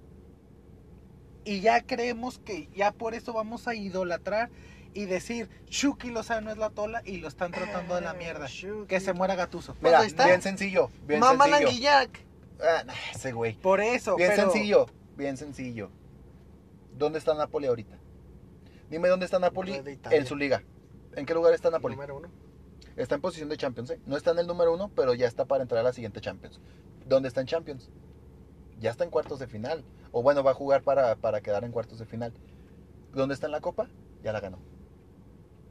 Y 1.46 1.60
ya 1.62 1.82
creemos 1.82 2.40
que 2.40 2.70
ya 2.76 2.92
por 2.92 3.14
eso 3.14 3.34
vamos 3.34 3.68
a 3.68 3.76
idolatrar 3.76 4.50
y 4.94 5.06
decir, 5.06 5.50
Shuki 5.68 6.10
Lozano 6.12 6.52
es 6.52 6.58
la 6.58 6.70
tola 6.70 7.02
y 7.04 7.18
lo 7.18 7.28
están 7.28 7.52
tratando 7.52 7.96
de 7.96 8.02
la 8.02 8.14
mierda. 8.14 8.46
Shuki. 8.48 8.88
Que 8.88 9.00
se 9.00 9.14
muera 9.14 9.36
Gatuso. 9.36 9.76
Mira, 9.82 10.04
está. 10.06 10.26
bien 10.28 10.42
sencillo. 10.42 10.90
Bien 11.08 11.20
Mamá 11.20 11.46
sencillo. 11.46 11.66
Languillac. 11.68 12.20
Ah, 12.62 12.84
ese 13.14 13.32
güey. 13.34 13.56
Por 13.56 13.82
eso, 13.82 14.16
Bien 14.16 14.32
pero- 14.36 14.52
sencillo. 14.52 14.86
Bien 15.18 15.36
sencillo. 15.38 15.90
¿Dónde 16.98 17.20
está 17.20 17.34
Napoli 17.34 17.68
ahorita? 17.68 17.98
Dime 18.90 19.10
dónde 19.10 19.26
está 19.26 19.40
Napoli 19.40 19.82
en 20.12 20.26
su 20.26 20.36
liga. 20.36 20.64
¿En 21.16 21.26
qué 21.26 21.34
lugar 21.34 21.54
está 21.54 21.70
Napoli? 21.72 21.96
Número 21.96 22.18
uno. 22.18 22.30
Está 22.96 23.16
en 23.16 23.22
posición 23.22 23.50
de 23.50 23.58
Champions, 23.58 23.90
¿eh? 23.90 24.00
No 24.06 24.16
está 24.16 24.32
en 24.32 24.40
el 24.40 24.48
número 24.48 24.72
uno, 24.74 24.92
pero 24.96 25.16
ya 25.16 25.28
está 25.28 25.46
para 25.46 25.64
entrar 25.64 25.80
a 25.82 25.84
la 25.84 25.94
siguiente 25.94 26.22
Champions. 26.22 26.60
¿Dónde 27.08 27.28
está 27.28 27.42
en 27.42 27.48
Champions? 27.48 27.90
Ya 28.80 28.92
está 28.92 29.04
en 29.04 29.10
cuartos 29.10 29.40
de 29.40 29.48
final. 29.48 29.84
O 30.12 30.22
bueno, 30.22 30.44
va 30.44 30.52
a 30.52 30.56
jugar 30.56 30.84
para, 30.84 31.16
para 31.16 31.42
quedar 31.42 31.64
en 31.64 31.72
cuartos 31.72 32.00
de 32.00 32.06
final. 32.06 32.34
¿Dónde 33.14 33.34
está 33.36 33.48
en 33.48 33.52
la 33.52 33.62
Copa? 33.62 33.88
Ya 34.24 34.32
la 34.34 34.40
ganó. 34.40 34.60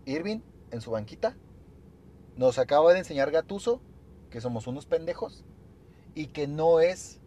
Irving, 0.05 0.41
en 0.71 0.81
su 0.81 0.91
banquita, 0.91 1.37
nos 2.37 2.59
acaba 2.59 2.93
de 2.93 2.99
enseñar 3.01 3.31
Gatuso 3.31 3.81
que 4.31 4.41
somos 4.41 4.67
unos 4.67 4.87
pendejos 4.87 5.45
y 6.15 6.27
que 6.29 6.47
no 6.47 6.81
es 6.81 7.21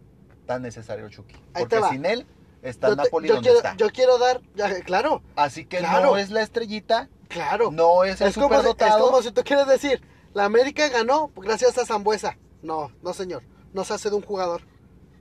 tan 0.45 0.61
necesario 0.61 1.09
Chucky. 1.09 1.35
Porque 1.57 1.79
sin 1.89 2.05
él 2.05 2.25
está 2.61 2.89
Yo, 2.89 2.95
te- 2.95 3.03
Napoli 3.03 3.27
yo 3.27 3.35
donde 3.35 3.49
quiero, 3.49 3.57
está. 3.67 3.77
yo 3.77 3.89
quiero 3.91 4.17
dar, 4.17 4.41
ya, 4.55 4.81
claro, 4.81 5.21
Así 5.35 5.65
que 5.65 5.77
Claro. 5.77 6.11
no 6.11 6.17
es 6.17 6.31
la 6.31 6.41
estrellita, 6.41 7.09
claro. 7.27 7.71
no 7.71 8.03
es 8.03 8.19
el 8.21 8.29
es, 8.29 8.35
como 8.35 8.61
si, 8.61 8.69
es 8.69 8.95
como 8.97 9.21
si 9.21 9.31
tú 9.31 9.43
quieres 9.43 9.67
decir, 9.67 10.01
la 10.33 10.45
América 10.45 10.87
ganó 10.89 11.31
gracias 11.35 11.77
a 11.77 11.85
Zambuesa. 11.85 12.37
No, 12.61 12.91
no 13.03 13.13
señor, 13.13 13.43
no 13.73 13.83
se 13.83 13.93
hace 13.93 14.09
de 14.09 14.15
un 14.15 14.21
jugador. 14.23 14.61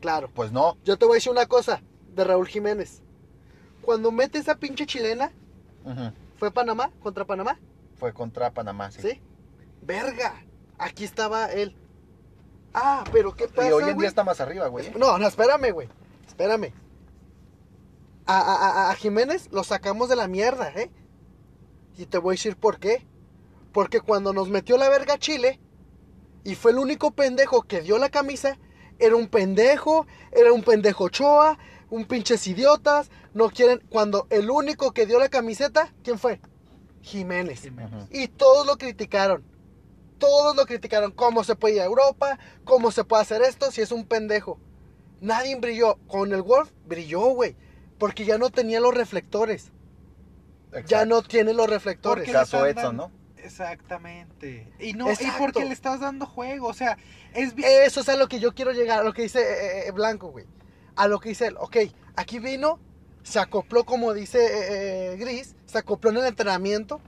Claro. 0.05 0.29
Pues 0.35 0.53
no. 0.53 0.77
Yo 0.85 0.99
te 0.99 1.07
voy 1.07 1.15
a 1.15 1.17
decir 1.17 1.33
una 1.33 1.47
cosa 1.47 1.81
de 2.15 2.25
Raúl 2.25 2.47
Jiménez. 2.47 3.01
Cuando 3.81 4.13
mete 4.13 4.37
esa 4.37 4.55
pinche 4.55 4.85
chilena. 4.85 5.33
¿fue 6.39 6.51
Panamá? 6.51 6.91
¿Contra 7.03 7.25
Panamá? 7.25 7.59
Fue 7.97 8.13
contra 8.13 8.51
Panamá, 8.51 8.91
sí. 8.91 9.01
¿Sí? 9.01 9.23
Verga. 9.81 10.45
Aquí 10.77 11.05
estaba 11.05 11.51
él. 11.51 11.75
Ah, 12.75 13.03
pero 13.13 13.35
¿qué 13.35 13.49
pasa, 13.49 13.67
Y 13.71 13.73
hoy 13.73 13.85
en 13.85 13.89
güey? 13.95 14.01
día 14.01 14.09
está 14.09 14.25
más 14.25 14.43
arriba, 14.43 14.67
güey. 14.69 14.91
No, 14.95 15.17
no, 15.17 15.27
espérame, 15.27 15.73
güey. 15.73 15.89
Espérame. 16.27 16.71
A, 18.27 18.39
a- 18.39 18.55
a- 18.89 18.91
a 18.91 18.95
Jiménez 18.97 19.49
lo 19.53 19.65
sacamos 19.65 20.11
de 20.11 20.17
la 20.17 20.29
mierda, 20.29 20.69
¿eh? 20.69 20.91
Y 21.97 22.05
te 22.05 22.19
voy 22.19 22.35
a 22.35 22.37
decir 22.37 22.57
por 22.57 22.79
qué. 22.79 23.07
Porque 23.73 24.03
cuando 24.03 24.35
nos 24.35 24.51
metió 24.51 24.77
la 24.77 24.91
verga 24.91 25.17
Chile, 25.19 25.61
y 26.45 26.57
fue 26.57 26.73
el 26.73 26.79
único 26.79 27.13
pendejo 27.13 27.63
que 27.63 27.81
dio 27.81 27.97
la 27.97 28.11
camisa, 28.11 28.59
era 28.99 29.17
un 29.17 29.29
pendejo, 29.29 30.07
era 30.33 30.53
un 30.53 30.63
pendejo 30.63 31.09
Choa, 31.09 31.59
un 31.91 32.05
pinches 32.07 32.47
idiotas, 32.47 33.11
no 33.35 33.51
quieren... 33.51 33.83
Cuando 33.89 34.27
el 34.31 34.51
único 34.51 34.93
que 34.93 35.07
dio 35.07 35.19
la 35.19 35.29
camiseta, 35.29 35.93
¿quién 36.03 36.19
fue? 36.19 36.41
Jiménez. 37.03 37.63
Y 38.11 38.29
todos 38.29 38.67
lo 38.67 38.77
criticaron. 38.77 39.45
Todos 40.19 40.57
lo 40.57 40.65
criticaron. 40.65 41.13
¿Cómo 41.13 41.45
se 41.45 41.55
puede 41.55 41.75
ir 41.75 41.81
a 41.83 41.85
Europa? 41.85 42.39
¿Cómo 42.65 42.91
se 42.91 43.05
puede 43.05 43.23
hacer 43.23 43.43
esto 43.43 43.71
si 43.71 43.83
es 43.83 43.93
un 43.93 44.07
pendejo? 44.07 44.59
Nadie 45.21 45.57
brilló. 45.57 45.99
Con 46.09 46.33
el 46.33 46.43
Wolf 46.43 46.71
brilló, 46.87 47.21
güey. 47.35 47.57
Porque 47.99 48.25
ya 48.25 48.39
no 48.39 48.51
tenía 48.51 48.81
los 48.81 48.95
reflectores. 48.95 49.71
Ya 50.87 51.05
no 51.05 51.23
tiene 51.23 51.53
los 51.53 51.69
reflectores. 51.69 52.31
Caso 52.31 52.67
Edson, 52.67 52.97
¿no? 52.97 53.11
Exactamente. 53.45 54.73
Y 54.79 54.95
no, 54.95 55.09
y 55.09 55.13
Exacto. 55.13 55.39
porque 55.39 55.65
le 55.65 55.73
estás 55.73 56.01
dando 56.01 56.27
juego. 56.27 56.69
O 56.69 56.75
sea, 56.75 56.97
es 57.35 57.55
bien. 57.55 57.69
Eso 57.85 58.01
es 58.01 58.09
a 58.09 58.17
lo 58.17 58.29
que 58.29 58.41
yo 58.41 58.55
quiero 58.55 58.73
llegar. 58.73 59.01
A 59.01 59.03
lo 59.05 59.13
que 59.13 59.23
dice 59.23 59.41
eh, 59.41 59.89
eh, 59.89 59.91
Blanco, 59.93 60.29
güey. 60.31 60.47
A 60.97 61.09
lo 61.09 61.21
que 61.21 61.31
dice 61.31 61.47
él. 61.49 61.57
Ok, 61.59 61.77
aquí 62.17 62.39
vino, 62.39 62.79
se 63.23 63.39
acopló, 63.39 63.85
como 63.85 64.13
dice 64.13 64.39
eh, 64.45 65.13
eh, 65.13 65.17
Gris, 65.17 65.57
se 65.67 65.79
acopló 65.79 66.11
en 66.11 66.19
el 66.19 66.27
entrenamiento. 66.27 67.01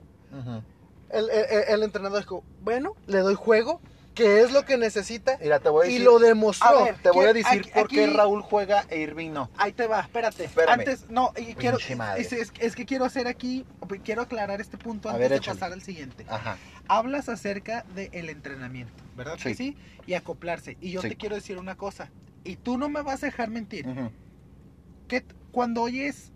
El- 1.09 1.31
el 1.31 1.83
entrenador 1.83 2.19
dijo, 2.21 2.45
bueno, 2.63 2.95
le 3.07 3.19
doy 3.21 3.35
juego, 3.35 3.81
que 4.17 4.41
es 4.41 4.51
lo 4.51 4.65
que 4.65 4.77
necesita. 4.79 5.39
Mira, 5.41 5.61
te 5.61 5.69
voy 5.69 5.87
a 5.87 5.91
Y 5.91 5.99
lo 6.01 6.19
demostró. 6.19 6.67
A 6.67 6.85
ver, 6.85 6.97
te 7.03 7.11
voy 7.11 7.27
a 7.27 7.29
¿qué- 7.29 7.35
decir 7.35 7.61
aquí- 7.61 7.71
por 7.73 7.87
qué 7.89 8.05
aquí- 8.07 8.15
Raúl 8.17 8.41
juega 8.43 8.85
e 8.89 8.99
Irving 9.01 9.31
no. 9.31 9.51
Ahí 9.59 9.73
te 9.73 9.87
va, 9.87 10.01
espérate. 10.01 10.45
Espérame. 10.47 10.81
Antes, 10.81 11.09
no, 11.11 11.33
y 11.37 11.55
quiero. 11.55 11.77
Es, 12.17 12.33
es- 12.33 12.53
es 12.59 12.75
que 12.75 12.87
quiero 12.87 13.05
hacer 13.05 13.29
aquí, 13.29 13.65
quiero 14.03 14.23
aclarar 14.23 14.61
este 14.61 14.79
punto 14.79 15.09
A 15.09 15.13
antes 15.13 15.21
ver, 15.25 15.31
de 15.31 15.37
échale. 15.37 15.59
pasar 15.61 15.73
al 15.75 15.83
siguiente. 15.83 16.25
Ajá. 16.29 16.57
Hablas 16.89 17.29
acerca 17.29 17.85
del 17.95 18.31
entrenamiento, 18.31 19.05
¿verdad 19.17 19.35
que 19.37 19.51
Sí. 19.51 19.55
sí? 19.55 19.77
Y 20.07 20.15
acoplarse. 20.15 20.79
Y 20.81 20.91
yo 20.93 21.03
Sí. 21.03 21.11
te 21.11 21.17
quiero 21.17 21.35
decir 21.37 21.59
una 21.59 21.77
cosa. 21.77 22.11
Y 22.43 22.57
tú 22.57 22.79
no 22.79 22.89
me 22.89 23.03
vas 23.03 23.23
a 23.23 23.27
dejar 23.27 23.51
mentir. 23.51 23.87
Que 25.09 25.25
cuando 25.53 25.83
oyes. 25.83 26.33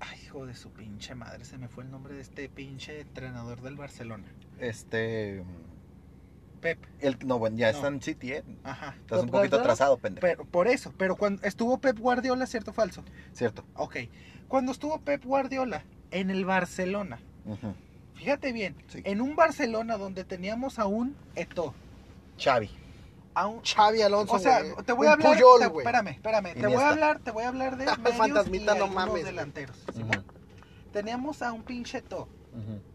Ay, 0.00 0.20
hijo 0.24 0.44
de 0.44 0.54
su 0.54 0.70
pinche 0.70 1.14
madre, 1.14 1.44
se 1.46 1.56
me 1.56 1.68
fue 1.68 1.84
el 1.84 1.90
nombre 1.90 2.14
de 2.14 2.20
este 2.20 2.50
pinche 2.50 3.00
entrenador 3.00 3.62
del 3.62 3.76
Barcelona. 3.76 4.24
Este. 4.60 5.42
Pep. 6.64 6.78
El, 7.00 7.18
no, 7.26 7.38
bueno, 7.38 7.58
ya 7.58 7.70
No. 7.70 7.76
está 7.76 7.88
en 7.88 8.00
City, 8.00 8.32
¿eh? 8.32 8.44
Ajá. 8.64 8.96
Estás 8.98 9.20
un 9.20 9.26
¿Pep 9.26 9.32
poquito 9.34 9.60
atrasado, 9.60 9.98
pendejo. 9.98 10.22
Pero, 10.26 10.44
por 10.46 10.66
eso, 10.66 10.94
pero 10.96 11.14
cuando 11.14 11.42
estuvo 11.46 11.76
Pep 11.76 11.98
Guardiola, 11.98 12.46
¿cierto 12.46 12.70
o 12.70 12.74
falso? 12.74 13.04
Cierto. 13.34 13.64
Ok. 13.76 13.96
Cuando 14.48 14.72
estuvo 14.72 14.98
Pep 15.02 15.22
Guardiola 15.26 15.84
en 16.10 16.30
el 16.30 16.46
Barcelona, 16.46 17.18
fíjate 18.14 18.52
bien, 18.54 18.76
Sí. 18.86 19.02
en 19.04 19.20
un 19.20 19.36
Barcelona 19.36 19.98
donde 19.98 20.24
teníamos 20.24 20.78
a 20.78 20.86
un 20.86 21.14
Eto, 21.34 21.74
Xavi. 22.42 22.70
a 23.34 23.46
un, 23.46 23.60
Xavi 23.62 24.00
Alonso, 24.00 24.32
o 24.34 24.38
sea, 24.38 24.62
güey. 24.62 24.86
te 24.86 24.92
voy 24.94 25.06
a 25.06 25.10
Un 25.10 25.20
hablar, 25.20 25.32
Puyol, 25.36 25.60
te- 25.60 25.66
güey. 25.66 25.84
espérame, 25.86 26.08
espérame, 26.12 26.54
te 26.54 26.66
voy 26.66 26.82
a 26.82 26.88
hablar, 26.88 27.18
te 27.18 27.30
voy 27.30 27.42
a 27.44 27.48
hablar 27.48 27.76
de 27.76 27.84
medios 27.98 28.16
fantasmita, 28.16 28.74
y 28.74 28.78
no 28.78 28.86
mames, 28.88 29.24
delanteros. 29.24 29.76
Teníamos 30.92 31.42
a 31.42 31.52
un 31.52 31.62
pinche 31.62 31.98
Eto, 31.98 32.28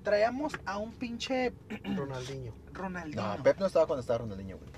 Traíamos 0.03 0.53
a 0.65 0.77
un 0.77 0.91
pinche 0.93 1.53
Ronaldinho. 1.95 2.53
Ronaldinho. 2.73 3.37
No, 3.37 3.43
Pep 3.43 3.59
no 3.59 3.65
estaba 3.65 3.85
cuando 3.87 4.01
estaba 4.01 4.19
Ronaldinho, 4.19 4.57
güey. 4.57 4.69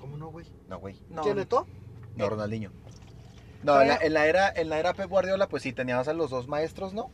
¿Cómo 0.00 0.16
no, 0.16 0.28
güey? 0.30 0.46
No, 0.68 0.78
güey. 0.78 0.96
No, 1.10 1.22
¿Quién 1.22 1.38
es 1.38 1.48
todo? 1.48 1.66
No, 2.16 2.24
Eh, 2.26 2.28
Ronaldinho. 2.30 2.70
No, 3.62 3.80
en 3.80 3.88
la, 3.88 3.94
pero- 3.96 4.06
en 4.06 4.14
la 4.14 4.26
era, 4.26 4.48
en 4.54 4.68
la 4.68 4.78
era 4.78 4.94
Pep 4.94 5.08
Guardiola, 5.08 5.48
pues 5.48 5.62
sí, 5.62 5.72
teníamos 5.72 6.08
a 6.08 6.12
los 6.12 6.30
dos 6.30 6.48
maestros, 6.48 6.92
¿no? 6.94 7.10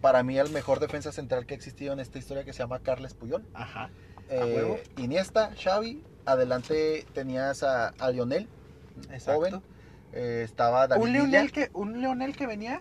Para 0.00 0.22
mí, 0.22 0.38
el 0.38 0.50
mejor 0.50 0.78
defensa 0.80 1.10
central 1.12 1.46
que 1.46 1.54
ha 1.54 1.56
existido 1.56 1.92
en 1.92 2.00
esta 2.00 2.18
historia 2.18 2.44
que 2.44 2.52
se 2.52 2.60
llama 2.60 2.78
Carles 2.80 3.14
Puyol. 3.14 3.44
Ajá. 3.54 3.90
Eh. 4.28 4.82
Iniesta, 4.98 5.50
Xavi. 5.56 6.04
Adelante 6.26 7.06
tenías 7.14 7.62
a, 7.62 7.88
a 7.88 8.10
Lionel, 8.10 8.48
Exacto. 9.10 9.32
joven. 9.40 9.62
Eh, 10.12 10.42
estaba 10.44 10.86
David 10.86 11.02
un 11.02 11.12
Villa, 11.12 11.22
Leonel 11.24 11.52
que 11.52 11.70
un 11.72 12.00
Leonel 12.00 12.36
que 12.36 12.46
venía 12.46 12.80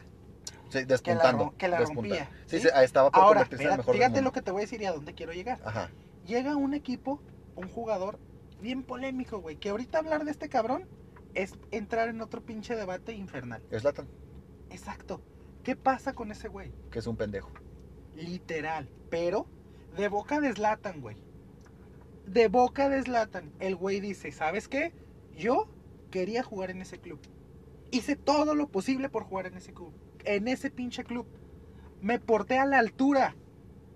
sí, 0.70 0.84
despuntando. 0.86 1.54
que 1.58 1.68
la 1.68 1.80
despuntando. 1.80 2.16
rompía, 2.18 2.30
Sí, 2.48 2.60
¿sí? 2.60 2.68
estaba 2.84 3.12
por 3.12 3.22
Ahora, 3.24 3.40
convertirse 3.42 3.64
en 3.64 3.68
el 3.68 3.72
espérate, 3.74 3.78
mejor 3.78 3.94
del 3.94 4.00
fíjate 4.02 4.14
mundo. 4.22 4.28
lo 4.30 4.32
que 4.34 4.42
te 4.42 4.52
voy 4.52 4.60
a 4.62 4.64
decir 4.66 4.82
y 4.82 4.86
a 4.86 4.92
dónde 4.94 5.14
quiero 5.14 5.34
llegar. 5.34 5.60
Ajá. 5.66 5.90
Llega 6.26 6.56
un 6.56 6.74
equipo, 6.74 7.22
un 7.56 7.68
jugador 7.70 8.20
bien 8.62 8.84
polémico, 8.84 9.40
güey, 9.40 9.56
que 9.58 9.70
ahorita 9.70 9.98
hablar 10.00 10.26
de 10.26 10.32
este 10.32 10.50
cabrón 10.50 10.88
es 11.34 11.54
entrar 11.72 12.10
en 12.10 12.22
otro 12.22 12.42
pinche 12.42 12.76
debate 12.76 13.14
infernal. 13.14 13.62
Zlatan, 13.78 14.08
Exacto. 14.70 15.22
¿Qué 15.64 15.76
pasa 15.76 16.14
con 16.14 16.32
ese 16.32 16.48
güey? 16.48 16.72
que 16.92 17.00
es 17.00 17.08
un 17.08 17.16
pendejo. 17.18 17.52
Literal. 18.16 18.90
Pero 19.10 19.46
de 19.98 20.08
boca 20.08 20.40
de 20.40 20.54
Zlatan, 20.54 21.02
güey. 21.02 21.18
De 22.26 22.48
boca 22.48 22.90
de 22.90 23.02
Zlatan, 23.02 23.52
el 23.60 23.76
güey 23.76 24.00
dice, 24.00 24.32
¿sabes 24.32 24.68
qué? 24.68 24.94
Yo 25.36 25.68
quería 26.12 26.44
jugar 26.44 26.70
en 26.72 26.82
ese 26.82 27.00
club. 27.00 27.20
Hice 27.92 28.16
todo 28.16 28.54
lo 28.56 28.68
posible 28.68 29.10
por 29.10 29.24
jugar 29.24 29.48
en 29.48 29.56
ese 29.58 29.74
club. 29.74 29.94
En 30.26 30.48
ese 30.48 30.70
pinche 30.70 31.04
club. 31.04 31.26
Me 32.02 32.20
porté 32.20 32.58
a 32.60 32.66
la 32.66 32.80
altura. 32.80 33.36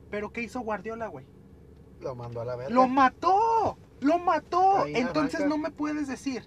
Pero 0.09 0.31
¿qué 0.31 0.41
hizo 0.41 0.59
Guardiola, 0.61 1.07
güey? 1.07 1.25
Lo 2.01 2.15
mandó 2.15 2.41
a 2.41 2.45
la 2.45 2.55
verga. 2.55 2.73
Lo 2.73 2.87
mató. 2.87 3.77
Lo 4.01 4.19
mató. 4.19 4.83
Ahí 4.83 4.93
Entonces 4.95 5.35
arranca. 5.35 5.55
no 5.55 5.61
me 5.61 5.71
puedes 5.71 6.07
decir 6.07 6.43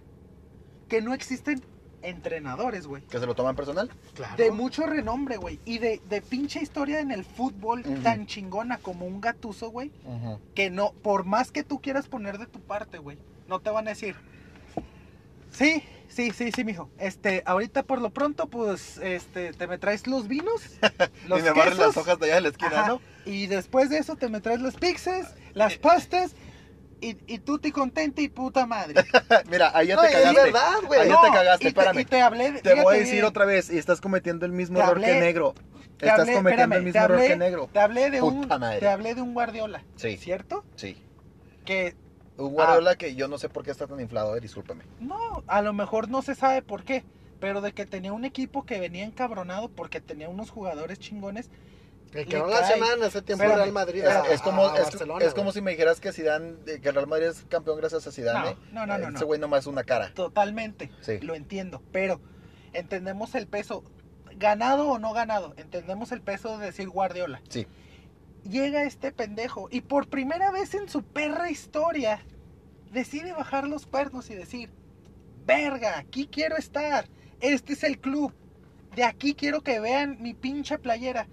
que 0.88 1.00
no 1.00 1.14
existen 1.14 1.62
entrenadores, 2.02 2.86
güey. 2.86 3.02
Que 3.02 3.18
se 3.18 3.26
lo 3.26 3.34
toman 3.34 3.56
personal. 3.56 3.90
Claro. 4.14 4.36
De 4.36 4.50
mucho 4.52 4.86
renombre, 4.86 5.38
güey. 5.38 5.58
Y 5.64 5.78
de, 5.78 6.00
de 6.08 6.20
pinche 6.20 6.60
historia 6.60 7.00
en 7.00 7.10
el 7.10 7.24
fútbol 7.24 7.82
tan 8.02 8.26
chingona 8.26 8.78
como 8.78 9.06
un 9.06 9.20
gatuso, 9.20 9.70
güey. 9.70 9.90
Que 10.54 10.70
no, 10.70 10.92
por 11.02 11.24
más 11.24 11.50
que 11.50 11.64
tú 11.64 11.80
quieras 11.80 12.06
poner 12.06 12.38
de 12.38 12.46
tu 12.46 12.60
parte, 12.60 12.98
güey, 12.98 13.18
no 13.48 13.60
te 13.60 13.70
van 13.70 13.86
a 13.86 13.90
decir. 13.90 14.14
Sí, 15.56 15.82
sí, 16.08 16.30
sí, 16.32 16.50
sí, 16.54 16.64
mijo. 16.64 16.90
Este, 16.98 17.42
ahorita 17.46 17.82
por 17.84 18.00
lo 18.02 18.10
pronto, 18.10 18.46
pues, 18.48 18.98
este, 18.98 19.52
te 19.52 19.66
me 19.66 19.78
traes 19.78 20.06
los 20.06 20.28
vinos, 20.28 20.60
los 21.28 21.40
y 21.40 21.42
me 21.42 21.50
barren 21.52 21.76
las 21.78 21.88
quesos, 21.88 21.96
hojas 21.96 22.18
de 22.18 22.26
allá 22.26 22.34
de 22.36 22.40
la 22.42 22.48
esquina, 22.48 22.70
ajá, 22.80 22.88
¿no? 22.88 23.00
Y 23.24 23.46
después 23.46 23.88
de 23.90 23.98
eso 23.98 24.16
te 24.16 24.28
me 24.28 24.40
traes 24.40 24.60
los 24.60 24.74
pizzas, 24.74 25.32
Eh. 25.36 25.50
las 25.54 25.76
pastas, 25.78 26.32
y, 27.00 27.16
y 27.26 27.38
tú 27.40 27.58
te 27.58 27.72
contenta 27.72 28.20
y 28.22 28.28
puta 28.28 28.66
madre. 28.66 29.02
Mira, 29.50 29.70
ahí 29.76 29.88
ya 29.88 29.96
No, 29.96 30.02
te 30.02 30.08
es 30.08 30.14
cagaste. 30.14 30.42
verdad, 30.42 30.72
güey. 30.86 31.00
Ahí 31.00 31.08
ya 31.08 31.20
te 31.22 31.28
cagaste, 31.30 31.68
y 31.68 31.72
te, 31.72 31.80
espérame. 31.80 32.00
y 32.00 32.04
te 32.04 32.20
hablé, 32.22 32.60
voy 32.82 32.94
a 32.94 32.98
decir 32.98 33.12
bien, 33.14 33.24
otra 33.24 33.44
vez, 33.44 33.70
y 33.70 33.78
estás 33.78 34.00
cometiendo 34.00 34.46
el 34.46 34.52
mismo 34.52 34.78
Te 34.78 34.84
error 34.84 34.98
hablé- 34.98 35.06
que 35.06 35.20
negro. 35.20 35.54
te 35.98 36.06
Estás 36.06 36.20
hablé- 36.28 36.34
cometiendo 36.34 36.62
espérame, 36.64 36.72
el 36.74 36.82
mismo 36.84 36.92
te 36.92 37.04
error 37.04 37.18
hablé- 37.18 37.28
que 37.28 37.36
negro. 37.36 37.70
Te 37.72 37.78
hablé 37.80 38.10
de 38.10 38.22
un, 38.22 38.40
Puta 38.42 38.58
madre. 38.58 38.80
te 38.80 38.88
hablé 38.88 39.14
de 39.14 39.22
un 39.22 39.32
Guardiola, 39.34 39.82
Sí. 39.96 40.16
¿cierto? 40.18 40.64
Sí. 40.76 41.02
Que 41.64 41.94
Un 42.38 42.46
Ah. 42.49 42.51
Guardiola 42.53 42.96
que 42.96 43.14
yo 43.14 43.29
no 43.29 43.38
sé 43.38 43.49
por 43.49 43.64
qué 43.64 43.70
está 43.70 43.87
tan 43.87 44.01
inflado, 44.01 44.37
eh, 44.37 44.40
discúlpame. 44.40 44.85
No, 45.01 45.42
a 45.46 45.62
lo 45.62 45.72
mejor 45.72 46.09
no 46.09 46.22
se 46.22 46.35
sabe 46.35 46.62
por 46.62 46.85
qué, 46.85 47.05
pero 47.40 47.61
de 47.61 47.72
que 47.72 47.87
tenía 47.87 48.12
un 48.12 48.25
equipo 48.25 48.64
que 48.66 48.79
venía 48.81 49.05
encabronado 49.05 49.68
porque 49.68 50.01
tenía 50.01 50.29
unos 50.29 50.51
jugadores 50.51 50.99
chingones. 50.99 51.51
El 52.12 52.27
que 52.29 52.38
no 52.38 52.46
hace 52.46 52.79
nada 52.79 52.94
en 52.94 53.03
ese 53.03 53.20
tiempo 53.20 53.42
Espérame, 53.44 53.57
Real 53.62 53.72
Madrid. 53.72 54.03
Es, 54.05 54.09
a- 54.09 54.33
es 54.33 54.40
como, 54.40 54.66
a 54.66 54.79
es, 55.20 55.34
como 55.34 55.53
si 55.53 55.61
me 55.61 55.72
dijeras 55.72 56.01
que 56.01 56.12
Zidane, 56.12 56.55
que 56.80 56.89
el 56.89 56.95
Real 56.95 57.07
Madrid 57.09 57.26
es 57.26 57.45
campeón 57.49 57.76
gracias 57.78 58.07
a 58.07 58.12
Zidane. 58.12 58.51
eh. 58.51 58.57
No, 58.72 58.87
no, 58.87 58.97
no, 58.97 59.11
no, 59.11 59.16
Ese 59.16 59.20
no. 59.20 59.26
güey 59.26 59.41
nomás 59.41 59.61
es 59.61 59.66
una 59.66 59.84
cara. 59.84 60.12
Totalmente, 60.14 60.91
Sí. 61.03 61.18
lo 61.20 61.34
entiendo, 61.34 61.82
pero 61.93 62.20
entendemos 62.72 63.34
el 63.34 63.47
peso, 63.47 63.82
ganado 64.37 64.89
o 64.89 64.99
no 64.99 65.12
ganado, 65.12 65.53
entendemos 65.57 66.12
el 66.12 66.20
peso 66.22 66.59
de 66.59 66.66
decir 66.66 66.89
Guardiola. 66.89 67.41
Sí. 67.49 67.66
Llega 68.51 68.84
este 68.84 69.12
pendejo 69.12 69.68
y 69.70 69.80
por 69.80 70.09
primera 70.09 70.51
vez 70.51 70.74
en 70.74 70.88
su 70.88 71.03
perra 71.03 71.51
historia 71.51 72.20
decide 72.92 73.32
bajar 73.32 73.66
los 73.66 73.86
cuernos 73.86 74.30
y 74.30 74.34
decir, 74.34 74.70
verga, 75.47 75.99
aquí 75.99 76.28
quiero 76.30 76.57
estar, 76.57 77.07
este 77.40 77.72
es 77.72 77.82
el 77.82 77.99
club, 77.99 78.32
de 78.94 79.05
aquí 79.05 79.34
quiero 79.34 79.62
que 79.62 79.80
vean 79.80 80.16
mi 80.20 80.34
pinche 80.34 80.78
playera. 80.78 81.26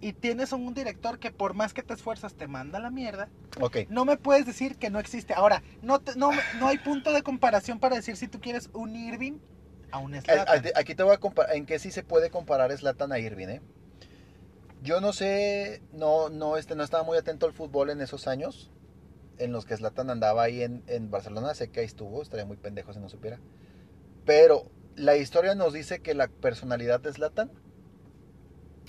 Y 0.00 0.12
tienes 0.12 0.52
a 0.52 0.56
un 0.56 0.74
director 0.74 1.18
que 1.18 1.32
por 1.32 1.54
más 1.54 1.74
que 1.74 1.82
te 1.82 1.92
esfuerzas 1.92 2.34
te 2.34 2.46
manda 2.46 2.78
a 2.78 2.80
la 2.80 2.88
mierda. 2.90 3.28
Ok. 3.60 3.78
No 3.88 4.04
me 4.04 4.16
puedes 4.16 4.46
decir 4.46 4.76
que 4.76 4.90
no 4.90 5.00
existe. 5.00 5.34
Ahora, 5.34 5.60
no, 5.82 5.98
te- 5.98 6.14
no, 6.14 6.30
no 6.60 6.68
hay 6.68 6.78
punto 6.78 7.12
de 7.12 7.22
comparación 7.22 7.80
para 7.80 7.96
decir 7.96 8.16
si 8.16 8.28
tú 8.28 8.40
quieres 8.40 8.70
un 8.74 8.94
Irving 8.94 9.38
a 9.90 9.98
un 9.98 10.14
Zlatan. 10.22 10.66
eh, 10.66 10.72
Aquí 10.76 10.94
te 10.94 11.02
voy 11.02 11.14
a 11.14 11.18
comparar, 11.18 11.56
en 11.56 11.66
qué 11.66 11.80
sí 11.80 11.90
se 11.90 12.04
puede 12.04 12.30
comparar 12.30 12.70
Zlatan 12.76 13.10
a 13.10 13.18
Irving, 13.18 13.48
¿eh? 13.48 13.60
Yo 14.82 15.00
no 15.00 15.12
sé, 15.12 15.82
no, 15.92 16.28
no, 16.28 16.56
este, 16.56 16.76
no 16.76 16.84
estaba 16.84 17.02
muy 17.02 17.18
atento 17.18 17.46
al 17.46 17.52
fútbol 17.52 17.90
en 17.90 18.00
esos 18.00 18.28
años, 18.28 18.70
en 19.38 19.52
los 19.52 19.64
que 19.66 19.76
Zlatan 19.76 20.10
andaba 20.10 20.42
ahí 20.42 20.62
en, 20.62 20.84
en 20.86 21.10
Barcelona, 21.10 21.54
sé 21.54 21.70
que 21.70 21.80
ahí 21.80 21.86
estuvo, 21.86 22.22
estaría 22.22 22.46
muy 22.46 22.56
pendejo 22.56 22.92
si 22.92 23.00
no 23.00 23.08
supiera. 23.08 23.40
Pero 24.24 24.70
la 24.94 25.16
historia 25.16 25.54
nos 25.54 25.72
dice 25.72 26.00
que 26.00 26.14
la 26.14 26.28
personalidad 26.28 27.00
de 27.00 27.12
Zlatan 27.12 27.50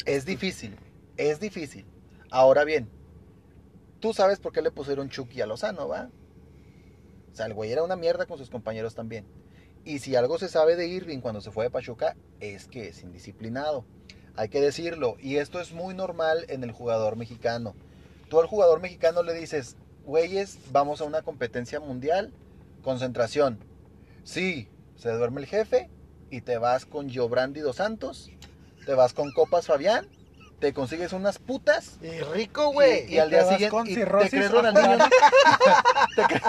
es 0.05 0.25
difícil, 0.25 0.75
es 1.17 1.39
difícil. 1.39 1.85
Ahora 2.31 2.63
bien, 2.63 2.89
tú 3.99 4.13
sabes 4.13 4.39
por 4.39 4.53
qué 4.53 4.61
le 4.61 4.71
pusieron 4.71 5.09
Chucky 5.09 5.41
a 5.41 5.45
Lozano, 5.45 5.87
¿va? 5.87 6.09
O 7.31 7.35
sea, 7.35 7.45
el 7.45 7.53
güey 7.53 7.71
era 7.71 7.83
una 7.83 7.95
mierda 7.95 8.25
con 8.25 8.37
sus 8.37 8.49
compañeros 8.49 8.95
también. 8.95 9.25
Y 9.85 9.99
si 9.99 10.15
algo 10.15 10.37
se 10.37 10.49
sabe 10.49 10.75
de 10.75 10.87
Irving 10.87 11.19
cuando 11.19 11.41
se 11.41 11.51
fue 11.51 11.65
de 11.65 11.71
Pachuca, 11.71 12.15
es 12.39 12.67
que 12.67 12.89
es 12.89 13.01
indisciplinado. 13.01 13.85
Hay 14.39 14.47
que 14.47 14.61
decirlo. 14.61 15.17
Y 15.19 15.35
esto 15.35 15.59
es 15.59 15.73
muy 15.73 15.93
normal 15.93 16.45
en 16.47 16.63
el 16.63 16.71
jugador 16.71 17.17
mexicano. 17.17 17.75
Tú 18.29 18.39
al 18.39 18.47
jugador 18.47 18.79
mexicano 18.79 19.21
le 19.21 19.33
dices, 19.33 19.75
güeyes, 20.05 20.59
vamos 20.71 21.01
a 21.01 21.03
una 21.03 21.23
competencia 21.23 21.81
mundial, 21.81 22.31
concentración. 22.81 23.59
Sí, 24.23 24.69
se 24.95 25.11
duerme 25.11 25.41
el 25.41 25.45
jefe 25.45 25.89
y 26.29 26.39
te 26.39 26.57
vas 26.57 26.85
con 26.85 27.09
Giobrandi 27.09 27.59
dos 27.59 27.75
Santos, 27.75 28.31
te 28.85 28.93
vas 28.93 29.13
con 29.13 29.33
Copas 29.33 29.65
Fabián, 29.65 30.07
te 30.59 30.73
consigues 30.73 31.13
unas 31.13 31.39
putas 31.39 31.97
Y 32.01 32.19
rico, 32.33 32.71
güey. 32.73 33.05
y, 33.09 33.15
y 33.15 33.19
al 33.19 33.29
día 33.29 33.45
siguiente 33.45 33.91
y 33.91 33.95
te 33.95 34.05
crees 34.29 34.51
Ronaldinho. 34.51 34.97
te, 36.15 36.23
crees, 36.23 36.43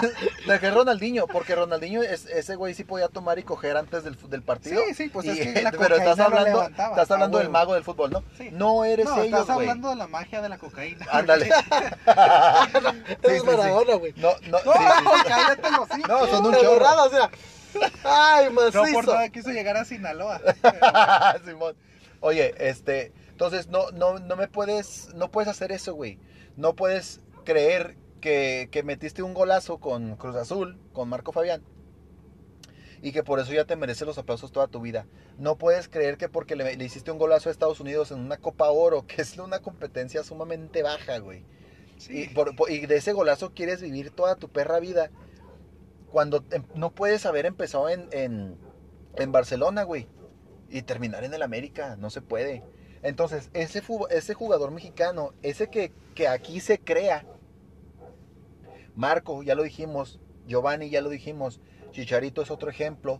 te 0.47 0.59
crees 0.59 0.73
Ronaldinho, 0.73 1.27
porque 1.27 1.55
Ronaldinho, 1.55 2.01
es, 2.03 2.25
ese 2.25 2.55
güey 2.55 2.73
sí 2.73 2.83
podía 2.83 3.07
tomar 3.07 3.39
y 3.39 3.43
coger 3.43 3.77
antes 3.77 4.03
del, 4.03 4.17
del 4.29 4.41
partido. 4.43 4.81
Sí, 4.87 4.93
sí, 4.93 5.09
pues 5.09 5.25
Y- 5.27 5.29
es 5.39 5.53
que 5.53 5.61
la 5.63 5.71
pero 5.71 5.95
estás 5.95 6.19
hablando, 6.19 6.63
estás 6.63 7.09
hablando 7.11 7.37
del 7.37 7.47
huevo. 7.47 7.53
mago 7.59 7.73
del 7.73 7.83
fútbol, 7.83 8.11
¿no? 8.11 8.23
Sí. 8.37 8.49
No 8.51 8.83
eres 8.83 9.05
no, 9.05 9.21
ellos, 9.21 9.39
estás 9.41 9.55
güey. 9.55 9.67
hablando 9.67 9.89
de 9.91 9.95
la 9.95 10.07
magia 10.07 10.41
de 10.41 10.49
la 10.49 10.57
cocaína. 10.57 11.05
Ándale. 11.11 11.49
Es. 13.23 13.43
Maradona, 13.45 13.95
güey. 13.95 14.13
No, 14.17 14.29
no, 14.49 14.57
No, 14.63 14.71
cállate 15.27 15.71
los. 15.71 15.89
No, 16.07 16.27
son 16.27 16.45
un 16.45 16.53
chorro. 16.55 17.03
o 17.05 17.09
sea. 17.09 17.29
Ay, 18.03 18.49
No 18.49 18.55
por 18.55 18.73
macizo. 18.81 19.13
nada 19.13 19.29
quiso 19.29 19.49
llegar 19.49 19.77
a 19.77 19.85
Sinaloa. 19.85 20.41
Simón. 21.45 21.75
Oye, 22.19 22.53
este, 22.59 23.11
entonces 23.41 23.69
no, 23.69 23.89
no, 23.89 24.19
no 24.19 24.35
me 24.35 24.47
puedes, 24.47 25.09
no 25.15 25.31
puedes 25.31 25.49
hacer 25.49 25.71
eso, 25.71 25.95
güey. 25.95 26.19
No 26.57 26.75
puedes 26.75 27.21
creer 27.43 27.97
que, 28.19 28.69
que 28.71 28.83
metiste 28.83 29.23
un 29.23 29.33
golazo 29.33 29.79
con 29.79 30.15
Cruz 30.15 30.35
Azul, 30.35 30.77
con 30.93 31.09
Marco 31.09 31.31
Fabián, 31.31 31.63
y 33.01 33.11
que 33.11 33.23
por 33.23 33.39
eso 33.39 33.51
ya 33.51 33.65
te 33.65 33.75
mereces 33.75 34.05
los 34.05 34.19
aplausos 34.19 34.51
toda 34.51 34.67
tu 34.67 34.79
vida. 34.79 35.07
No 35.39 35.57
puedes 35.57 35.89
creer 35.89 36.17
que 36.19 36.29
porque 36.29 36.55
le, 36.55 36.75
le 36.77 36.85
hiciste 36.85 37.09
un 37.09 37.17
golazo 37.17 37.49
a 37.49 37.51
Estados 37.51 37.79
Unidos 37.79 38.11
en 38.11 38.19
una 38.19 38.37
Copa 38.37 38.69
Oro, 38.69 39.05
que 39.07 39.23
es 39.23 39.35
una 39.39 39.57
competencia 39.57 40.23
sumamente 40.23 40.83
baja, 40.83 41.17
güey. 41.17 41.43
Sí. 41.97 42.25
Y, 42.25 42.27
por- 42.35 42.55
por- 42.55 42.69
y 42.69 42.85
de 42.85 42.97
ese 42.97 43.11
golazo 43.11 43.55
quieres 43.55 43.81
vivir 43.81 44.11
toda 44.11 44.35
tu 44.35 44.49
perra 44.49 44.79
vida. 44.79 45.09
Cuando 46.11 46.43
em- 46.51 46.65
no 46.75 46.91
puedes 46.91 47.25
haber 47.25 47.47
empezado 47.47 47.89
en, 47.89 48.07
en, 48.11 48.55
en 49.15 49.31
Barcelona, 49.31 49.81
güey. 49.81 50.07
Y 50.69 50.83
terminar 50.83 51.23
en 51.23 51.33
el 51.33 51.41
América. 51.41 51.95
No 51.95 52.11
se 52.11 52.21
puede. 52.21 52.63
Entonces, 53.03 53.49
ese, 53.53 53.81
ese 54.09 54.33
jugador 54.33 54.71
mexicano, 54.71 55.33
ese 55.41 55.67
que, 55.69 55.91
que 56.15 56.27
aquí 56.27 56.59
se 56.59 56.79
crea. 56.79 57.25
Marco, 58.95 59.43
ya 59.43 59.55
lo 59.55 59.63
dijimos. 59.63 60.19
Giovanni, 60.47 60.89
ya 60.89 61.01
lo 61.01 61.09
dijimos. 61.09 61.59
Chicharito 61.91 62.41
es 62.41 62.51
otro 62.51 62.69
ejemplo. 62.69 63.19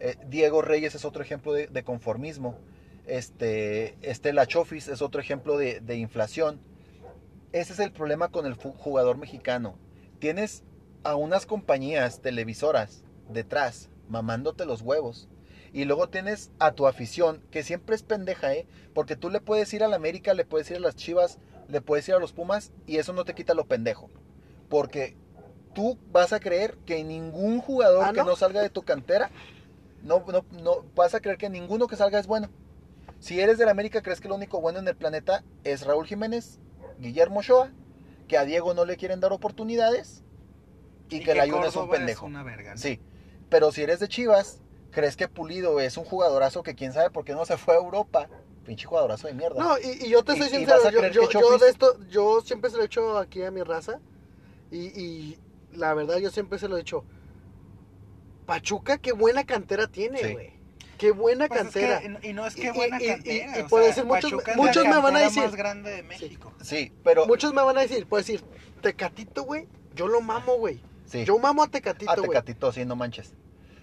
eh, 0.00 0.16
Diego 0.28 0.62
Reyes 0.62 0.94
es 0.94 1.04
otro 1.04 1.22
ejemplo 1.22 1.52
de, 1.52 1.82
conformismo. 1.84 2.58
Este, 3.06 3.96
Estela 4.02 4.46
Chofis 4.46 4.88
es 4.88 5.00
otro 5.00 5.20
ejemplo 5.20 5.56
de, 5.56 5.80
de 5.80 5.96
inflación. 5.96 6.60
Ese 7.52 7.72
es 7.72 7.78
el 7.78 7.92
problema 7.92 8.28
con 8.28 8.46
el 8.46 8.54
jugador 8.54 9.16
mexicano. 9.16 9.78
Tienes 10.18 10.64
a 11.04 11.16
unas 11.16 11.46
compañías 11.46 12.20
televisoras 12.20 13.04
detrás 13.28 13.90
mamándote 14.08 14.64
los 14.66 14.82
huevos. 14.82 15.28
Y 15.72 15.84
luego 15.86 16.08
tienes 16.08 16.50
a 16.58 16.72
tu 16.72 16.86
afición, 16.86 17.42
que 17.50 17.62
siempre 17.62 17.96
es 17.96 18.02
pendeja, 18.02 18.52
¿eh? 18.54 18.66
Porque 18.94 19.16
tú 19.16 19.30
le 19.30 19.40
puedes 19.40 19.72
ir 19.72 19.82
a 19.82 19.88
la 19.88 19.96
América, 19.96 20.34
le 20.34 20.44
puedes 20.44 20.70
ir 20.70 20.76
a 20.76 20.80
las 20.80 20.96
Chivas, 20.96 21.38
le 21.68 21.80
puedes 21.80 22.06
ir 22.08 22.14
a 22.14 22.18
los 22.18 22.32
Pumas, 22.32 22.72
y 22.86 22.98
eso 22.98 23.12
no 23.12 23.24
te 23.24 23.34
quita 23.34 23.54
lo 23.54 23.64
pendejo. 23.64 24.10
Porque 24.68 25.16
tú 25.74 25.98
vas 26.10 26.32
a 26.32 26.40
creer 26.40 26.76
que 26.84 27.02
ningún 27.04 27.60
jugador 27.60 28.04
¿Ah, 28.04 28.12
que 28.12 28.20
no? 28.20 28.26
no 28.26 28.36
salga 28.36 28.60
de 28.60 28.68
tu 28.68 28.82
cantera, 28.82 29.30
no, 30.02 30.24
no, 30.26 30.44
no, 30.62 30.84
vas 30.94 31.14
a 31.14 31.20
creer 31.20 31.38
que 31.38 31.48
ninguno 31.48 31.86
que 31.86 31.96
salga 31.96 32.18
es 32.18 32.26
bueno. 32.26 32.50
Si 33.18 33.40
eres 33.40 33.56
del 33.56 33.68
América, 33.68 34.02
crees 34.02 34.20
que 34.20 34.28
lo 34.28 34.34
único 34.34 34.60
bueno 34.60 34.80
en 34.80 34.88
el 34.88 34.96
planeta 34.96 35.44
es 35.64 35.86
Raúl 35.86 36.06
Jiménez, 36.06 36.58
Guillermo 36.98 37.40
Ochoa, 37.40 37.70
que 38.28 38.36
a 38.36 38.44
Diego 38.44 38.74
no 38.74 38.84
le 38.84 38.96
quieren 38.96 39.20
dar 39.20 39.32
oportunidades 39.32 40.22
y, 41.08 41.20
que, 41.20 41.32
el 41.32 41.40
Ayun 41.40 41.64
es 41.64 41.76
un 41.76 41.88
pendejo. 41.88 42.26
una 42.26 42.42
verga, 42.42 42.72
¿no? 42.72 42.78
Sí, 42.78 43.00
pero 43.48 43.70
si 43.70 43.82
eres 43.82 44.00
de 44.00 44.08
Chivas, 44.08 44.61
crees 44.92 45.16
que 45.16 45.26
Pulido 45.26 45.80
es 45.80 45.96
un 45.96 46.04
jugadorazo 46.04 46.62
que 46.62 46.74
quién 46.76 46.92
sabe 46.92 47.10
por 47.10 47.24
qué 47.24 47.32
no 47.32 47.44
se 47.44 47.56
fue 47.56 47.74
a 47.74 47.78
Europa. 47.78 48.28
Pinche 48.64 48.86
jugadorazo 48.86 49.26
de 49.26 49.34
mierda. 49.34 49.60
No, 49.60 49.76
y, 49.76 50.04
y 50.06 50.08
yo 50.08 50.22
te 50.22 50.36
soy 50.36 50.48
sincero, 50.48 50.78
a 50.86 50.90
yo, 51.10 51.28
yo, 51.28 51.58
de 51.58 51.68
esto, 51.68 51.98
yo 52.08 52.40
siempre 52.42 52.70
se 52.70 52.76
lo 52.76 52.82
he 52.84 52.86
hecho 52.86 53.18
aquí 53.18 53.42
a 53.42 53.50
mi 53.50 53.62
raza. 53.62 53.98
Y, 54.70 54.78
y 55.00 55.38
la 55.72 55.92
verdad, 55.94 56.18
yo 56.18 56.30
siempre 56.30 56.60
se 56.60 56.68
lo 56.68 56.76
he 56.76 56.78
dicho. 56.78 57.04
Pachuca, 58.46 58.98
qué 58.98 59.12
buena 59.12 59.44
cantera 59.44 59.86
tiene, 59.86 60.18
Sí. 60.18 60.32
güey. 60.32 60.52
Qué 60.98 61.10
buena 61.10 61.48
Pues 61.48 61.58
es 61.60 61.64
cantera. 61.64 62.00
que- 62.00 62.28
y 62.28 62.32
no 62.32 62.46
es 62.46 62.54
que 62.54 62.70
buena 62.70 63.00
y- 63.00 63.04
y- 63.04 63.08
cantera. 63.08 63.34
y 63.34 63.68
sea, 63.68 63.78
decir, 63.80 64.04
muchos- 64.04 64.30
Pachuca 64.30 64.50
es 64.52 64.56
muchos 64.56 64.84
la 64.84 64.90
me 64.90 65.00
van 65.00 65.16
a 65.16 65.20
decir- 65.20 65.42
más 65.42 65.56
grande 65.56 65.90
de 65.90 66.02
México. 66.04 66.52
Sí, 66.62 66.92
pero 67.02 67.26
Muchos 67.26 67.52
me 67.52 67.62
van 67.62 67.76
a 67.78 67.80
decir, 67.80 68.06
puedes 68.06 68.26
decir, 68.28 68.44
Tecatito, 68.80 69.42
güey. 69.44 69.66
Yo 69.94 70.06
lo 70.06 70.20
mamo, 70.20 70.56
güey. 70.58 70.80
sí. 71.06 71.24
Yo 71.24 71.38
mamo 71.38 71.62
a 71.64 71.68
Tecatito, 71.68 72.12
güey. 72.16 72.28
Tecatito, 72.28 72.70
sí, 72.72 72.84
no 72.84 72.94
manches. 72.94 73.34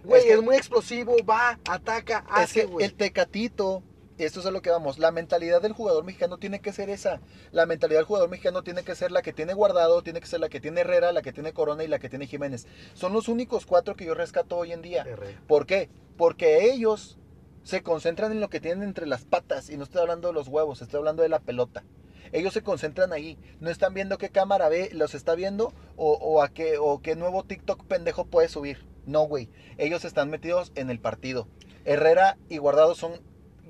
Güey, 0.10 0.22
Es 0.22 0.28
que- 0.28 0.34
es 0.34 0.42
muy 0.42 0.56
explosivo, 0.56 1.16
va, 1.28 1.60
ataca, 1.70 2.20
es 2.28 2.32
hace, 2.32 2.62
que 2.62 2.66
güey. 2.68 2.86
el 2.86 2.94
Tecatito, 2.94 3.84
esto 4.18 4.42
es 4.42 4.46
a 4.46 4.52
lo 4.52 4.62
que 4.62 4.70
vamos, 4.70 5.00
la 5.00 5.12
mentalidad 5.12 5.62
del 5.62 5.72
jugador 5.74 6.04
mexicano 6.04 6.38
tiene 6.38 6.60
que 6.60 6.74
ser 6.74 6.90
esa. 6.90 7.22
La 7.52 7.66
mentalidad 7.66 8.00
del 8.00 8.06
jugador 8.06 8.30
mexicano 8.30 8.64
tiene 8.64 8.84
que 8.84 8.94
ser 8.96 9.12
la 9.12 9.22
que 9.22 9.32
tiene 9.32 9.54
Guardado, 9.54 10.02
tiene 10.02 10.20
que 10.20 10.28
ser 10.28 10.42
la 10.42 10.50
que 10.50 10.60
tiene 10.60 10.82
Herrera, 10.82 11.12
la 11.14 11.22
que 11.22 11.32
tiene 11.32 11.54
Corona 11.54 11.84
y 11.84 11.88
la 11.88 12.00
que 12.00 12.10
tiene 12.10 12.28
Jiménez. 12.28 12.68
Son 12.94 13.14
los 13.14 13.30
únicos 13.30 13.66
cuatro 13.66 13.96
que 13.96 14.06
yo 14.06 14.14
rescato 14.16 14.58
hoy 14.58 14.74
en 14.74 14.82
día. 14.82 15.04
Herrera. 15.08 15.40
¿Por 15.48 15.66
qué? 15.66 15.90
Porque 16.18 16.70
ellos 16.72 17.18
se 17.64 17.82
concentran 17.84 18.32
en 18.32 18.40
lo 18.42 18.50
que 18.50 18.60
tienen 18.60 18.84
entre 18.84 19.06
las 19.06 19.24
patas 19.26 19.70
y 19.70 19.78
no 19.78 19.84
estoy 19.84 20.02
hablando 20.02 20.28
de 20.30 20.34
los 20.34 20.48
huevos, 20.48 20.82
estoy 20.82 20.98
hablando 20.98 21.24
de 21.24 21.30
la 21.30 21.40
pelota. 21.40 21.84
Ellos 22.32 22.54
se 22.54 22.62
concentran 22.62 23.14
ahí, 23.14 23.38
no 23.60 23.70
están 23.70 23.94
viendo 23.94 24.18
qué 24.18 24.30
cámara 24.30 24.70
ve, 24.70 24.90
los 24.94 25.16
está 25.16 25.36
viendo 25.36 25.74
o, 25.96 26.14
o 26.14 26.42
a 26.42 26.50
qué, 26.50 26.78
o 26.80 27.02
qué 27.02 27.16
nuevo 27.16 27.44
TikTok 27.44 27.86
pendejo 27.86 28.26
puede 28.26 28.50
subir. 28.50 28.86
No, 29.06 29.24
güey. 29.24 29.50
Ellos 29.78 30.06
están 30.06 30.30
metidos 30.30 30.72
en 30.76 30.90
el 30.90 31.00
partido. 31.00 31.48
Herrera 31.86 32.38
y 32.48 32.58
Guardado 32.58 32.94
son 32.94 33.14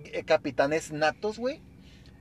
eh, 0.04 0.24
capitanes 0.26 0.92
natos, 0.92 1.40
güey. 1.40 1.62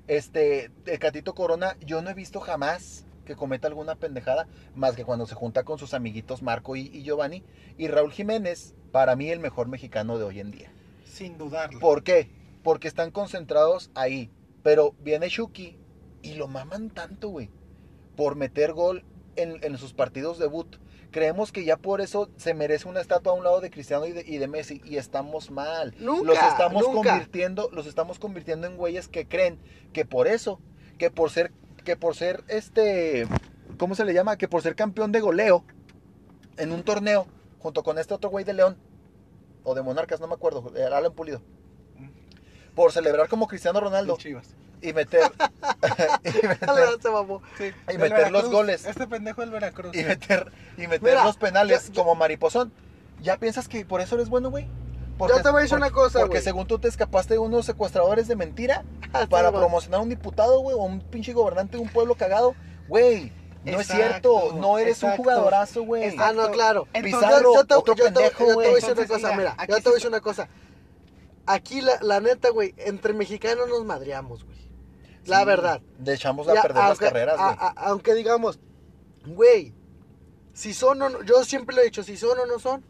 Este, 0.06 0.70
el 0.86 0.98
Catito 0.98 1.34
Corona, 1.34 1.76
yo 1.80 2.00
no 2.00 2.10
he 2.10 2.14
visto 2.14 2.40
jamás 2.40 3.04
que 3.26 3.36
cometa 3.36 3.68
alguna 3.68 3.96
pendejada, 3.96 4.48
más 4.74 4.96
que 4.96 5.04
cuando 5.04 5.26
se 5.26 5.34
junta 5.34 5.64
con 5.64 5.78
sus 5.78 5.92
amiguitos 5.92 6.42
Marco 6.42 6.76
y, 6.76 6.82
y 6.82 7.02
Giovanni. 7.02 7.44
Y 7.76 7.88
Raúl 7.88 8.12
Jiménez, 8.12 8.74
para 8.90 9.16
mí 9.16 9.30
el 9.30 9.40
mejor 9.40 9.68
mexicano 9.68 10.16
de 10.16 10.24
hoy 10.24 10.40
en 10.40 10.50
día. 10.50 10.72
Sin 11.04 11.36
dudarlo. 11.36 11.80
¿Por 11.80 12.04
qué? 12.04 12.30
Porque 12.62 12.88
están 12.88 13.10
concentrados 13.10 13.90
ahí. 13.94 14.30
Pero 14.62 14.94
viene 15.00 15.28
Shuki 15.28 15.76
y 16.22 16.34
lo 16.34 16.48
maman 16.48 16.90
tanto, 16.90 17.28
güey. 17.28 17.50
Por 18.16 18.36
meter 18.36 18.72
gol 18.72 19.04
en, 19.36 19.62
en 19.62 19.78
sus 19.78 19.94
partidos 19.94 20.38
debut. 20.38 20.76
Creemos 21.10 21.52
que 21.52 21.64
ya 21.64 21.76
por 21.78 22.00
eso 22.00 22.28
se 22.36 22.52
merece 22.52 22.86
una 22.86 23.00
estatua 23.00 23.32
a 23.32 23.34
un 23.34 23.44
lado 23.44 23.60
de 23.60 23.70
Cristiano 23.70 24.04
y 24.06 24.12
de, 24.12 24.24
y 24.26 24.38
de 24.38 24.46
Messi. 24.46 24.82
Y 24.84 24.96
estamos 24.96 25.50
mal. 25.50 25.94
Nunca, 25.98 26.24
los 26.24 26.38
estamos 26.38 26.82
nunca. 26.82 27.10
convirtiendo, 27.10 27.70
los 27.72 27.86
estamos 27.86 28.18
convirtiendo 28.18 28.66
en 28.66 28.76
güeyes 28.76 29.08
que 29.08 29.26
creen 29.26 29.58
que 29.92 30.04
por 30.04 30.26
eso, 30.26 30.60
que 30.98 31.10
por 31.10 31.30
ser, 31.30 31.52
que 31.84 31.96
por 31.96 32.14
ser 32.14 32.44
este, 32.48 33.26
¿cómo 33.78 33.94
se 33.94 34.04
le 34.04 34.12
llama? 34.12 34.36
Que 34.36 34.48
por 34.48 34.60
ser 34.62 34.74
campeón 34.74 35.12
de 35.12 35.20
goleo 35.20 35.64
en 36.58 36.72
un 36.72 36.82
torneo, 36.82 37.26
junto 37.58 37.82
con 37.82 37.98
este 37.98 38.12
otro 38.12 38.28
güey 38.28 38.44
de 38.44 38.52
León, 38.52 38.76
o 39.62 39.74
de 39.74 39.82
Monarcas, 39.82 40.20
no 40.20 40.26
me 40.26 40.34
acuerdo, 40.34 40.72
Alan 40.92 41.12
Pulido. 41.12 41.40
Por 42.74 42.92
celebrar 42.92 43.28
como 43.28 43.48
Cristiano 43.48 43.80
Ronaldo 43.80 44.16
Chivas. 44.16 44.54
Y 44.82 44.92
meter, 44.92 45.22
y 46.24 46.46
meter. 46.46 46.68
Sí, 47.58 47.72
Y 48.28 48.30
los 48.30 48.50
goles. 48.50 48.84
Este 48.86 49.06
pendejo 49.06 49.40
del 49.40 49.50
Veracruz. 49.50 49.94
y 49.96 50.04
meter, 50.04 50.52
y 50.76 50.82
meter 50.86 51.02
Mira, 51.02 51.24
los 51.24 51.36
penales 51.36 51.88
yo- 51.88 51.92
yo- 51.92 52.00
como 52.02 52.14
mariposón. 52.14 52.72
¿Ya 53.20 53.36
piensas 53.36 53.66
que 53.68 53.84
por 53.84 54.00
eso 54.00 54.14
eres 54.14 54.28
bueno, 54.28 54.50
güey? 54.50 54.66
Yo 55.18 55.42
te 55.42 55.50
voy 55.50 55.58
a 55.58 55.62
decir 55.62 55.76
una 55.76 55.90
cosa, 55.90 56.20
Porque 56.20 56.40
según 56.40 56.68
tú 56.68 56.78
te 56.78 56.86
escapaste 56.86 57.34
de 57.34 57.38
unos 57.38 57.66
secuestradores 57.66 58.28
de 58.28 58.36
mentira 58.36 58.84
Ah, 59.12 59.26
para 59.28 59.50
promocionar 59.50 59.98
a 59.98 60.02
un 60.04 60.08
diputado, 60.08 60.60
güey, 60.60 60.76
o 60.76 60.82
un 60.82 61.00
pinche 61.00 61.32
gobernante 61.32 61.76
de 61.76 61.82
un 61.82 61.88
pueblo 61.88 62.14
cagado. 62.14 62.54
Güey, 62.86 63.32
no 63.64 63.80
es 63.80 63.88
cierto. 63.88 64.52
No 64.54 64.78
eres 64.78 65.02
un 65.02 65.10
jugadorazo, 65.16 65.82
güey. 65.82 66.14
Ah, 66.18 66.32
no, 66.32 66.50
claro. 66.52 66.86
Entonces, 66.92 67.20
Pizarro, 67.20 67.54
yo, 67.54 67.64
te, 67.64 67.74
otro 67.74 67.94
yo 67.96 68.04
te- 68.04 68.12
pendejo, 68.12 68.38
yo 68.40 68.46
te 68.46 68.54
voy 68.54 68.64
a 68.66 68.68
güey. 68.68 68.80
decir 68.80 68.96
una 68.96 69.06
cosa, 69.08 69.32
mira, 69.36 69.56
yo 69.68 69.76
te 69.76 69.82
voy 69.82 69.90
a 69.90 69.94
decir 69.94 70.08
una 70.08 70.20
cosa. 70.20 70.48
aquí 71.46 71.80
la, 71.80 71.98
la 72.02 72.20
neta, 72.20 72.50
güey, 72.50 72.74
entre 72.78 73.12
mexicanos 73.14 73.68
nos 73.68 73.84
madreamos, 73.84 74.44
güey. 74.44 74.57
La 75.28 75.44
verdad. 75.44 75.80
Le 76.04 76.14
echamos 76.14 76.48
a 76.48 76.54
Ya, 76.54 76.62
perder 76.62 76.82
las 76.84 76.98
carreras, 76.98 77.36
güey. 77.36 77.56
aunque 77.76 78.14
digamos, 78.14 78.58
güey, 79.26 79.74
si 80.52 80.74
son 80.74 81.00
o 81.02 81.08
no, 81.08 81.22
yo 81.22 81.44
siempre 81.44 81.74
lo 81.76 81.82
he 81.82 81.84
dicho, 81.84 82.02
si 82.02 82.16
son 82.16 82.38
o 82.38 82.46
no 82.46 82.58
son, 82.58 82.84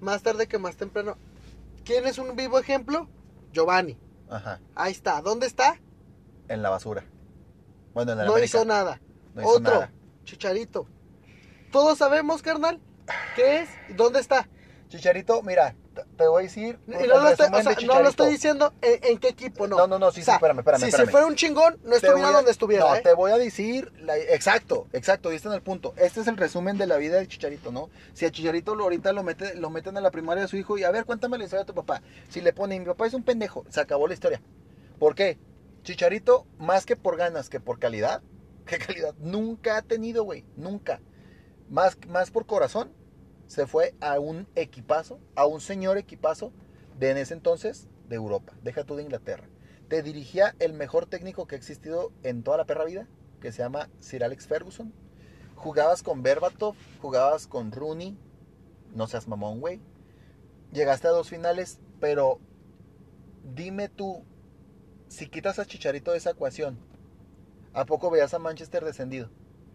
más 0.00 0.22
tarde 0.22 0.46
que 0.46 0.58
más 0.58 0.76
temprano. 0.76 1.16
¿Quién 1.84 2.06
es 2.06 2.18
un 2.18 2.34
vivo 2.36 2.58
ejemplo? 2.58 3.08
Giovanni. 3.52 3.98
Ajá. 4.30 4.60
Ahí 4.74 4.92
está. 4.92 5.20
¿Dónde 5.22 5.46
está? 5.46 5.78
En 6.48 6.62
la 6.62 6.70
basura. 6.70 7.04
Bueno, 7.92 8.12
en 8.12 8.18
la 8.18 8.24
No 8.24 8.32
América. 8.32 8.46
hizo 8.58 8.64
nada. 8.64 9.00
No 9.34 9.42
hizo 9.42 9.50
Otro, 9.50 9.72
nada. 9.74 9.92
Chicharito. 10.24 10.86
Todos 11.70 11.98
sabemos, 11.98 12.40
carnal, 12.42 12.80
qué 13.36 13.60
es, 13.62 13.68
y 13.88 13.94
dónde 13.94 14.20
está. 14.20 14.48
Chicharito, 14.88 15.42
mira, 15.42 15.74
te- 15.94 16.26
voy 16.26 16.40
a 16.40 16.42
decir. 16.44 16.78
No 16.86 16.98
lo, 16.98 17.28
estoy, 17.28 17.46
resumen 17.46 17.54
o 17.54 17.62
sea, 17.62 17.74
de 17.74 17.86
no 17.86 18.00
lo 18.02 18.08
estoy 18.08 18.10
Chicharito. 18.10 18.24
diciendo 18.30 18.72
en, 18.82 19.04
en 19.12 19.18
qué 19.18 19.28
equipo, 19.28 19.66
no. 19.66 19.76
No, 19.76 19.86
no, 19.86 19.98
no, 19.98 20.10
sí, 20.12 20.20
O 20.20 20.24
sea, 20.24 20.34
sí, 20.34 20.36
espérame, 20.36 20.58
espérame, 20.60 20.80
si 20.84 20.90
se 20.90 21.06
fuera 21.06 21.26
un 21.26 21.34
chingón, 21.36 21.78
no 21.84 21.94
estuviera 21.94 22.28
a- 22.28 22.32
donde 22.32 22.50
estuviera, 22.50 22.84
No, 22.88 22.94
¿eh? 22.96 23.00
te 23.02 23.14
voy 23.14 23.30
a 23.32 23.38
decir, 23.38 23.92
la- 24.00 24.16
exacto, 24.18 24.86
exacto, 24.92 25.30
diste 25.30 25.48
en 25.48 25.54
el 25.54 25.62
punto. 25.62 25.94
Este 25.96 26.20
es 26.20 26.26
el 26.26 26.36
resumen 26.36 26.76
de 26.78 26.86
la 26.86 26.96
vida 26.96 27.16
de 27.18 27.26
Chicharito, 27.28 27.72
¿no? 27.72 27.90
Si 28.12 28.24
a 28.26 28.30
Chicharito 28.30 28.74
lo, 28.74 28.84
ahorita 28.84 29.12
lo, 29.12 29.22
mete, 29.22 29.54
lo 29.54 29.70
meten 29.70 29.96
a 29.96 30.00
la 30.00 30.10
primaria 30.10 30.42
de 30.42 30.48
su 30.48 30.56
hijo 30.56 30.76
y 30.78 30.84
a 30.84 30.90
ver, 30.90 31.04
cuéntame 31.04 31.38
la 31.38 31.44
historia 31.44 31.64
de 31.64 31.66
tu 31.72 31.74
papá. 31.74 32.02
Si 32.28 32.40
le 32.40 32.52
ponen, 32.52 32.80
mi 32.82 32.86
papá 32.86 33.06
es 33.06 33.14
un 33.14 33.22
pendejo, 33.22 33.64
se 33.68 33.80
acabó 33.80 34.06
la 34.08 34.14
historia. 34.14 34.40
¿Por 34.98 35.14
qué? 35.14 35.38
Chicharito, 35.82 36.46
más 36.58 36.86
que 36.86 36.96
por 36.96 37.16
ganas 37.16 37.48
que 37.48 37.60
por 37.60 37.78
calidad, 37.78 38.22
¿qué 38.66 38.78
calidad? 38.78 39.14
Nunca 39.18 39.76
ha 39.76 39.82
tenido, 39.82 40.24
güey, 40.24 40.44
nunca. 40.56 41.00
Más, 41.68 41.96
más 42.08 42.30
por 42.30 42.46
corazón, 42.46 42.92
se 43.46 43.66
fue 43.66 43.94
a 44.00 44.18
un 44.18 44.46
equipazo, 44.54 45.20
a 45.34 45.46
un 45.46 45.60
señor 45.60 45.98
equipazo 45.98 46.52
de 46.98 47.10
en 47.10 47.18
ese 47.18 47.34
entonces 47.34 47.88
de 48.08 48.16
Europa. 48.16 48.52
Deja 48.62 48.84
tú 48.84 48.96
de 48.96 49.02
Inglaterra. 49.02 49.48
Te 49.88 50.02
dirigía 50.02 50.54
el 50.58 50.72
mejor 50.72 51.06
técnico 51.06 51.46
que 51.46 51.54
ha 51.54 51.58
existido 51.58 52.12
en 52.22 52.42
toda 52.42 52.56
la 52.56 52.64
perra 52.64 52.84
vida, 52.84 53.06
que 53.40 53.52
se 53.52 53.62
llama 53.62 53.88
Sir 54.00 54.24
Alex 54.24 54.46
Ferguson. 54.46 54.92
Jugabas 55.54 56.02
con 56.02 56.22
Berbatov, 56.22 56.74
jugabas 57.00 57.46
con 57.46 57.72
Rooney, 57.72 58.16
no 58.94 59.06
seas 59.06 59.28
mamón, 59.28 59.60
güey. 59.60 59.80
Llegaste 60.72 61.08
a 61.08 61.12
dos 61.12 61.28
finales, 61.28 61.78
pero 62.00 62.40
dime 63.54 63.88
tú, 63.88 64.24
si 65.08 65.28
quitas 65.28 65.58
a 65.58 65.66
Chicharito 65.66 66.12
de 66.12 66.18
esa 66.18 66.30
ecuación, 66.30 66.78
¿a 67.72 67.84
poco 67.84 68.10
veías 68.10 68.34
a 68.34 68.38
Manchester 68.38 68.84
descendido? 68.84 69.30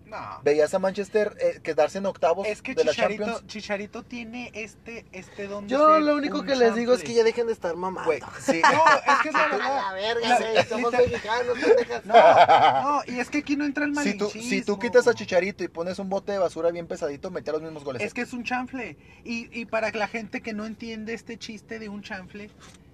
No. 0.09 0.39
¿Veías 0.43 0.73
a 0.73 0.79
Manchester 0.79 1.35
eh, 1.39 1.59
quedarse 1.61 1.99
en 1.99 2.05
octavos 2.07 2.47
Es 2.47 2.61
que 2.61 2.73
de 2.75 2.83
la 2.83 2.91
Chicharito, 2.91 3.23
Champions? 3.25 3.47
Chicharito 3.47 4.03
tiene 4.03 4.51
este, 4.53 5.05
este 5.11 5.47
don 5.47 5.67
de 5.67 5.71
Yo 5.73 5.93
ser 5.93 6.01
lo 6.01 6.15
único 6.15 6.39
un 6.39 6.45
que 6.47 6.55
les 6.55 6.73
digo 6.75 6.93
es 6.93 7.03
que 7.03 7.13
ya 7.13 7.23
dejen 7.23 7.47
de 7.47 7.53
estar 7.53 7.75
mamando. 7.75 8.05
Güey, 8.09 8.21
sí. 8.41 8.61
No, 8.61 9.13
es 9.13 9.19
que 9.21 9.27
es 9.29 9.33
la 9.33 9.43
A 9.45 9.49
verdad. 9.49 9.81
la 9.87 9.93
verga, 9.93 10.29
La- 10.29 10.37
güey, 10.39 10.65
somos 10.67 10.91
literal- 10.93 11.11
mexicanos, 11.11 11.57
pendejas. 11.59 12.05
No, 12.05 12.81
no, 12.83 13.01
y 13.13 13.19
es 13.19 13.29
que 13.29 13.37
aquí 13.39 13.55
no 13.55 13.65
entra 13.65 13.85
el 13.85 13.95
Si 13.95 14.13
tú, 14.17 14.25
malinchismo. 14.25 14.49
si 14.49 14.61
tú 14.63 14.79
quitas 14.79 15.07
a 15.07 15.13
Chicharito 15.13 15.63
y 15.63 15.67
pones 15.67 15.99
un 15.99 16.09
bote 16.09 16.31
de 16.31 16.37
basura 16.39 16.71
bien 16.71 16.87
pesadito, 16.87 17.29
mete 17.31 17.51
los 17.51 17.61
mismos 17.61 17.83
goles. 17.83 18.01
Es 18.01 18.13
que 18.13 18.21
es 18.21 18.33
un 18.33 18.43
chanfle. 18.43 18.97
Y, 19.23 19.49
y 19.57 19.65
para 19.65 19.91
la 19.91 20.07
gente 20.07 20.41
que 20.41 20.53
no 20.53 20.65
entiende 20.65 21.13
este 21.13 21.37
chiste 21.37 21.79
de 21.79 21.89
un 21.89 22.01
chanfle, 22.01 22.49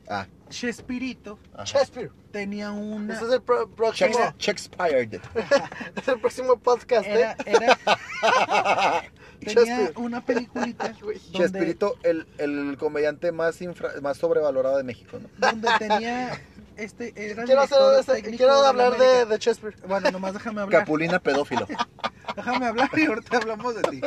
Ah, 0.07 0.27
Chespirito. 0.49 1.39
Shakespeare. 1.65 2.11
tenía 2.31 2.71
una... 2.71 3.13
Este 3.13 3.25
es 3.25 3.31
el 3.33 3.41
pro- 3.41 3.67
próximo, 3.69 4.09
Chex- 4.13 4.37
Chexpired. 4.37 5.13
es 5.95 6.07
el 6.07 6.19
próximo 6.19 6.57
podcast, 6.57 7.07
Era, 7.07 7.31
¿eh? 7.31 7.35
era, 7.45 7.77
tenía 9.53 9.77
Chespirito. 9.77 9.99
una 10.01 10.25
peliculita 10.25 10.89
donde, 11.01 11.19
Chespirito, 11.31 11.95
el, 12.03 12.27
el 12.37 12.75
comediante 12.79 13.31
más, 13.31 13.61
infra- 13.61 13.99
más 14.01 14.17
sobrevalorado 14.17 14.77
de 14.77 14.83
México, 14.83 15.19
¿no? 15.19 15.29
donde 15.37 15.69
tenía 15.79 16.41
este 16.77 17.13
era 17.15 17.45
Quiero, 17.45 17.61
hacer 17.61 18.49
hablar 18.49 18.97
de, 18.97 19.25
de 19.25 19.37
Shakespeare. 19.37 19.75
Bueno, 19.87 20.11
nomás 20.11 20.33
déjame 20.33 20.59
hablar. 20.61 20.81
Capulina 20.81 21.19
pedófilo. 21.19 21.65
Déjame 22.35 22.65
hablar 22.65 22.89
y 22.97 23.05
ahorita 23.05 23.37
hablamos 23.37 23.75
de 23.75 23.81
ti. 23.83 24.01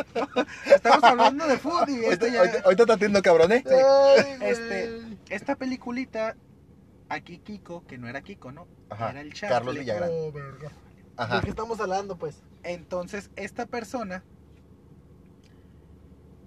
Estamos 0.66 1.02
hablando 1.04 1.46
de 1.46 1.56
fútbol 1.56 1.88
y 1.88 2.04
Ahorita, 2.04 2.12
este 2.12 2.32
ya... 2.32 2.40
ahorita- 2.40 2.60
ahorita 2.64 2.86
te 2.86 2.92
atiendo, 2.92 3.22
cabrón, 3.22 3.52
¿eh? 3.52 3.64
Ay. 3.66 4.36
Este, 4.42 5.00
esta 5.30 5.56
peliculita, 5.56 6.36
aquí 7.08 7.38
Kiko, 7.38 7.86
que 7.86 7.96
no 7.96 8.06
era 8.08 8.20
Kiko, 8.20 8.52
¿no? 8.52 8.66
Ajá, 8.90 9.10
Era 9.12 9.20
el 9.22 9.32
chanfle. 9.32 9.48
Carlos 9.48 9.78
Villagrán. 9.78 10.10
Oh, 10.12 10.30
verga. 10.32 10.68
¿De 11.36 11.40
qué 11.44 11.50
estamos 11.50 11.80
hablando, 11.80 12.16
pues? 12.18 12.42
Entonces, 12.64 13.30
esta 13.36 13.64
persona 13.66 14.22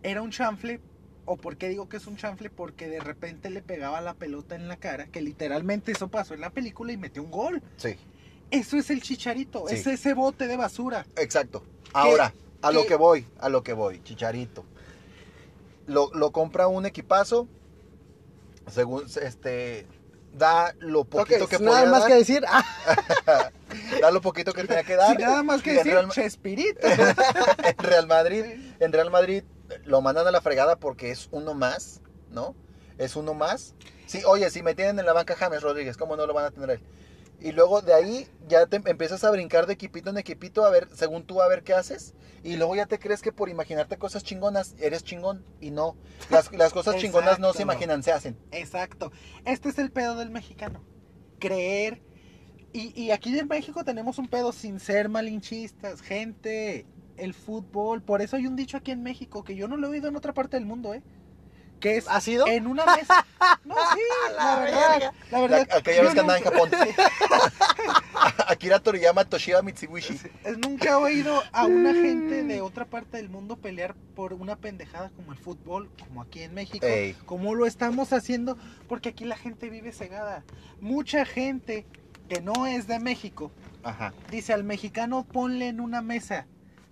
era 0.03 0.21
un 0.21 0.31
chanfle. 0.31 0.79
¿O 1.25 1.37
por 1.37 1.55
qué 1.55 1.69
digo 1.69 1.87
que 1.87 1.97
es 1.97 2.07
un 2.07 2.17
chanfle? 2.17 2.49
Porque 2.49 2.87
de 2.89 2.99
repente 2.99 3.49
le 3.51 3.61
pegaba 3.61 4.01
la 4.01 4.15
pelota 4.15 4.55
en 4.55 4.67
la 4.67 4.77
cara, 4.77 5.05
que 5.07 5.21
literalmente 5.21 5.91
eso 5.91 6.07
pasó 6.09 6.33
en 6.33 6.41
la 6.41 6.49
película 6.49 6.91
y 6.91 6.97
metió 6.97 7.21
un 7.23 7.31
gol. 7.31 7.61
Sí, 7.77 7.95
Eso 8.49 8.75
es 8.77 8.89
el 8.89 9.01
chicharito, 9.01 9.65
Sí. 9.69 9.75
es 9.75 9.87
ese 9.87 10.13
bote 10.13 10.47
de 10.47 10.57
basura. 10.57 11.05
exacto. 11.15 11.63
Ahora, 11.93 12.33
a 12.61 12.71
lo 12.71 12.85
que 12.85 12.95
voy, 12.95 13.25
a 13.39 13.49
lo 13.49 13.63
que 13.63 13.73
voy, 13.73 14.01
Chicharito. 14.03 14.65
Lo, 15.87 16.09
lo 16.13 16.31
compra 16.31 16.67
un 16.67 16.85
equipazo, 16.85 17.47
según, 18.69 19.03
este, 19.21 19.85
da 20.33 20.73
lo 20.79 21.03
poquito 21.05 21.45
Ok, 21.45 21.49
que 21.51 21.59
nada 21.59 21.79
podía 21.79 21.91
más 21.91 21.99
dar, 22.01 22.09
que 22.09 22.15
decir. 22.15 22.43
Ah, 22.47 22.65
da 24.01 24.11
lo 24.11 24.21
poquito 24.21 24.53
que 24.53 24.63
tenía 24.65 24.83
que 24.83 24.95
dar. 24.95 25.15
Sin 25.15 25.25
nada 25.25 25.43
más 25.43 25.61
que 25.61 25.71
en 25.71 25.75
decir, 25.77 25.93
Real- 25.93 26.09
Chespirito. 26.09 26.87
en 27.63 27.77
Real 27.77 28.07
Madrid, 28.07 28.43
en 28.79 28.91
Real 28.91 29.11
Madrid 29.11 29.43
lo 29.85 30.01
mandan 30.01 30.27
a 30.27 30.31
la 30.31 30.41
fregada 30.41 30.77
porque 30.77 31.11
es 31.11 31.29
uno 31.31 31.53
más, 31.53 32.01
¿no? 32.29 32.55
Es 32.97 33.15
uno 33.15 33.33
más. 33.33 33.75
Sí, 34.05 34.21
oye, 34.25 34.49
si 34.49 34.61
me 34.61 34.75
tienen 34.75 34.99
en 34.99 35.05
la 35.05 35.13
banca 35.13 35.35
James 35.35 35.61
Rodríguez, 35.61 35.97
¿cómo 35.97 36.15
no 36.15 36.25
lo 36.25 36.33
van 36.33 36.45
a 36.45 36.51
tener 36.51 36.69
él? 36.71 36.83
Y 37.41 37.53
luego 37.53 37.81
de 37.81 37.93
ahí 37.93 38.27
ya 38.47 38.67
te 38.67 38.77
empiezas 38.85 39.23
a 39.23 39.31
brincar 39.31 39.65
de 39.65 39.73
equipito 39.73 40.11
en 40.11 40.17
equipito 40.19 40.63
a 40.63 40.69
ver, 40.69 40.87
según 40.93 41.23
tú, 41.23 41.41
a 41.41 41.47
ver 41.47 41.63
qué 41.63 41.73
haces. 41.73 42.13
Y 42.43 42.55
luego 42.55 42.75
ya 42.75 42.85
te 42.85 42.99
crees 42.99 43.23
que 43.23 43.31
por 43.31 43.49
imaginarte 43.49 43.97
cosas 43.97 44.23
chingonas, 44.23 44.75
eres 44.79 45.03
chingón. 45.03 45.43
Y 45.59 45.71
no, 45.71 45.97
las, 46.29 46.51
las 46.55 46.71
cosas 46.71 46.97
chingonas 46.97 47.39
no 47.39 47.53
se 47.53 47.63
imaginan, 47.63 48.03
se 48.03 48.11
hacen. 48.11 48.37
Exacto. 48.51 49.11
Este 49.43 49.69
es 49.69 49.79
el 49.79 49.91
pedo 49.91 50.15
del 50.15 50.29
mexicano. 50.29 50.83
Creer. 51.39 52.03
Y, 52.73 52.99
y 52.99 53.09
aquí 53.09 53.37
en 53.37 53.47
México 53.47 53.83
tenemos 53.83 54.19
un 54.19 54.27
pedo 54.27 54.51
sin 54.51 54.79
ser 54.79 55.09
malinchistas. 55.09 56.01
Gente, 56.01 56.85
el 57.21 57.33
fútbol. 57.33 58.01
Por 58.01 58.21
eso 58.21 58.35
hay 58.35 58.47
un 58.47 58.55
dicho 58.55 58.77
aquí 58.77 58.91
en 58.91 59.03
México 59.03 59.43
que 59.43 59.55
yo 59.55 59.67
no 59.67 59.77
lo 59.77 59.87
he 59.87 59.91
oído 59.91 60.07
en 60.09 60.15
otra 60.15 60.33
parte 60.33 60.57
del 60.57 60.65
mundo, 60.65 60.93
¿eh? 60.93 61.01
Que 61.79 61.97
es 61.97 62.07
¿Ha 62.07 62.21
sido? 62.21 62.45
en 62.47 62.67
una 62.67 62.85
mesa. 62.85 63.25
No, 63.65 63.75
sí, 63.75 63.99
la, 64.37 64.43
La 64.55 64.59
verdad. 64.59 65.13
La 65.31 65.37
La- 65.39 65.47
verdad. 65.47 65.67
aquella 65.77 65.97
yo 65.97 66.03
vez 66.03 66.13
que 66.13 66.19
andaba 66.19 66.37
en 66.37 66.43
Japón. 66.43 66.69
Akira 68.47 68.79
Toriyama 68.79 69.25
Toshiba 69.25 69.61
Mitsubishi. 69.61 70.19
es- 70.43 70.57
Nunca 70.59 70.91
he 70.91 70.93
oído 70.95 71.41
a 71.51 71.65
una 71.65 71.93
gente 71.93 72.43
de 72.43 72.61
otra 72.61 72.85
parte 72.85 73.17
del 73.17 73.29
mundo 73.29 73.57
pelear 73.57 73.95
por 74.15 74.33
una 74.33 74.55
pendejada 74.57 75.09
como 75.15 75.31
el 75.31 75.37
fútbol, 75.39 75.89
como 75.99 76.21
aquí 76.21 76.41
en 76.43 76.53
México, 76.53 76.85
Ey. 76.85 77.13
como 77.25 77.55
lo 77.55 77.65
estamos 77.65 78.13
haciendo, 78.13 78.57
porque 78.87 79.09
aquí 79.09 79.25
la 79.25 79.37
gente 79.37 79.69
vive 79.69 79.91
cegada. 79.91 80.43
Mucha 80.79 81.25
gente 81.25 81.85
que 82.29 82.41
no 82.41 82.65
es 82.67 82.87
de 82.87 82.99
México 82.99 83.51
Ajá. 83.83 84.13
dice 84.29 84.53
al 84.53 84.63
mexicano 84.63 85.25
ponle 85.25 85.67
en 85.67 85.79
una 85.81 86.01
mesa 86.01 86.45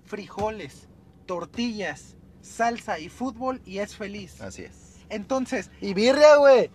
frijoles, 0.10 0.88
tortillas, 1.28 2.16
salsa 2.42 2.98
y 3.00 3.10
fútbol 3.10 3.62
y 3.64 3.78
es 3.78 3.96
feliz. 3.96 4.42
Así 4.42 4.64
es. 4.64 4.98
Entonces, 5.10 5.70
Y 5.82 5.94
birria, 5.94 6.36
güey. 6.38 6.70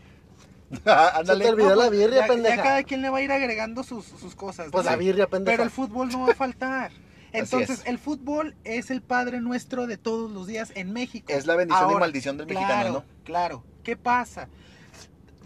Ándale. 0.87 1.45
Se 1.45 1.51
te 1.51 1.51
olvidó 1.51 1.75
la 1.75 1.91
birria, 1.91 2.21
ya- 2.21 2.27
pendeja. 2.27 2.57
ya 2.57 2.63
cada 2.63 2.83
quien 2.85 3.03
le 3.03 3.11
va 3.11 3.19
a 3.19 3.23
ir 3.23 3.33
agregando 3.33 3.83
sus, 3.83 4.05
sus 4.07 4.35
cosas. 4.37 4.69
Pues 4.71 4.85
¿no? 4.85 4.91
la 4.93 4.97
birria, 4.97 5.27
pendeja. 5.29 5.53
Pero 5.57 5.65
el 5.65 5.71
fútbol 5.71 6.09
no 6.11 6.21
va 6.27 6.33
a 6.33 6.37
faltar. 6.37 6.93
Entonces, 7.33 7.81
es. 7.81 7.87
el 7.87 7.99
fútbol 7.99 8.55
es 8.63 8.93
el 8.93 9.03
padre 9.03 9.41
nuestro 9.41 9.89
de 9.89 9.97
todos 9.97 10.31
los 10.31 10.47
días 10.47 10.71
en 10.77 10.93
México. 10.93 11.27
Es 11.33 11.47
la 11.47 11.57
bendición 11.57 11.91
y 11.91 11.95
maldición 11.97 12.39
del 12.39 12.47
claro, 12.47 12.67
mexicano, 12.69 12.93
¿no? 13.01 13.05
Claro. 13.25 13.65
¿Qué 13.83 13.97
pasa? 13.97 14.49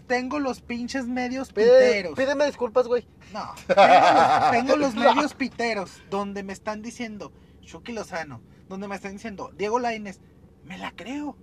Tengo 0.05 0.39
los 0.39 0.61
pinches 0.61 1.07
medios 1.07 1.51
Pide- 1.53 1.65
piteros. 1.89 2.15
pídeme 2.15 2.45
disculpas, 2.45 2.87
güey. 2.87 3.05
No. 3.33 3.53
Tengo 3.67 3.75
los, 3.77 4.51
tengo 4.51 4.75
los 4.75 4.95
medios 4.95 5.33
piteros 5.33 5.91
donde 6.09 6.41
me 6.43 6.53
están 6.53 6.81
diciendo 6.81 7.31
Chucky 7.69 7.91
Lozano, 7.91 8.41
donde 8.67 8.87
me 8.87 8.95
están 8.95 9.13
diciendo 9.13 9.51
Diego 9.55 9.79
Lainez. 9.79 10.19
Me 10.65 10.77
la 10.77 10.91
creo. 10.91 11.35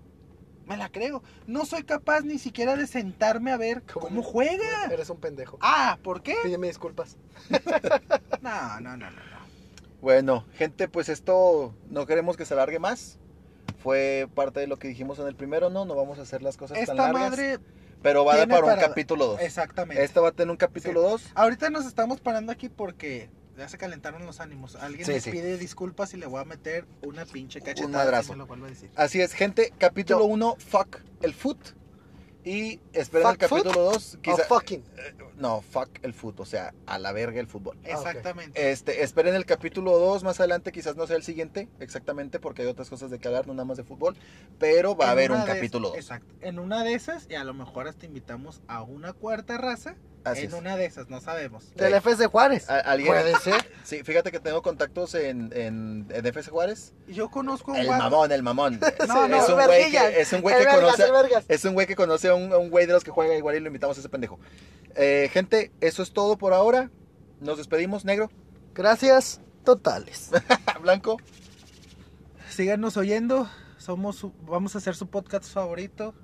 Me 0.66 0.76
la 0.76 0.88
creo. 0.90 1.22
No 1.46 1.64
soy 1.64 1.84
capaz 1.84 2.22
ni 2.22 2.38
siquiera 2.40 2.74
de 2.74 2.88
sentarme 2.88 3.52
a 3.52 3.56
ver 3.56 3.82
cómo 3.84 4.22
juega. 4.24 4.86
Eres 4.90 5.08
un 5.10 5.18
pendejo. 5.18 5.56
Ah, 5.60 5.98
¿por 6.02 6.22
qué? 6.22 6.34
Pídeme 6.42 6.66
disculpas. 6.66 7.16
No, 8.42 8.80
no, 8.80 8.96
no, 8.96 9.10
no. 9.10 9.16
no. 9.16 9.36
Bueno, 10.00 10.44
gente, 10.54 10.88
pues 10.88 11.08
esto 11.08 11.74
no 11.90 12.06
queremos 12.06 12.36
que 12.36 12.44
se 12.44 12.54
alargue 12.54 12.78
más. 12.78 13.18
Fue 13.78 14.28
parte 14.34 14.60
de 14.60 14.66
lo 14.66 14.78
que 14.78 14.88
dijimos 14.88 15.18
en 15.18 15.26
el 15.26 15.34
primero, 15.36 15.70
¿no? 15.70 15.84
No 15.84 15.94
vamos 15.94 16.18
a 16.18 16.22
hacer 16.22 16.42
las 16.42 16.56
cosas 16.56 16.74
tan 16.74 16.82
Esta 16.82 16.94
largas. 16.94 17.30
madre, 17.30 17.58
pero 18.02 18.24
va 18.24 18.34
a 18.34 18.36
dar 18.38 18.48
para 18.48 18.60
un 18.64 18.70
para- 18.70 18.82
capítulo 18.88 19.26
2. 19.26 19.40
exactamente. 19.40 20.02
Esta 20.04 20.20
va 20.20 20.28
a 20.28 20.32
tener 20.32 20.50
un 20.50 20.56
capítulo 20.56 21.02
2. 21.02 21.30
Ahorita 21.34 21.70
nos 21.70 21.86
estamos 21.86 22.20
parando 22.20 22.52
aquí 22.52 22.68
porque 22.68 23.30
ya 23.56 23.68
se 23.68 23.78
calentaron 23.78 24.24
los 24.26 24.40
ánimos. 24.40 24.76
Alguien 24.76 25.06
Sí, 25.06 25.12
me 25.12 25.20
sí. 25.20 25.30
pide 25.30 25.56
disculpas 25.58 26.12
y 26.14 26.16
le 26.16 26.26
voy 26.26 26.40
a 26.40 26.44
meter 26.44 26.86
una 27.02 27.24
pinche 27.24 27.60
cachetada. 27.60 27.88
madrazo. 27.88 28.24
si 28.28 28.30
me 28.32 28.38
lo 28.38 28.46
vuelvo 28.46 28.66
a 28.66 28.68
decir. 28.68 28.90
Así 28.96 29.20
es, 29.20 29.32
gente. 29.32 29.72
Capítulo 29.78 30.20
Yo- 30.20 30.24
1, 30.26 30.56
fuck 30.58 30.98
el 31.22 31.34
foot. 31.34 31.58
Y 32.44 32.78
esperen 32.92 33.26
el 33.30 33.38
capítulo 33.38 33.72
2. 33.82 34.18
O 34.28 34.36
fucking. 34.36 34.84
No, 35.36 35.62
fuck 35.62 35.88
el 36.02 36.14
fútbol, 36.14 36.42
o 36.42 36.46
sea, 36.46 36.72
a 36.86 36.96
la 36.96 37.10
verga 37.10 37.40
el 37.40 37.48
fútbol. 37.48 37.76
Exactamente. 37.82 38.70
Este, 38.70 39.02
esperen 39.02 39.34
el 39.34 39.44
capítulo 39.44 39.98
2 39.98 40.22
más 40.22 40.38
adelante, 40.38 40.70
quizás 40.70 40.94
no 40.94 41.08
sea 41.08 41.16
el 41.16 41.24
siguiente, 41.24 41.68
exactamente, 41.80 42.38
porque 42.38 42.62
hay 42.62 42.68
otras 42.68 42.88
cosas 42.88 43.10
de 43.10 43.18
que 43.18 43.26
hablar, 43.26 43.48
no 43.48 43.54
nada 43.54 43.64
más 43.64 43.76
de 43.78 43.82
fútbol, 43.82 44.16
pero 44.60 44.94
va 44.96 45.08
a 45.08 45.10
haber 45.10 45.32
un 45.32 45.42
capítulo 45.42 45.88
2. 45.88 45.96
Exacto. 45.98 46.32
En 46.40 46.60
una 46.60 46.84
de 46.84 46.94
esas, 46.94 47.26
y 47.28 47.34
a 47.34 47.42
lo 47.42 47.52
mejor 47.52 47.88
hasta 47.88 48.06
invitamos 48.06 48.62
a 48.68 48.82
una 48.84 49.12
cuarta 49.12 49.58
raza. 49.58 49.96
Así 50.26 50.42
en 50.42 50.48
es. 50.48 50.54
una 50.54 50.76
de 50.76 50.84
esas, 50.86 51.08
no 51.08 51.20
sabemos. 51.20 51.74
Del 51.74 51.94
FC 51.94 52.26
Juárez. 52.26 52.68
A- 52.68 52.78
alguien- 52.80 53.12
Puede 53.12 53.36
ser. 53.40 53.54
Sí, 53.84 54.02
fíjate 54.02 54.30
que 54.32 54.40
tengo 54.40 54.62
contactos 54.62 55.14
en, 55.14 55.50
en, 55.54 56.06
en 56.10 56.26
FC 56.26 56.50
Juárez. 56.50 56.92
Yo 57.08 57.30
conozco 57.30 57.70
a 57.72 57.74
un 57.74 57.80
El 57.80 57.88
mamón, 57.88 58.32
el 58.32 58.42
mamón. 58.42 58.80
No, 59.08 59.28
no, 59.28 59.36
es 59.36 59.48
el 59.48 59.54
un 59.54 59.64
güey 59.64 59.90
que, 59.90 60.20
es 60.20 60.32
un 60.32 60.40
güey 60.42 60.56
que 60.56 60.64
vergas, 60.64 60.96
conoce, 60.96 61.44
es 61.48 61.64
un 61.64 61.74
güey 61.74 61.86
que 61.86 61.96
conoce 61.96 62.28
a 62.28 62.34
un, 62.34 62.52
a 62.52 62.58
un 62.58 62.70
güey 62.70 62.86
de 62.86 62.92
los 62.92 63.04
que 63.04 63.10
juega 63.10 63.34
igual 63.36 63.56
y 63.56 63.60
lo 63.60 63.66
invitamos 63.68 63.96
a 63.96 64.00
ese 64.00 64.08
pendejo. 64.08 64.38
Eh, 64.94 65.30
gente, 65.32 65.72
eso 65.80 66.02
es 66.02 66.12
todo 66.12 66.36
por 66.38 66.52
ahora. 66.52 66.90
Nos 67.40 67.58
despedimos, 67.58 68.04
negro, 68.04 68.30
Gracias 68.74 69.40
totales. 69.64 70.30
blanco. 70.82 71.18
Síganos 72.50 72.96
oyendo. 72.96 73.48
Somos 73.78 74.16
su- 74.16 74.32
vamos 74.42 74.74
a 74.74 74.78
hacer 74.78 74.94
su 74.96 75.06
podcast 75.08 75.44
favorito. 75.52 76.14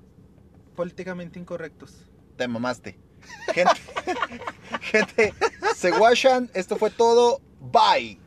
Políticamente 0.75 1.39
incorrectos. 1.39 2.05
Te 2.35 2.47
mamaste. 2.47 2.97
Gente, 3.53 3.81
gente, 4.91 5.33
se. 5.75 6.49
Esto 6.53 6.77
fue 6.77 6.89
todo. 6.89 7.41
Bye. 7.59 8.22